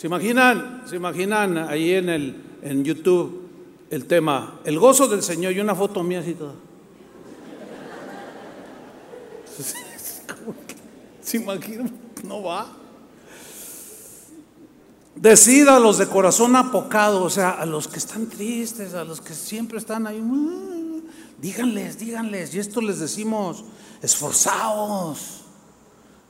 ¿Se 0.00 0.06
imaginan, 0.06 0.84
se 0.86 0.96
imaginan 0.96 1.58
ahí 1.58 1.92
en, 1.92 2.08
el, 2.08 2.42
en 2.62 2.82
YouTube 2.82 3.50
el 3.90 4.06
tema, 4.06 4.58
el 4.64 4.78
gozo 4.78 5.06
del 5.06 5.22
Señor 5.22 5.52
y 5.52 5.60
una 5.60 5.74
foto 5.74 6.02
mía 6.02 6.20
así 6.20 6.32
toda? 6.32 6.54
¿Se 11.20 11.36
imaginan? 11.36 11.94
No 12.24 12.42
va. 12.42 12.72
Decida 15.16 15.76
a 15.76 15.80
los 15.80 15.98
de 15.98 16.06
corazón 16.06 16.56
apocado, 16.56 17.22
o 17.22 17.28
sea, 17.28 17.50
a 17.50 17.66
los 17.66 17.86
que 17.86 17.98
están 17.98 18.26
tristes, 18.26 18.94
a 18.94 19.04
los 19.04 19.20
que 19.20 19.34
siempre 19.34 19.76
están 19.76 20.06
ahí, 20.06 20.24
díganles, 21.42 21.98
díganles, 21.98 22.54
y 22.54 22.58
esto 22.58 22.80
les 22.80 23.00
decimos, 23.00 23.66
esforzaos, 24.00 25.39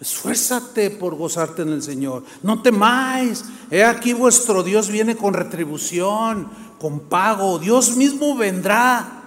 esfuérzate 0.01 0.91
por 0.91 1.15
gozarte 1.15 1.63
en 1.63 1.71
el 1.71 1.83
Señor, 1.83 2.25
no 2.43 2.63
temáis, 2.63 3.45
he 3.71 3.85
aquí 3.85 4.13
vuestro 4.13 4.63
Dios 4.63 4.89
viene 4.89 5.17
con 5.17 5.35
retribución, 5.35 6.49
con 6.79 7.01
pago, 7.01 7.59
Dios 7.59 7.97
mismo 7.97 8.35
vendrá 8.37 9.23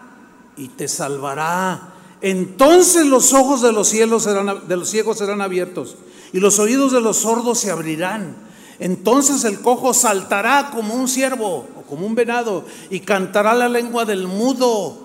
y 0.57 0.69
te 0.69 0.87
salvará. 0.87 1.93
Entonces 2.21 3.05
los 3.05 3.33
ojos 3.33 3.61
de 3.61 3.71
los 3.71 3.87
cielos 3.87 4.23
serán, 4.23 4.67
de 4.67 4.77
los 4.77 4.89
ciegos 4.89 5.17
serán 5.17 5.41
abiertos 5.41 5.97
y 6.31 6.39
los 6.39 6.57
oídos 6.57 6.91
de 6.91 7.01
los 7.01 7.17
sordos 7.17 7.59
se 7.59 7.69
abrirán. 7.69 8.35
Entonces 8.79 9.43
el 9.43 9.61
cojo 9.61 9.93
saltará 9.93 10.71
como 10.71 10.95
un 10.95 11.07
ciervo 11.07 11.67
o 11.77 11.81
como 11.87 12.07
un 12.07 12.15
venado 12.15 12.65
y 12.89 13.01
cantará 13.01 13.53
la 13.53 13.69
lengua 13.69 14.05
del 14.05 14.27
mudo, 14.27 14.97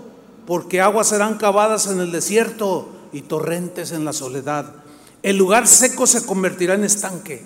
porque 0.46 0.80
aguas 0.80 1.08
serán 1.08 1.36
cavadas 1.36 1.86
en 1.88 2.00
el 2.00 2.10
desierto 2.10 2.88
y 3.12 3.22
torrentes 3.22 3.92
en 3.92 4.06
la 4.06 4.14
soledad. 4.14 4.72
El 5.22 5.36
lugar 5.36 5.66
seco 5.66 6.06
se 6.06 6.24
convertirá 6.24 6.74
en 6.74 6.84
estanque 6.84 7.44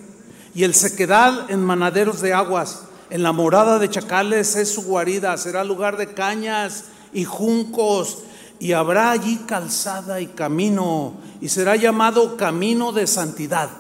y 0.55 0.65
el 0.65 0.75
sequedad 0.75 1.51
en 1.51 1.65
manaderos 1.65 2.21
de 2.21 2.33
aguas. 2.35 2.83
En 3.11 3.23
la 3.23 3.33
morada 3.33 3.79
de 3.79 3.91
chacales 3.91 4.57
es 4.57 4.73
su 4.73 4.83
guarida, 4.83 5.37
será 5.37 5.65
lugar 5.65 5.97
de 5.97 6.13
cañas 6.15 6.85
y 7.13 7.25
juncos 7.25 8.19
y 8.63 8.75
habrá 8.75 9.11
allí 9.11 9.39
calzada 9.39 10.21
y 10.21 10.29
camino, 10.29 11.15
y 11.41 11.49
será 11.49 11.75
llamado 11.75 12.37
camino 12.37 12.93
de 12.93 13.09
santidad. 13.09 13.71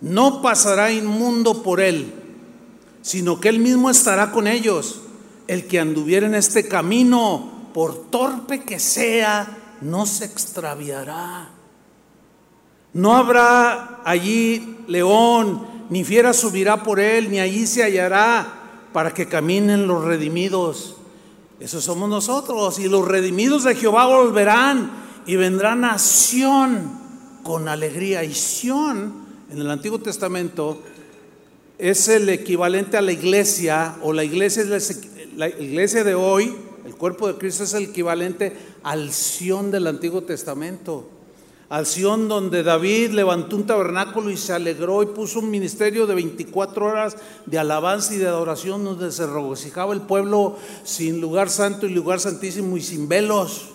No 0.00 0.42
pasará 0.42 0.90
inmundo 0.90 1.62
por 1.62 1.80
él, 1.80 2.12
sino 3.02 3.38
que 3.38 3.48
él 3.48 3.60
mismo 3.60 3.88
estará 3.88 4.32
con 4.32 4.48
ellos. 4.48 5.02
El 5.46 5.68
que 5.68 5.78
anduviera 5.78 6.26
en 6.26 6.34
este 6.34 6.66
camino, 6.66 7.70
por 7.72 8.10
torpe 8.10 8.64
que 8.64 8.80
sea, 8.80 9.76
no 9.80 10.06
se 10.06 10.24
extraviará. 10.24 11.57
No 12.98 13.14
habrá 13.14 14.00
allí 14.04 14.78
león, 14.88 15.64
ni 15.88 16.02
fiera 16.02 16.32
subirá 16.32 16.82
por 16.82 16.98
él, 16.98 17.30
ni 17.30 17.38
allí 17.38 17.64
se 17.64 17.84
hallará 17.84 18.88
para 18.92 19.14
que 19.14 19.28
caminen 19.28 19.86
los 19.86 20.04
redimidos. 20.04 20.96
Esos 21.60 21.84
somos 21.84 22.08
nosotros. 22.08 22.76
Y 22.80 22.88
los 22.88 23.06
redimidos 23.06 23.62
de 23.62 23.76
Jehová 23.76 24.06
volverán 24.06 24.90
y 25.26 25.36
vendrá 25.36 25.76
nación 25.76 26.90
con 27.44 27.68
alegría. 27.68 28.24
Y 28.24 28.34
Sión, 28.34 29.12
en 29.48 29.60
el 29.60 29.70
Antiguo 29.70 30.00
Testamento, 30.00 30.82
es 31.78 32.08
el 32.08 32.28
equivalente 32.28 32.96
a 32.96 33.00
la 33.00 33.12
iglesia, 33.12 33.94
o 34.02 34.12
la 34.12 34.24
iglesia 34.24 34.64
es 34.64 35.00
la 35.36 35.48
iglesia 35.48 36.02
de 36.02 36.16
hoy, 36.16 36.52
el 36.84 36.96
cuerpo 36.96 37.28
de 37.28 37.38
Cristo 37.38 37.62
es 37.62 37.74
el 37.74 37.84
equivalente 37.84 38.56
al 38.82 39.12
Sión 39.12 39.70
del 39.70 39.86
Antiguo 39.86 40.22
Testamento. 40.24 41.17
Al 41.70 41.84
Sión 41.84 42.28
donde 42.28 42.62
David 42.62 43.10
levantó 43.10 43.56
un 43.56 43.66
tabernáculo 43.66 44.30
y 44.30 44.38
se 44.38 44.54
alegró 44.54 45.02
y 45.02 45.06
puso 45.06 45.40
un 45.40 45.50
ministerio 45.50 46.06
de 46.06 46.14
24 46.14 46.86
horas 46.86 47.16
de 47.44 47.58
alabanza 47.58 48.14
y 48.14 48.16
de 48.16 48.26
adoración 48.26 48.84
donde 48.84 49.12
se 49.12 49.26
regocijaba 49.26 49.92
el 49.92 50.00
pueblo 50.00 50.56
sin 50.84 51.20
lugar 51.20 51.50
santo 51.50 51.86
y 51.86 51.90
lugar 51.90 52.20
santísimo 52.20 52.78
y 52.78 52.80
sin 52.80 53.06
velos, 53.06 53.66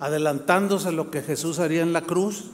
adelantándose 0.00 0.88
a 0.88 0.92
lo 0.92 1.10
que 1.10 1.22
Jesús 1.22 1.60
haría 1.60 1.80
en 1.80 1.94
la 1.94 2.02
cruz. 2.02 2.44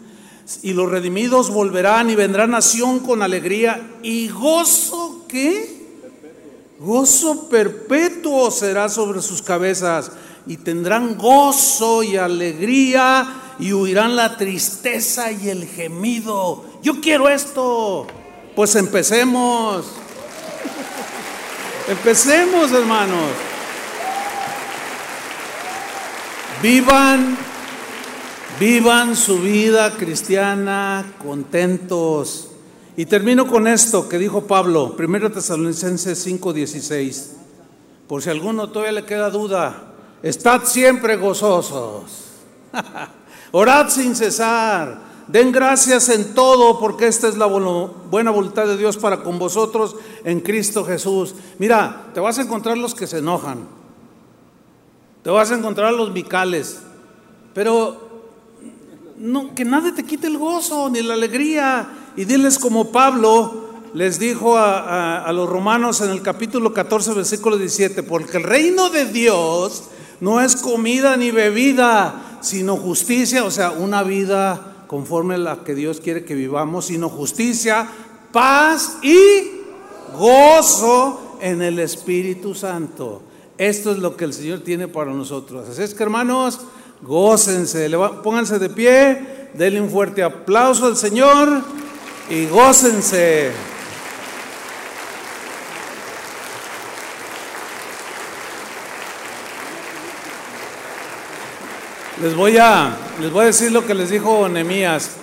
Y 0.63 0.75
los 0.75 0.89
redimidos 0.89 1.51
volverán 1.51 2.09
y 2.09 2.15
vendrá 2.15 2.47
nación 2.47 3.01
con 3.01 3.23
alegría 3.23 3.99
y 4.05 4.29
gozo, 4.29 5.25
¿qué? 5.27 5.85
Gozo 6.79 7.49
perpetuo 7.49 8.53
será 8.53 8.89
sobre 8.89 9.21
sus 9.21 9.43
cabezas 9.43 10.13
y 10.47 10.59
tendrán 10.59 11.19
gozo 11.19 12.05
y 12.05 12.17
alegría 12.17 13.43
y 13.59 13.73
huirán 13.73 14.17
la 14.17 14.37
tristeza 14.37 15.33
y 15.33 15.49
el 15.49 15.67
gemido. 15.67 16.65
Yo 16.83 17.01
quiero 17.01 17.29
esto. 17.29 18.07
Pues 18.55 18.75
empecemos. 18.75 19.87
Empecemos, 21.89 22.73
hermanos. 22.73 23.31
Vivan, 26.63 27.37
vivan 28.59 29.15
su 29.15 29.39
vida 29.41 29.93
cristiana 29.93 31.05
contentos 31.23 32.49
y 32.97 33.05
termino 33.05 33.47
con 33.47 33.67
esto 33.67 34.09
que 34.09 34.19
dijo 34.19 34.47
Pablo, 34.47 34.97
1 34.99 35.31
Tesalonicenses 35.31 36.27
5:16. 36.27 37.33
Por 38.09 38.23
si 38.23 38.31
alguno 38.31 38.71
todavía 38.71 38.93
le 39.01 39.05
queda 39.05 39.29
duda, 39.29 39.93
estad 40.23 40.65
siempre 40.65 41.17
gozosos. 41.17 42.25
Orad 43.59 43.89
sin 43.89 44.15
cesar. 44.15 44.99
Den 45.29 45.51
gracias 45.51 46.11
en 46.11 46.35
todo 46.35 46.79
porque 46.79 47.07
esta 47.07 47.27
es 47.27 47.39
la 47.39 47.47
buena 47.47 48.31
voluntad 48.31 48.67
de 48.67 48.77
Dios 48.77 48.99
para 48.99 49.23
con 49.23 49.39
vosotros 49.39 49.97
en 50.25 50.41
Cristo 50.41 50.85
Jesús. 50.85 51.35
Mira, 51.59 52.11
te 52.13 52.21
vas 52.21 52.39
a 52.39 52.43
encontrar 52.43 52.77
los 52.77 52.95
que 52.95 53.07
se 53.07 53.17
enojan. 53.17 53.61
Te 55.23 55.31
vas 55.31 55.51
a 55.51 55.55
encontrar 55.55 55.95
los 55.95 56.13
vicales. 56.13 56.81
Pero 57.55 57.97
no, 59.17 59.55
que 59.55 59.65
nadie 59.65 59.93
te 59.93 60.05
quite 60.05 60.27
el 60.27 60.37
gozo 60.37 60.91
ni 60.91 61.01
la 61.01 61.15
alegría 61.15 61.89
y 62.15 62.27
diles 62.27 62.59
como 62.59 62.93
Pablo 62.93 63.71
les 63.95 64.19
dijo 64.19 64.59
a, 64.59 65.33
los 65.33 65.49
romanos 65.49 66.03
en 66.03 66.11
el 66.11 66.21
capítulo 66.21 66.75
14, 66.75 67.15
versículo 67.15 67.57
17, 67.57 68.03
porque 68.03 68.37
el 68.37 68.43
reino 68.43 68.91
de 68.91 69.07
Dios 69.07 69.85
no 70.21 70.41
es 70.41 70.57
comida 70.57 71.17
ni 71.17 71.31
bebida, 71.31 72.39
sino 72.41 72.77
justicia, 72.77 73.45
o 73.45 73.51
sea, 73.51 73.71
una 73.73 74.03
vida 74.03 74.85
conforme 74.87 75.35
a 75.35 75.39
la 75.39 75.65
que 75.65 75.75
Dios 75.75 76.01
quiere 76.01 76.25
que 76.25 76.35
vivamos, 76.35 76.87
sino 76.87 77.09
justicia, 77.09 77.89
paz 78.33 78.99
y 79.03 79.63
gozo 80.17 81.39
en 81.41 81.63
el 81.63 81.79
Espíritu 81.79 82.55
Santo. 82.55 83.23
Esto 83.59 83.93
es 83.93 83.99
lo 83.99 84.17
que 84.17 84.25
el 84.25 84.33
Señor 84.33 84.61
tiene 84.61 84.89
para 84.89 85.13
nosotros. 85.13 85.69
Así 85.69 85.83
es 85.83 85.95
que 85.95 86.03
hermanos, 86.03 86.61
gócense, 87.03 87.91
pónganse 88.23 88.59
de 88.59 88.69
pie, 88.69 89.49
denle 89.55 89.81
un 89.81 89.91
fuerte 89.91 90.23
aplauso 90.23 90.87
al 90.87 90.97
Señor 90.97 91.63
y 92.31 92.47
gócense. 92.47 93.76
Les 102.23 102.35
voy 102.35 102.57
a, 102.57 102.97
les 103.21 103.31
voy 103.31 103.43
a 103.43 103.47
decir 103.49 103.71
lo 103.71 103.85
que 103.85 103.93
les 103.93 104.09
dijo 104.09 104.49
Nehemías, 104.49 105.17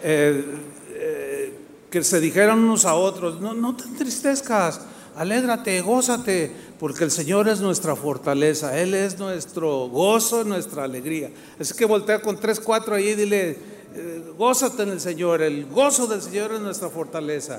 eh, 0.00 0.44
eh, 0.94 1.52
que 1.90 2.04
se 2.04 2.20
dijeron 2.20 2.60
unos 2.60 2.84
a 2.84 2.94
otros, 2.94 3.40
no, 3.40 3.52
no 3.52 3.74
te 3.74 3.82
entristezcas, 3.82 4.80
alégrate, 5.16 5.80
gózate, 5.80 6.52
porque 6.78 7.02
el 7.02 7.10
Señor 7.10 7.48
es 7.48 7.60
nuestra 7.60 7.96
fortaleza, 7.96 8.78
Él 8.78 8.94
es 8.94 9.18
nuestro 9.18 9.88
gozo, 9.88 10.44
nuestra 10.44 10.84
alegría. 10.84 11.32
Así 11.58 11.74
que 11.74 11.84
voltea 11.84 12.22
con 12.22 12.38
tres, 12.38 12.60
cuatro 12.60 12.94
ahí 12.94 13.08
y 13.08 13.14
dile, 13.16 13.58
eh, 13.96 14.32
gózate 14.38 14.84
en 14.84 14.90
el 14.90 15.00
Señor, 15.00 15.42
el 15.42 15.66
gozo 15.66 16.06
del 16.06 16.22
Señor 16.22 16.52
es 16.52 16.60
nuestra 16.60 16.90
fortaleza. 16.90 17.58